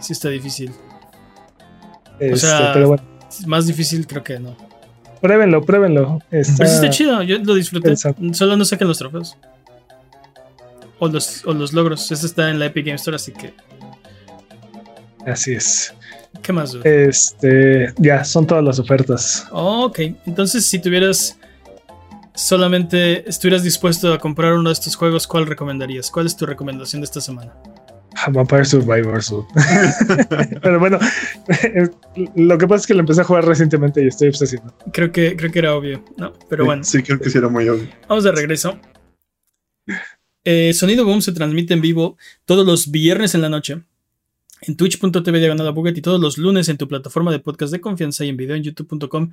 [0.00, 0.70] Sí está difícil.
[0.70, 3.02] o este, sea, pero bueno.
[3.46, 4.56] más difícil creo que no.
[5.20, 6.20] Pruébenlo, pruébenlo.
[6.30, 7.94] Está pero sí está chido, yo lo disfruté.
[7.96, 9.38] Solo no saquen los trofeos
[10.98, 12.10] o los, o los logros.
[12.10, 13.54] Eso está en la Epic Game Store, así que.
[15.26, 15.94] Así es.
[16.42, 16.74] ¿Qué más?
[16.84, 19.46] Este, ya, son todas las ofertas.
[19.50, 21.38] ok, entonces si tuvieras
[22.34, 26.10] solamente estuvieras dispuesto a comprar uno de estos juegos, ¿cuál recomendarías?
[26.10, 27.54] ¿Cuál es tu recomendación de esta semana?
[28.30, 29.34] Vampire Survivors.
[30.62, 30.98] Pero bueno,
[32.36, 34.76] lo que pasa es que lo empecé a jugar recientemente y estoy obsesionado.
[34.92, 36.32] Creo que, creo que era obvio, ¿no?
[36.48, 36.84] Pero bueno.
[36.84, 37.88] Sí, creo que sí era muy obvio.
[38.08, 38.78] Vamos de regreso.
[40.44, 43.82] Eh, Sonido Boom se transmite en vivo todos los viernes en la noche
[44.66, 48.24] en twitch.tv diagonal buget y todos los lunes en tu plataforma de podcast de confianza
[48.24, 49.30] y en video en youtube.com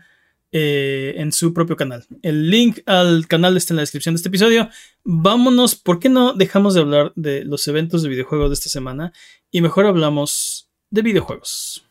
[0.53, 2.05] eh, en su propio canal.
[2.21, 4.69] El link al canal está en la descripción de este episodio.
[5.03, 9.13] Vámonos, ¿por qué no dejamos de hablar de los eventos de videojuegos de esta semana
[9.49, 11.85] y mejor hablamos de videojuegos?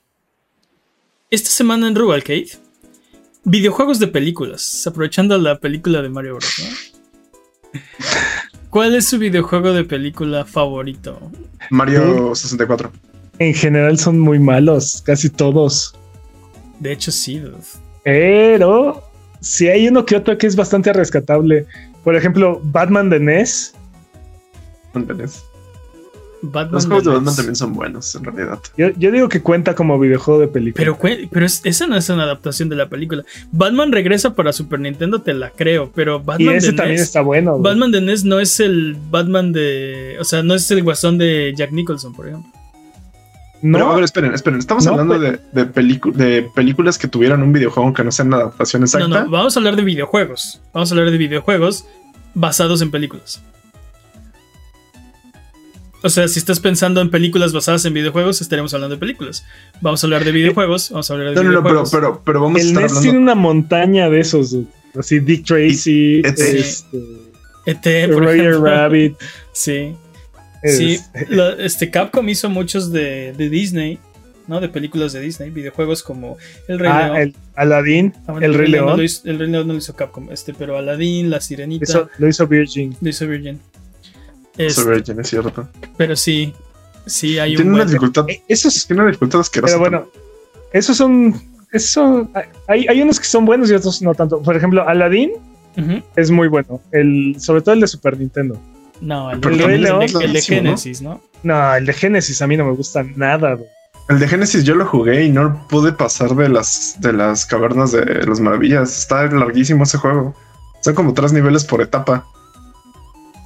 [1.31, 2.51] Esta semana en Rubalcade,
[3.45, 6.93] videojuegos de películas, aprovechando la película de Mario Bros.
[8.71, 11.19] ¿Cuál es su videojuego de película favorito?
[11.71, 13.10] Mario 64.
[13.41, 15.95] En general son muy malos, casi todos.
[16.79, 17.43] De hecho, sí.
[18.05, 19.03] Pero
[19.41, 21.67] si hay uno que otro que es bastante rescatable.
[22.05, 23.75] Por ejemplo, Batman de NES.
[24.93, 25.45] Batman de NES.
[26.43, 28.59] Los juegos de, Batman también son buenos, en realidad.
[28.77, 30.97] Yo, digo que cuenta como videojuego de película.
[31.01, 33.25] Pero, pero esa no es una adaptación de la película.
[33.53, 37.23] Batman regresa para Super Nintendo, te la creo, pero Batman y ese también e está
[37.23, 37.59] bueno.
[37.59, 40.17] Batman de NES no es el Batman de.
[40.21, 42.60] O sea, no es el guasón de Jack Nicholson, por ejemplo.
[43.63, 43.79] No.
[43.79, 44.59] Pero a ver, esperen, esperen.
[44.59, 45.65] Estamos hablando pues- de,
[46.15, 49.09] de, películas que tuvieran un videojuego que no sean adaptación exacta.
[49.09, 50.61] No, no, vamos a hablar de videojuegos.
[50.73, 51.85] Vamos a hablar de videojuegos
[52.35, 53.43] basados en películas.
[56.03, 59.45] O sea, si estás pensando en películas basadas en videojuegos, estaremos hablando de películas.
[59.83, 61.93] Vamos a hablar de videojuegos, vamos a hablar de no, videojuegos.
[61.93, 64.57] No, pero, pero, pero vamos El a estar tiene una montaña de esos,
[64.99, 66.39] así Dick Tracy, ET,
[67.67, 69.15] este, Roger Rabbit.
[69.53, 69.95] Sí.
[70.63, 70.99] Sí,
[71.59, 73.99] este Capcom hizo muchos de, de, Disney,
[74.47, 74.61] ¿no?
[74.61, 76.37] De películas de Disney, videojuegos como
[76.69, 77.17] El Rey ah, León.
[77.17, 79.01] El Aladdin, ah, el, Rey León.
[79.01, 82.09] el Rey León no lo hizo Capcom, este, pero Aladdin, La Sirenita.
[82.19, 82.95] lo hizo Virgin.
[83.01, 83.59] Lo hizo Virgin.
[84.59, 85.69] Este, Virgin, es cierto.
[85.97, 86.53] Pero sí.
[87.07, 88.27] Sí, hay Tiene un una buen- dificultad.
[88.29, 89.79] Eh, Esos, Tiene una dificultad asquerosa.
[89.79, 90.11] pero bueno,
[90.73, 91.35] esos son,
[91.73, 92.27] esos,
[92.69, 94.43] hay, hay unos que son buenos y otros no tanto.
[94.43, 95.33] Por ejemplo, Aladdin
[96.17, 98.61] es muy bueno, el, sobre todo el de Super Nintendo.
[99.01, 100.43] No, el, Pero el- también el- es el- el de.
[100.43, 101.21] Genesis, ¿no?
[101.43, 103.55] No, el de Genesis a mí no me gusta nada.
[103.55, 103.69] güey.
[104.09, 107.93] El de Genesis yo lo jugué y no pude pasar de las de las cavernas
[107.93, 108.99] de las maravillas.
[108.99, 110.35] Está larguísimo ese juego.
[110.83, 112.27] Son como tres niveles por etapa.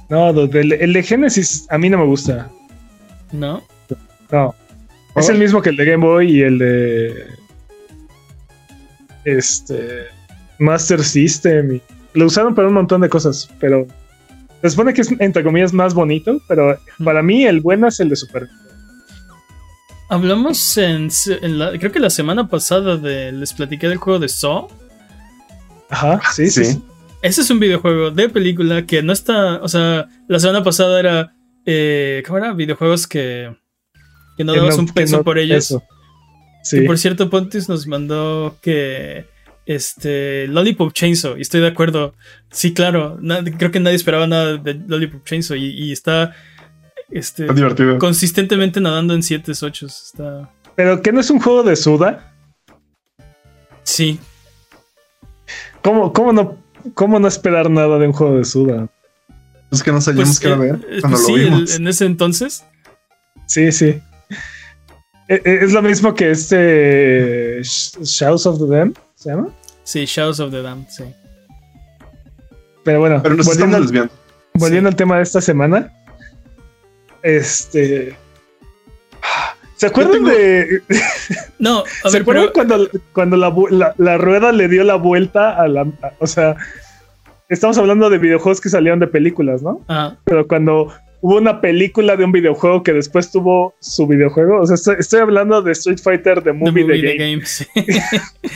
[0.09, 2.49] No, el, el de Genesis a mí no me gusta.
[3.31, 3.63] No.
[4.31, 4.53] No.
[5.15, 5.31] Es Oh.
[5.31, 7.25] el mismo que el de Game Boy y el de.
[9.23, 10.05] Este.
[10.59, 11.75] Master System.
[11.75, 11.81] y-
[12.13, 13.85] lo usaron para un montón de cosas, pero.
[14.69, 18.09] Se supone que es, entre comillas, más bonito, pero para mí el bueno es el
[18.09, 18.47] de Super.
[20.09, 21.09] Hablamos en,
[21.41, 24.67] en la, creo que la semana pasada de, les platiqué del juego de Saw.
[25.89, 26.81] Ajá, sí, sí.
[27.23, 31.33] Ese es un videojuego de película que no está, o sea, la semana pasada era,
[31.65, 32.53] eh, ¿cómo era?
[32.53, 33.55] Videojuegos que,
[34.37, 35.65] que no dabas no- un peso no- por ellos.
[35.65, 35.83] eso.
[36.63, 36.81] Y Sí.
[36.81, 39.25] por cierto, Pontius nos mandó que
[39.65, 42.13] este Lollipop Chainsaw, y estoy de acuerdo.
[42.51, 43.19] Sí, claro,
[43.57, 46.33] creo que nadie esperaba nada de Lollipop Chainsaw y, y está
[47.09, 47.97] este, Está divertido.
[47.99, 50.49] consistentemente nadando en 7 8 Está.
[50.75, 52.33] Pero que no es un juego de Suda.
[53.83, 54.19] Sí,
[55.81, 56.57] ¿Cómo, cómo, no,
[56.95, 58.89] ¿Cómo no esperar nada de un juego de Suda?
[59.71, 61.43] Es que no sabíamos pues, qué era eh, ver eh, cuando pues lo sí, el-
[61.51, 61.75] vimos.
[61.75, 62.63] en ese entonces.
[63.45, 64.01] Sí, sí.
[65.27, 68.93] Eh, eh, Es lo mismo que este Sh- Shadows of the Dam,
[69.25, 69.49] ¿se llama?
[69.83, 71.03] Sí, Shadows of the Dam, sí.
[72.83, 74.13] Pero bueno, Pero nos volviendo, estamos al, desviando.
[74.53, 74.93] volviendo Sí.
[74.93, 75.91] al tema de esta semana.
[77.23, 78.15] Este.
[79.77, 80.81] ¿Se acuerdan tengo- de.
[81.57, 82.67] No, a ¿Se ver, acuerdan pero.
[82.67, 85.81] cuando, cuando la, la- la rueda le dio la vuelta a la.
[85.81, 86.55] a- o sea,
[87.49, 89.81] estamos hablando de videojuegos que salieron de películas, ¿no?
[89.87, 90.93] Ah, Pero cuando
[91.25, 95.21] hubo una película de un videojuego que después tuvo su videojuego, o sea, estoy, estoy
[95.21, 97.31] hablando de Street Fighter, The The Movie, Movie, The The Game.
[97.31, 97.65] Game, sí.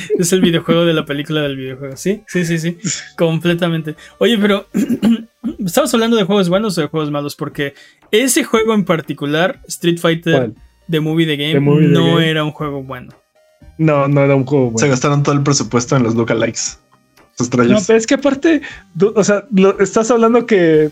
[0.20, 1.98] es el videojuego de la película del videojuego.
[1.98, 2.78] Sí, sí, sí, sí.
[3.18, 3.96] Completamente.
[4.20, 4.68] Oye, pero.
[5.66, 7.36] ¿Estamos hablando de juegos buenos o de juegos malos?
[7.36, 7.74] Porque
[8.12, 10.56] ese juego en particular, Street Fighter ¿Cuál?
[10.92, 12.30] The Movie The Game, The Movie, The no Game.
[12.30, 13.12] era un juego bueno.
[13.80, 14.78] No, no era un juego bueno.
[14.78, 16.78] Se gastaron todo el presupuesto en los lookalikes.
[17.40, 18.62] No, pero es que aparte,
[19.16, 20.92] o sea, lo- estás hablando que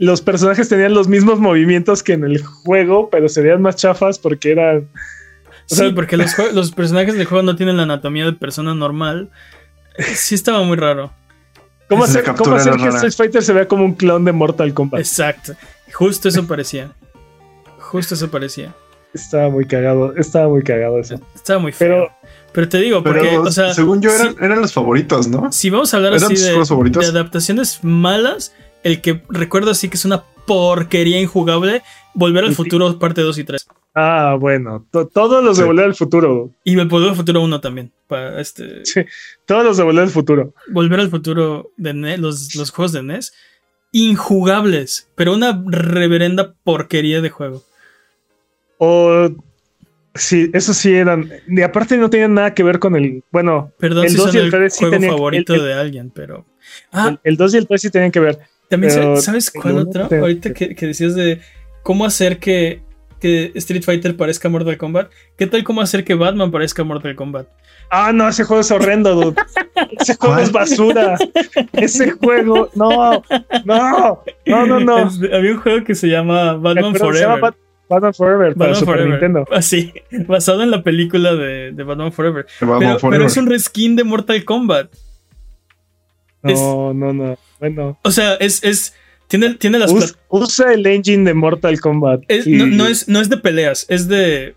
[0.00, 4.52] los personajes tenían los mismos movimientos que en el juego, pero serían más chafas porque
[4.52, 4.88] eran.
[5.70, 9.30] O sí, porque los, personajes del juego no tienen la anatomía de persona normal.
[10.14, 11.12] Sí, estaba muy raro.
[11.88, 12.88] ¿Cómo hacer, cómo hacer que.
[12.88, 15.00] Street Fighter se vea como un clon de Mortal Kombat?
[15.00, 15.52] Exacto.
[15.92, 16.92] Justo eso parecía.
[17.78, 18.74] Justo eso parecía.
[19.12, 21.20] Estaba muy cagado, estaba muy cagado eso.
[21.34, 21.88] Estaba muy feo.
[21.88, 22.10] Pero
[22.52, 25.52] Pero te digo, Pero porque, o sea, según yo eran, si- eran los favoritos, ¿no?
[25.52, 28.54] Si vamos a hablar ¿Eran así de adaptaciones malas,
[28.84, 31.82] el que recuerdo así que es una porquería injugable,
[32.14, 32.56] Volver al sí.
[32.56, 33.66] Futuro parte 2 y 3.
[33.94, 35.66] Ah, bueno, to- todos los de Sí.
[35.68, 36.50] Volver al Futuro.
[36.64, 37.92] Y Volver al Futuro 1 también.
[38.08, 39.02] Para este, Sí,
[39.46, 40.54] todos los de Volver al Futuro.
[40.72, 43.32] Volver al Futuro de NES, los, los juegos de NES,
[43.92, 47.62] injugables, pero una reverenda porquería de juego.
[48.78, 49.28] O.
[50.14, 51.30] Sí, eso sí eran.
[51.46, 53.22] Y aparte no tenían nada que ver con el.
[53.30, 55.66] Bueno, Perdón El si 2 son y el el 3 sí tenían- favorito el- el-
[55.66, 56.44] de alguien, pero...
[56.92, 58.38] Ah, el, el 2 y el 3 sí tenían que ver.
[58.70, 61.40] También, Pero ¿sabes cuál te- Ahorita que, que decías de
[61.82, 62.80] cómo hacer que,
[63.20, 65.10] que Street Fighter parezca Mortal Kombat.
[65.36, 67.48] ¿Qué tal cómo hacer que Batman parezca Mortal Kombat?
[67.90, 69.34] Ah, no, ese juego es horrendo, dude.
[70.00, 70.44] Ese juego ¿Cuál?
[70.44, 71.18] es basura.
[71.72, 73.22] Ese juego, no,
[73.64, 74.98] no, no, no, no.
[75.08, 77.40] Es- había un juego que se llama Batman Pero se llama Forever.
[77.40, 77.56] Bat-
[77.88, 79.10] Batman Forever para Batman Super Forever.
[79.10, 79.44] Nintendo.
[79.50, 79.92] Así,
[80.28, 82.46] basado en la película de, de Batman Forever.
[82.60, 83.26] Batman Pero, pero Forever.
[83.26, 84.90] es un reskin de Mortal Kombat.
[86.42, 87.38] No, no, no.
[87.58, 88.62] Bueno, O sea, es.
[88.64, 88.94] es
[89.28, 89.92] tiene, tiene las.
[89.92, 92.22] us- plat- usa el engine de Mortal Kombat.
[92.28, 94.54] es- y- no, no es, no es de peleas, es de.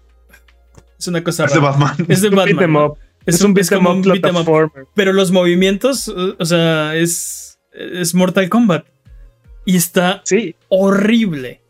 [0.97, 1.71] Es una cosa Es de rara.
[1.71, 2.05] Batman.
[2.09, 2.63] Es de Batman.
[2.63, 2.91] em.
[3.25, 4.43] Es, Es un beat como up un beat 'em up.
[4.45, 4.85] platformer.
[4.95, 7.59] Pero los movimientos, o sea, es.
[7.73, 8.85] Es Mortal Kombat.
[9.65, 10.55] Y está Sí.
[10.69, 11.61] horrible.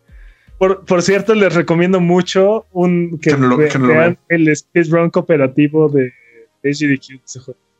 [0.57, 3.93] Por, por cierto, les recomiendo mucho un que, Que no lo- ve- que no lo
[3.93, 6.11] vean el speedrun cooperativo de
[6.63, 7.21] HDQ.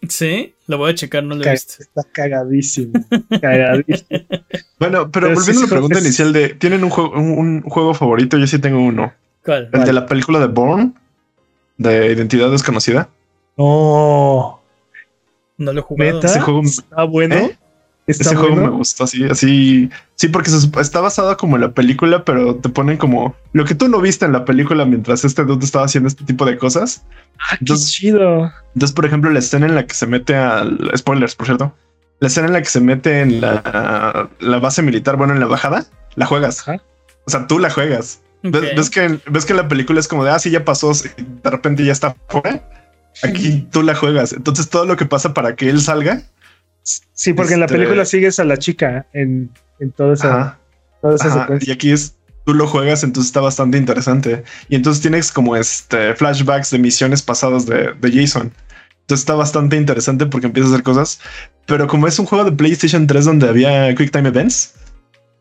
[0.09, 1.75] Sí, lo voy a checar, no lo he visto.
[1.79, 2.93] Está cagadísimo.
[3.41, 4.07] cagadísimo.
[4.79, 7.29] Bueno, pero Pero volviendo sí, a la pregunta es- inicial de ¿tienen un juego, un,
[7.37, 8.37] un juego favorito?
[8.37, 9.13] Yo sí tengo uno.
[9.45, 9.65] ¿Cuál?
[9.65, 9.85] El Vale.
[9.85, 10.91] de la película de Bourne,
[11.77, 13.09] de Identidad Desconocida.
[13.57, 14.59] No.
[15.57, 16.13] No lo he jugado.
[16.15, 16.27] ¿Neta?
[16.27, 17.35] Ese juego, Está bueno.
[17.35, 17.57] ¿Eh?
[18.05, 18.71] Está ese juego bueno.
[18.71, 19.89] me gustó así, así.
[20.15, 20.51] Sí, porque
[20.81, 24.25] está basado como en la película, pero te ponen como lo que tú no viste
[24.25, 27.05] en la película mientras este dude estaba haciendo este tipo de cosas.
[27.39, 28.51] Ah, qué Entonces- chido.
[28.75, 30.91] Entonces, por ejemplo, la escena en la que se mete al.
[30.97, 31.73] Spoilers, por cierto.
[32.19, 35.45] La escena en la que se mete en la, la base militar, bueno, en la
[35.47, 35.85] bajada,
[36.15, 36.61] la juegas.
[36.61, 36.81] Ajá.
[37.25, 38.21] O sea, tú la juegas.
[38.43, 41.85] ¿Ves, que, ¿Ves que la película es como de, ah, sí, ya pasó, de repente
[41.85, 42.69] ya está fuera?
[43.23, 44.33] Aquí tú la juegas.
[44.33, 46.23] Entonces todo lo que pasa para que él salga.
[46.83, 49.49] Sí, porque en la este, película sigues a la chica en,
[49.79, 50.59] en toda esa,
[51.61, 52.15] Y aquí es,
[52.45, 54.43] tú lo juegas, entonces está bastante interesante.
[54.69, 58.51] Y entonces tienes como este flashbacks de misiones pasadas de, de Jason.
[59.01, 61.19] Entonces está bastante interesante porque empiezas a hacer cosas.
[61.65, 64.75] Pero como es un juego de PlayStation 3 donde había Quick Time Events,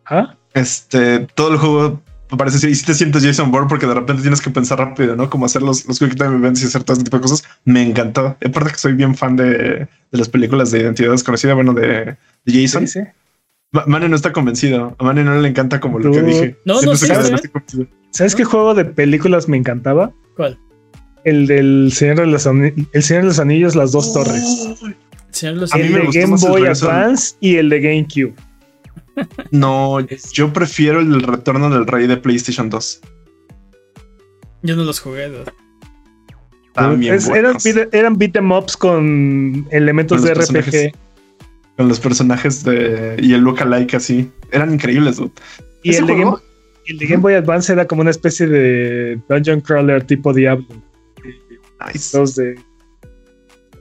[0.06, 0.34] ¿Ah?
[0.54, 2.02] este, todo el juego
[2.36, 5.28] parece si te sientes Jason Bourne porque de repente tienes que pensar rápido, ¿no?
[5.28, 7.44] Como hacer los, los quick time events y hacer todo ese tipo de cosas.
[7.64, 8.36] Me encantó.
[8.44, 12.62] Aparte que soy bien fan de, de las películas de identidad desconocida, bueno, de, de
[12.62, 12.86] Jason.
[12.86, 13.08] Sí, sí.
[13.86, 14.94] Mane no está convencido.
[14.98, 16.56] A Mane no le encanta como lo que dije.
[16.64, 16.92] No, no,
[18.10, 20.12] ¿Sabes qué juego de películas me encantaba?
[20.36, 20.58] ¿Cuál?
[21.24, 24.68] El del Señor de los, el Señor de los Anillos, las dos torres.
[25.30, 28.34] Señor de los el de Game Boy Advance y el de GameCube.
[29.50, 29.98] No,
[30.32, 33.00] yo prefiero el retorno del rey de PlayStation 2.
[34.62, 35.30] Yo no los jugué.
[36.72, 37.56] También eran,
[37.92, 40.96] eran beat em ups con elementos de RPG.
[41.76, 44.30] Con los personajes de y el lookalike así.
[44.50, 45.20] Eran increíbles,
[45.82, 46.36] Y el de, Game,
[46.86, 50.66] el de, Game, Boy Advance era como una especie de dungeon crawler tipo Diablo.
[51.86, 52.18] Nice.
[52.36, 52.58] de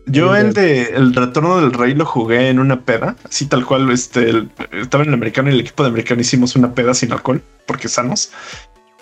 [0.05, 3.91] yo el de El Retorno del Rey lo jugué en una peda, así tal cual,
[3.91, 7.41] este, estaba en el americano y el equipo de americano hicimos una peda sin alcohol,
[7.65, 8.31] porque sanos,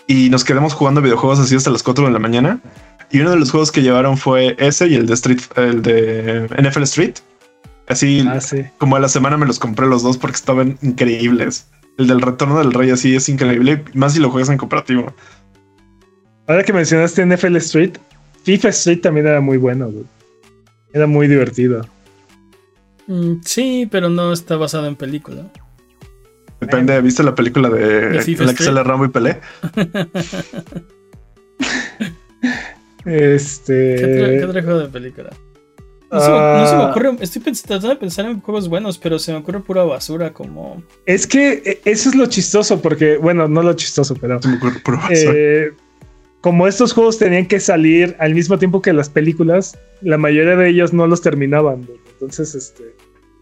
[0.07, 2.59] y nos quedamos jugando videojuegos así hasta las 4 de la mañana.
[3.11, 6.47] Y uno de los juegos que llevaron fue ese y el de Street, el de
[6.59, 7.13] NFL Street.
[7.87, 8.39] Así ah,
[8.77, 11.67] como a la semana me los compré los dos porque estaban increíbles.
[11.97, 15.13] El del Retorno del Rey así es increíble, más si lo juegas en cooperativo.
[16.47, 17.97] Ahora que mencionaste NFL Street,
[18.43, 19.91] FIFA Street también era muy bueno.
[20.93, 21.85] Era muy divertido.
[23.07, 25.51] Mm, sí, pero no está basado en película.
[26.59, 29.39] Depende, ¿viste la película de, la que sale Rambo y Pelé?
[33.05, 33.95] este.
[34.39, 35.29] ¿Qué otro, juego de película?
[36.11, 36.89] No, se, me, ah.
[36.89, 37.15] ocurre.
[37.21, 40.83] Estoy tratando de pensar en juegos buenos, pero se me ocurre pura basura como.
[41.05, 44.41] Es que e, eso es lo chistoso, porque, bueno, no lo chistoso, pero.
[44.41, 45.33] Se me ocurre pura basura.
[45.33, 45.71] Eh,
[46.41, 50.69] como estos juegos tenían que salir al mismo tiempo que las películas, la mayoría de
[50.69, 51.87] ellos no los terminaban.
[52.13, 52.95] Entonces, este,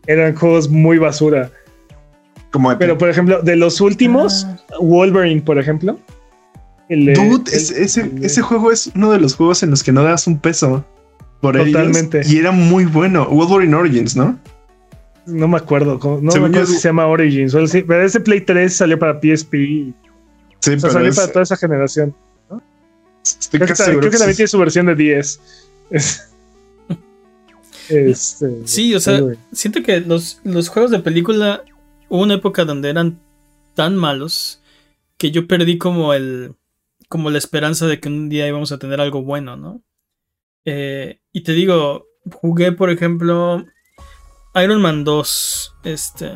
[0.07, 1.51] eran juegos muy basura.
[2.51, 4.57] Como Pero, por ejemplo, de los últimos, ah.
[4.79, 5.99] Wolverine, por ejemplo.
[6.89, 10.85] Dude, ese, juego es uno de los juegos en los que no das un peso
[11.41, 12.21] por Totalmente.
[12.25, 13.27] y era muy bueno.
[13.27, 14.39] Wolverine Origins, ¿no?
[15.25, 15.99] No me acuerdo.
[16.01, 17.53] No me acuerdo si se llama Origins.
[17.53, 19.53] Pero ese Play 3 salió para PSP.
[19.53, 19.93] Sí,
[20.61, 22.15] pero salió para toda esa generación
[23.51, 25.39] creo, que, también tiene su versión de 10.
[27.89, 29.21] Este, sí, o sea,
[29.53, 31.63] siento que los, los juegos de película
[32.09, 33.17] hubo una época donde eran
[33.75, 34.61] tan malos
[35.17, 36.53] que yo perdí como el
[37.07, 39.81] como la esperanza de que un día íbamos a tener algo bueno, ¿no?
[40.65, 43.65] Eh, y te digo, jugué, por ejemplo,
[44.61, 46.31] Iron Man 2, este...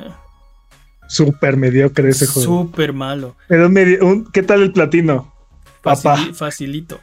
[1.10, 2.64] Súper mediocre ese juego.
[2.64, 3.36] Súper malo.
[3.50, 3.70] Pero
[4.32, 5.31] ¿qué tal el platino?
[5.82, 7.00] Facilito.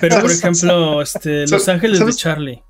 [0.00, 2.62] Pero por ejemplo, este, Los Ángeles de Charlie.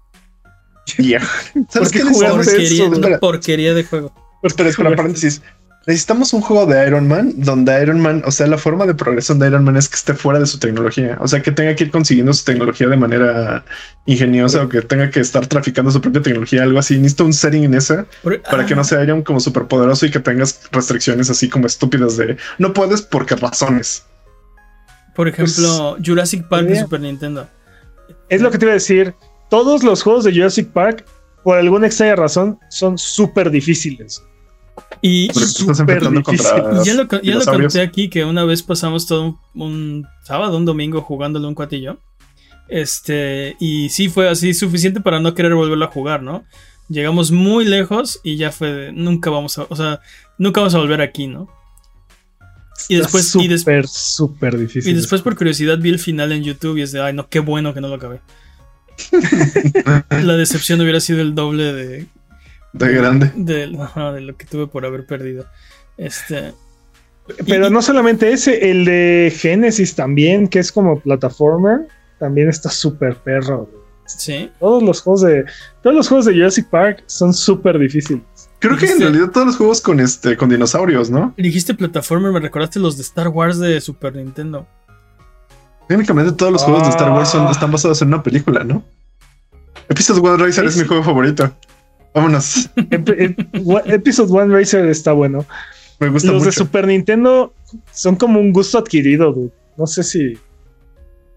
[1.71, 4.13] ¿Sabes qué porquería, una porquería de juego.
[4.43, 5.41] Espera, espera, paréntesis.
[5.87, 9.39] Necesitamos un juego de Iron Man donde Iron Man, o sea, la forma de progresión
[9.39, 11.19] de Iron Man es que esté fuera de su tecnología.
[11.21, 13.65] O sea, que tenga que ir consiguiendo su tecnología de manera
[14.07, 16.97] ingeniosa o que tenga que estar traficando su propia tecnología, algo así.
[16.97, 18.07] Necesito un setting en ese
[18.51, 22.17] para que no sea Iron como súper poderoso y que tengas restricciones así como estúpidas
[22.17, 24.05] de no puedes porque razones.
[25.15, 27.49] Por pues, ejemplo, Jurassic Park de Super Nintendo.
[28.29, 29.15] Es lo que te iba a decir.
[29.49, 31.05] Todos los juegos de Jurassic Park,
[31.43, 34.23] por alguna extraña razón, son súper difíciles.
[35.01, 41.03] Y, super ya lo, conté aquí que una vez pasamos todo un, sábado, un domingo
[41.03, 41.99] jugándolo un cuatillo.
[42.69, 46.45] Este, y sí fue así suficiente para no querer volverlo a jugar, ¿no?
[46.89, 50.01] Llegamos muy lejos y ya fue, nunca vamos a, o sea,
[50.39, 51.49] nunca vamos a volver aquí, ¿no?
[52.89, 54.93] Y después, súper, súper difícil.
[54.93, 57.39] Y después, por curiosidad, vi el final en YouTube y es de, ay, no, qué
[57.39, 58.21] bueno que no lo acabé.
[60.11, 62.07] la decepción hubiera sido el doble de.
[62.73, 63.33] De grande.
[63.37, 65.47] De, lo que tuve por haber perdido.
[65.97, 66.53] Este.
[67.47, 71.89] Pero no solamente ese, el de Genesis también, que es como plataformer,
[72.19, 73.71] también está súper perro.
[74.07, 74.51] Sí.
[74.61, 75.45] Todos los juegos de.
[75.83, 78.23] Todos los juegos de Jurassic Park son súper difíciles.
[78.65, 81.35] Creo que en realidad todos los juegos con este con dinosaurios, ¿no?
[81.37, 84.67] Dijiste plataforma, me recordaste los de Star Wars de Super Nintendo.
[85.87, 88.83] Técnicamente todos los juegos de Star Wars son, están basados en una película, ¿no?
[89.91, 91.55] Episode One Racer es mi juego favorito.
[92.15, 92.71] Vámonos.
[93.85, 95.45] Episode One Racer está bueno.
[96.01, 97.53] Me gusta Los de Super Nintendo
[97.93, 99.53] son como un gusto adquirido, dude.
[99.77, 100.39] No sé si.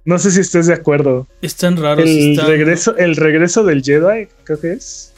[0.05, 1.27] No sé si estés de acuerdo.
[1.41, 2.05] Están raros.
[2.07, 5.13] El, regreso, el regreso del Jedi, creo que es.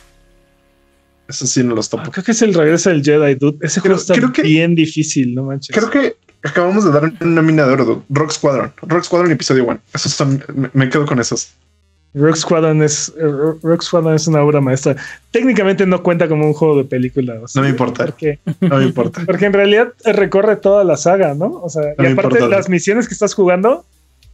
[1.30, 2.04] Eso sí no los topo.
[2.08, 3.60] Ah, creo que es el regreso del Jedi, dude.
[3.62, 5.76] Ese juego está bien difícil, no manches.
[5.76, 8.02] Creo que acabamos de dar un nominador, dude.
[8.10, 8.74] Rock Squadron.
[8.82, 9.80] Rock Squadron episodio 1.
[9.94, 10.44] Esos son.
[10.74, 11.54] Me, quedo con esos.
[12.16, 13.14] Rock Squadron es
[13.62, 14.96] Rock Squadron es una obra maestra.
[15.30, 17.40] Técnicamente no cuenta como un juego de película.
[17.54, 18.08] no me importa.
[18.08, 19.22] Porque, no me importa.
[19.28, 21.62] Porque en realidad recorre toda la saga, ¿no?
[21.62, 23.86] O sea, y aparte las misiones que estás jugando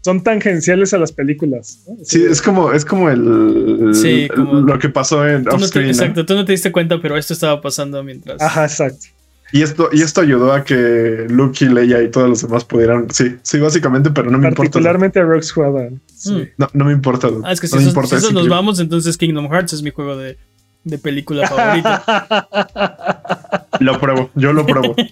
[0.05, 1.79] son tangenciales a las películas.
[2.03, 6.45] Sí, es como, es como el, sí, como lo que pasó en Exacto, tú no
[6.45, 8.39] te diste cuenta, pero esto estaba pasando mientras.
[8.39, 9.07] Ajá, exacto.
[9.51, 13.07] Y esto, y esto ayudó a que Luke y Leia y todos los demás pudieran.
[13.09, 14.69] Sí, sí, básicamente, pero no me importa.
[14.69, 15.99] Particularmente Rogue Squadron.
[16.25, 16.41] Mm.
[16.57, 17.27] No, no me importa.
[17.43, 20.37] Ah, es que si, no nos vamos, entonces Kingdom Hearts es mi juego de,
[20.83, 21.89] de película favorito.
[23.79, 24.95] lo pruebo, yo lo pruebo.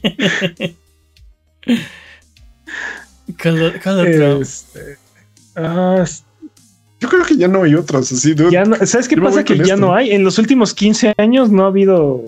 [3.28, 4.98] Este,
[5.56, 6.04] ah,
[7.00, 8.34] yo creo que ya no hay otras así.
[8.86, 9.44] ¿Sabes qué pasa?
[9.44, 10.12] Que ya no hay.
[10.12, 12.24] En los últimos 15 años no ha habido.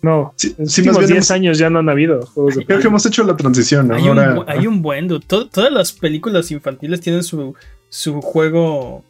[0.00, 2.86] No, sí, en los últimos 10 años ya no han habido juegos de Creo que
[2.86, 3.90] hemos hecho la transición.
[3.90, 5.08] Hay, un, hay un buen.
[5.20, 7.54] todas las películas infantiles tienen su,
[7.88, 9.02] su juego.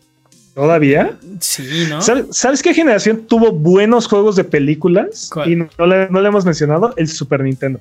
[0.55, 1.17] ¿Todavía?
[1.39, 2.01] Sí, ¿no?
[2.01, 5.31] ¿Sabes, qué generación tuvo buenos juegos de películas?
[5.47, 7.81] Y no le, no le hemos mencionado, el Super Nintendo.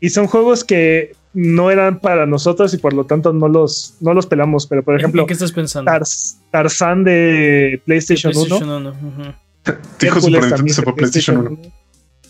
[0.00, 4.14] Y son juegos que no eran para nosotros y por lo tanto no los, no
[4.14, 4.66] los pelamos.
[4.66, 5.90] Pero por ejemplo, ¿qué estás pensando?
[6.50, 8.94] Tarzan de PlayStation, 1.
[10.00, 11.58] Dijo Super Nintendo se fue PlayStation 1.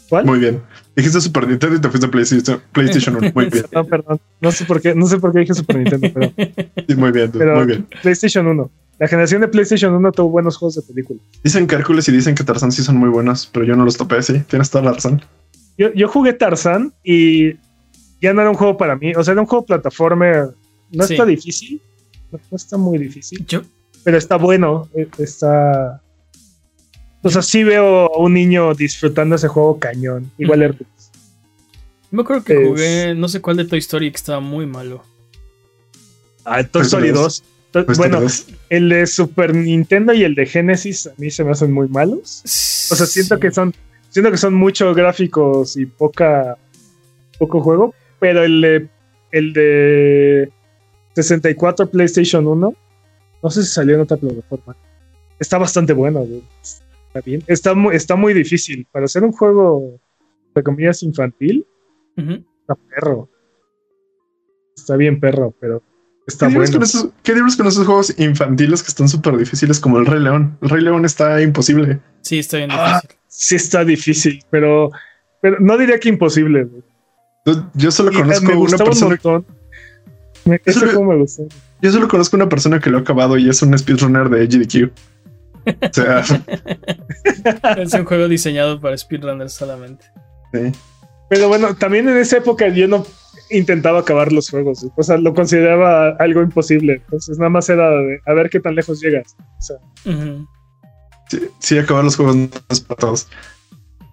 [0.09, 0.27] ¿Cuál?
[0.27, 0.61] Muy bien.
[0.97, 3.31] Dijiste Super Nintendo y te fuiste a PlayStation, PlayStation 1.
[3.33, 3.65] Muy bien.
[3.73, 4.21] no, perdón.
[4.41, 6.33] No sé por qué, no sé por qué dije Super Nintendo, pero.
[6.89, 7.87] Sí, muy bien, muy bien.
[8.03, 8.71] PlayStation 1.
[8.99, 11.21] La generación de PlayStation 1 tuvo buenos juegos de película.
[11.43, 13.97] Dicen que Hércules y dicen que Tarzan sí son muy buenos, pero yo no los
[13.97, 14.41] topé, sí.
[14.41, 15.23] Tienes toda la razón.
[15.81, 17.55] Yo, yo jugué Tarzan y
[18.21, 19.15] ya no era un juego para mí.
[19.15, 20.51] O sea, era un juego plataforma.
[20.93, 21.81] No está difícil.
[22.31, 23.47] No, está muy difícil.
[24.05, 24.91] Pero está bueno.
[24.95, 26.03] E, está.
[27.23, 30.31] O sea, sí veo a un niño disfrutando ese juego cañón.
[30.37, 31.11] Igual Hércules.
[32.11, 35.03] Me acuerdo que jugué no sé cuál de Toy Story que estaba muy malo.
[36.45, 37.43] Ah, Toy Story 2.
[37.97, 38.21] Bueno,
[38.69, 42.43] el de Super Nintendo y el de Genesis a mí se me hacen muy malos.
[42.91, 43.73] O sea, siento que son
[44.11, 46.59] siento que son muchos gráficos y poca
[47.39, 48.89] poco juego, pero el de,
[49.33, 50.53] el de
[51.15, 52.75] 64 PlayStation 1,
[53.43, 54.77] no sé si salió en otra plataforma.
[55.39, 56.27] Está bastante bueno,
[56.63, 57.43] Está bien.
[57.47, 58.87] Está muy, está muy difícil.
[58.93, 59.99] Para hacer un juego,
[60.55, 61.67] de comillas, infantil,
[62.17, 63.29] está perro.
[64.77, 65.83] Está bien perro, pero
[66.27, 66.81] está ¿Qué bueno.
[67.23, 70.59] ¿Qué diablos con esos juegos infantiles que están súper difíciles como el Rey León?
[70.61, 72.01] El Rey León está imposible.
[72.21, 73.20] Sí, está bien ah, difícil.
[73.31, 74.91] Sí está difícil, pero,
[75.41, 76.69] pero no diría que imposible.
[77.75, 79.19] Yo solo conozco una persona.
[80.67, 81.27] yo, solo,
[81.81, 84.91] yo solo conozco una persona que lo ha acabado y es un speedrunner de GDQ.
[85.67, 86.23] O sea.
[87.79, 90.05] es un juego diseñado para speedrunners solamente.
[90.53, 90.73] Sí.
[91.29, 93.07] Pero bueno, también en esa época yo no
[93.51, 94.85] intentaba acabar los juegos.
[94.97, 96.95] O sea, lo consideraba algo imposible.
[97.05, 97.89] Entonces, nada más era
[98.27, 99.37] a ver qué tan lejos llegas.
[101.31, 103.29] Sí, sí, acabar los juegos no es para todos.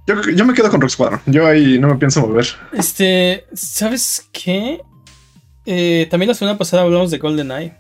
[0.08, 1.22] Yo, me quedo con Rock Squadron.
[1.26, 2.48] Yo ahí no me pienso mover.
[2.72, 4.82] Este, ¿sabes qué?
[5.66, 7.74] Eh, también la semana pasada hablamos de GoldenEye.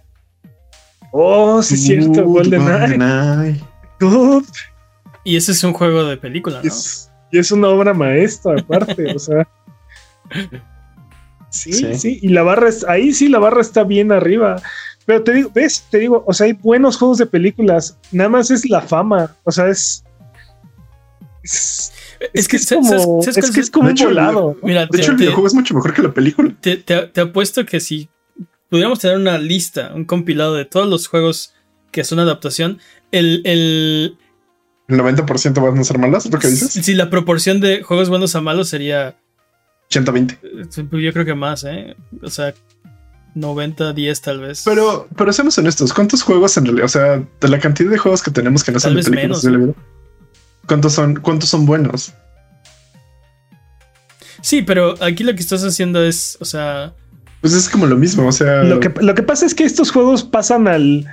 [1.14, 3.62] Oh, sí, es cierto, GoldenEye.
[4.00, 4.46] Golden
[5.24, 6.72] y ese es un juego de película, ¿no?
[7.32, 9.48] y es una obra maestra, aparte, o sea.
[11.50, 14.62] Sí, sí, y la barra, ahí sí la barra está bien arriba.
[15.08, 18.52] Pero te digo, ves, te digo, o sea, hay buenos juegos de películas, nada más
[18.52, 20.04] es la fama, o sea, es
[22.34, 24.58] es, que, es como, es, como un volado.
[24.64, 26.54] Mira, de hecho, el videojuego es mucho mejor que la película.
[26.62, 28.10] Te, te, apuesto que si
[28.70, 31.54] pudiéramos tener una lista, un compilado de todos los juegos
[31.92, 32.80] que son adaptación,
[33.12, 33.42] el.
[33.46, 34.18] El,
[34.88, 36.72] ¿El 90% van a ser malas, lo que dices?
[36.72, 39.18] Si la proporción de juegos buenos a malos sería.
[39.90, 40.38] 80-20.
[40.44, 41.96] Eh, yo creo que más, ¿eh?
[42.22, 42.54] O sea,
[43.40, 44.64] 90-10 tal vez.
[44.66, 46.86] Pero, pero seamos honestos, ¿cuántos juegos en realidad?
[46.86, 49.52] O sea, de la cantidad de juegos que tenemos que no son de películas de
[49.52, 49.74] la vida.
[50.68, 52.14] ¿Cuántos son, cuántos son buenos?
[54.42, 56.94] Sí, pero aquí lo que estás haciendo es, o sea...
[57.42, 58.64] Pues es como lo mismo, o sea...
[58.64, 61.06] Lo que, lo que pasa es que estos juegos pasan al...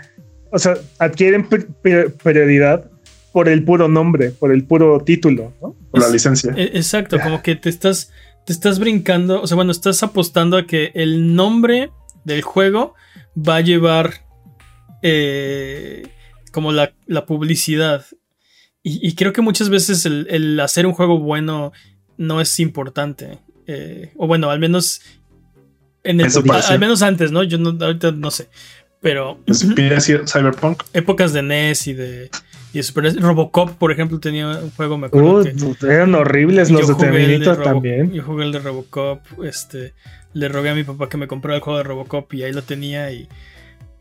[0.50, 2.88] O sea, adquieren prioridad
[3.32, 5.74] por el puro nombre, por el puro título, ¿no?
[5.90, 6.54] Por la licencia.
[6.56, 8.12] E, exacto, como que te estás,
[8.46, 11.90] te estás brincando, o sea, bueno, estás apostando a que el nombre
[12.24, 12.94] del juego
[13.36, 14.24] va a llevar
[15.02, 16.08] eh,
[16.52, 18.06] como la, la publicidad.
[18.86, 21.72] Y, creo que muchas veces el, hacer un juego bueno
[22.18, 23.38] no es importante.
[23.66, 25.00] Eh, o bueno, al menos
[26.02, 26.30] En el,
[26.68, 27.42] al menos antes, ¿no?
[27.44, 28.48] Yo no, ahorita no sé.
[29.00, 29.38] Pero.
[29.50, 30.82] Cyberpunk.
[30.92, 32.30] Épocas de NES y de.
[32.74, 35.42] Y Super Robocop, por ejemplo, tenía un juego, me acuerdo.
[35.42, 38.12] Uh, eran horribles los de Terminator también.
[38.12, 39.20] Yo jugué el de Robocop.
[39.44, 39.94] Este.
[40.34, 42.62] Le rogué a mi papá que me comprara el juego de Robocop y ahí lo
[42.62, 43.28] tenía y.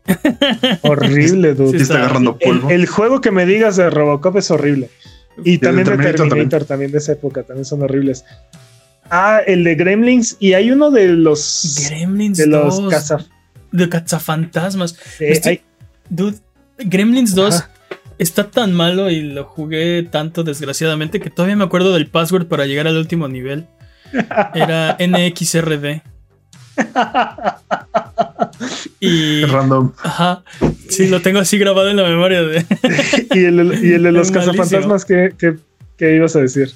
[0.82, 1.78] horrible, dude.
[1.78, 2.68] está agarrando polvo.
[2.68, 4.90] El, juego que me digas de Robocop es horrible.
[5.42, 6.92] Y también de Terminator, también.
[6.92, 8.24] de esa época, también son horribles.
[9.10, 10.36] Ah, el de Gremlins.
[10.40, 11.88] Y hay uno de los.
[11.88, 13.26] Gremlins de los caza,
[13.72, 14.96] de cazafantasmas.
[16.10, 16.36] Dude,
[16.78, 17.64] Gremlins 2
[18.18, 22.66] está tan malo y lo jugué tanto desgraciadamente que todavía me acuerdo del password para
[22.66, 23.66] llegar al último nivel.
[24.54, 26.02] Era NXRD.
[29.00, 29.44] Y.
[29.44, 29.92] Random.
[30.02, 30.42] Ajá.
[30.88, 32.64] Sí, lo tengo así grabado en la memoria de.
[33.34, 35.32] y, el, de los cazafantasmas que,
[35.98, 36.72] ibas a decir.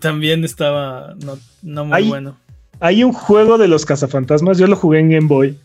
[0.00, 1.14] también estaba
[1.62, 2.36] no, muy bueno.
[2.80, 5.56] Hay un juego de los cazafantasmas, yo lo jugué en Game Boy.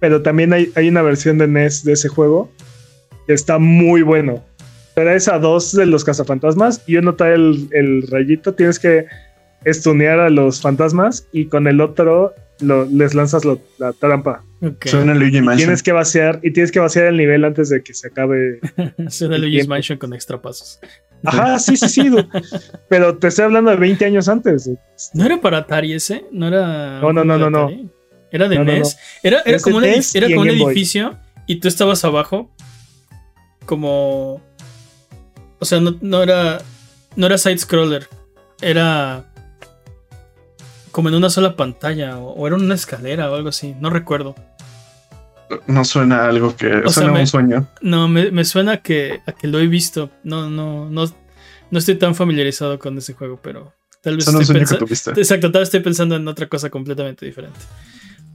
[0.00, 2.50] Pero también hay, hay una versión de NES de ese juego
[3.26, 4.42] que está muy bueno.
[4.94, 9.06] Pero es a dos de los cazafantasmas y uno trae el, el rayito, tienes que
[9.64, 14.44] estunear a los fantasmas y con el otro les lanzas la trampa.
[14.84, 15.68] Suena Luigi Mansion.
[15.68, 18.60] Tienes que vaciar y tienes que vaciar el nivel antes de que se acabe.
[19.08, 20.78] Suena Luigi Mansion con extra pasos.
[21.24, 22.10] Ajá, sí, sí, sí.
[22.88, 24.70] Pero te estoy hablando de 20 años antes.
[25.14, 26.24] ¿No era para Atari ese?
[26.30, 27.00] No era.
[27.00, 27.70] No, no, no, no, no.
[28.30, 28.96] Era de NES.
[29.22, 32.50] Era, era como, un, era como un edificio y tú estabas abajo.
[33.66, 34.42] Como.
[35.58, 36.60] O sea, no, no era.
[37.16, 38.08] No era side scroller.
[38.62, 39.29] Era
[40.90, 44.34] como en una sola pantalla o, era una escalera o algo así, no recuerdo.
[45.66, 47.66] No suena algo que suena un sueño.
[47.80, 50.10] No, me, suena que, a que lo he visto.
[50.22, 51.04] No, no, no,
[51.70, 54.86] no estoy tan familiarizado con ese juego, pero tal vez estoy pensando.
[54.86, 57.58] Exacto, tal vez estoy pensando en otra cosa completamente diferente.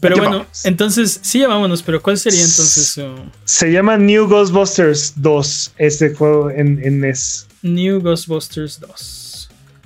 [0.01, 3.01] Pero bueno, entonces, sí, ya vámonos, pero ¿cuál sería entonces
[3.45, 7.47] Se llama New Ghostbusters 2, este juego en, en NES.
[7.61, 9.24] New Ghostbusters 2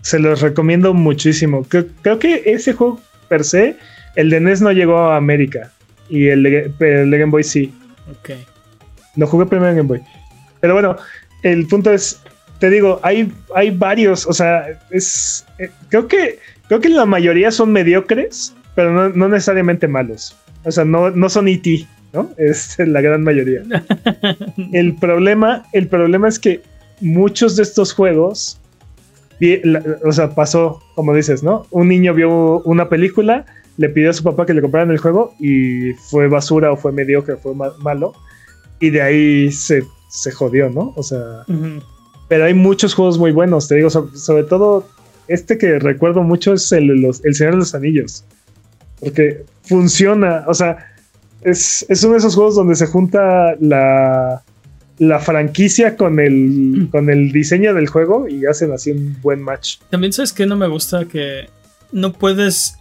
[0.01, 1.65] se los recomiendo muchísimo.
[1.67, 3.75] Creo, que ese juego per se,
[4.15, 5.71] el de NES no llegó a América
[6.09, 7.73] y el de, Game Boy sí.
[8.09, 8.31] Ok.
[9.15, 10.01] Lo jugué primero en Game Boy.
[10.61, 10.95] Pero bueno,
[11.43, 12.21] el punto es,
[12.59, 17.51] te digo, hay, hay varios, o sea, es, eh, creo que, creo que la mayoría
[17.51, 20.35] son mediocres, pero no, necesariamente malos.
[20.63, 22.31] O sea, no, no son E.T., ¿no?
[22.37, 23.61] Es la gran mayoría.
[24.73, 26.61] el problema, el problema es que
[27.01, 28.58] muchos de estos juegos
[30.03, 31.65] o sea, pasó, como dices, ¿no?
[31.71, 33.45] Un niño vio una película,
[33.77, 36.91] le pidió a su papá que le compraran el juego y fue basura o fue
[36.91, 38.13] mediocre, fue malo.
[38.79, 40.93] Y de ahí se, se jodió, ¿no?
[40.95, 41.45] O sea,
[42.27, 44.85] pero hay muchos juegos muy buenos, te digo, sobre, todo
[45.27, 48.25] este que recuerdo mucho es el, los, el Señor de los Anillos.
[48.99, 50.85] Porque funciona, o sea,
[51.41, 54.43] es, es uno de esos juegos donde se junta la,
[54.99, 56.87] la franquicia con el, mm.
[56.87, 59.77] con el diseño del juego y hacen así un buen match.
[59.89, 61.49] También sabes que no me gusta que
[61.91, 62.75] no puedes,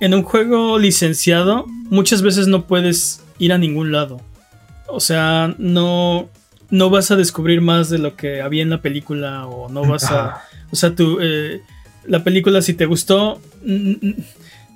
[0.00, 4.20] en un juego licenciado, muchas veces no puedes ir a ningún lado.
[4.88, 6.28] O sea, no,
[6.70, 10.10] no vas a descubrir más de lo que había en la película o no vas
[10.10, 10.42] a...
[10.72, 11.60] O sea, tú, eh,
[12.04, 13.40] la película si te gustó,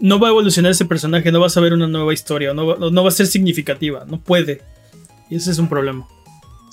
[0.00, 3.02] no va a evolucionar ese personaje, no vas a ver una nueva historia, no, no
[3.02, 4.62] va a ser significativa, no puede.
[5.30, 6.06] Y ese es un problema.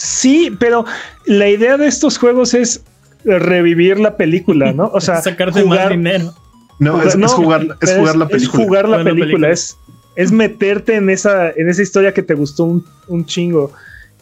[0.02, 0.84] Sí, pero
[1.26, 2.84] la idea de estos juegos es
[3.24, 4.90] revivir la película, ¿no?
[4.94, 6.34] O sea, sacarte más dinero.
[6.80, 8.28] No, es, jugar, la película.
[8.36, 9.78] Es jugar la, película, Es,
[10.16, 13.72] es meterte en esa, en esa historia que te gustó un, chingo.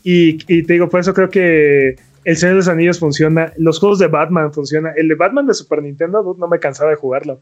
[0.04, 1.96] Y, te digo, por eso creo que
[2.26, 3.54] El Señor de los Anillos funciona.
[3.56, 4.92] Los juegos de Batman funcionan.
[4.98, 7.40] El de Batman de Super Nintendo, no me cansaba de jugarlo.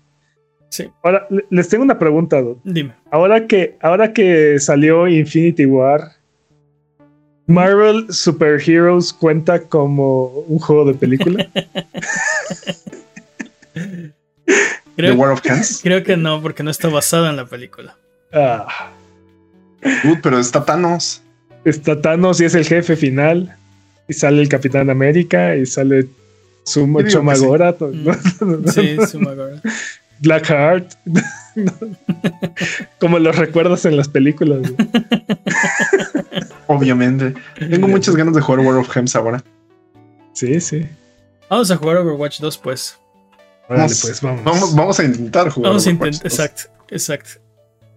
[0.69, 0.87] Sí.
[1.01, 2.93] Ahora, les tengo una pregunta, Dime.
[3.09, 6.16] Ahora que, ahora que salió Infinity War
[7.47, 11.49] Marvel Super Heroes cuenta como un juego de película.
[14.95, 15.41] creo, The War of
[15.81, 17.95] Creo que no, porque no está basada en la película.
[18.33, 18.91] Ah.
[20.21, 21.21] pero está Thanos.
[21.63, 23.55] Está Thanos y es el jefe final.
[24.09, 26.07] Y sale el Capitán América y sale
[26.63, 27.75] Sumo Chomagora.
[28.73, 29.61] Sí, Sumagora.
[30.19, 30.93] Blackheart.
[32.99, 34.61] Como los recuerdas en las películas.
[36.67, 37.33] Obviamente.
[37.57, 39.43] Tengo muchas ganas de jugar World of Gems ahora.
[40.33, 40.87] Sí, sí.
[41.49, 42.99] Vamos a jugar Overwatch 2, pues.
[43.67, 44.75] pues vamos.
[44.75, 44.99] vamos.
[44.99, 45.71] a intentar jugar.
[45.71, 47.29] Vamos a intentar, exacto, exacto.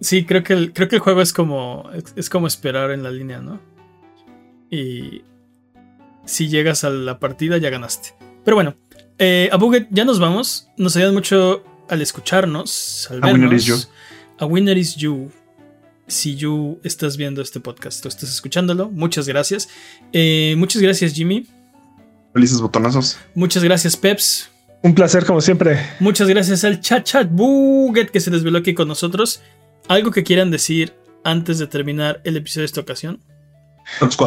[0.01, 3.10] Sí, creo que el, creo que el juego es como es como esperar en la
[3.10, 3.60] línea, ¿no?
[4.70, 5.22] Y
[6.24, 8.14] si llegas a la partida ya ganaste.
[8.44, 8.76] Pero bueno,
[9.18, 10.68] eh, a Buget ya nos vamos.
[10.76, 13.30] Nos ayudan mucho al escucharnos, al vernos.
[13.30, 13.76] A Winner is You.
[14.38, 15.30] A Winner is You.
[16.10, 19.68] Si you estás viendo este podcast o estás escuchándolo, muchas gracias.
[20.12, 21.46] Eh, muchas gracias, Jimmy.
[22.32, 23.18] Felices botonazos.
[23.34, 24.50] Muchas gracias, Peps.
[24.82, 25.78] Un placer, como siempre.
[26.00, 29.42] Muchas gracias al chat chat buget que se desveló aquí con nosotros.
[29.88, 33.20] ¿Algo que quieran decir antes de terminar el episodio de esta ocasión?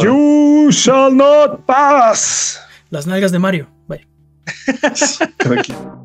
[0.03, 2.59] You shall not pass.
[2.89, 3.69] Las nalgas de Mario.
[3.87, 4.07] Bye.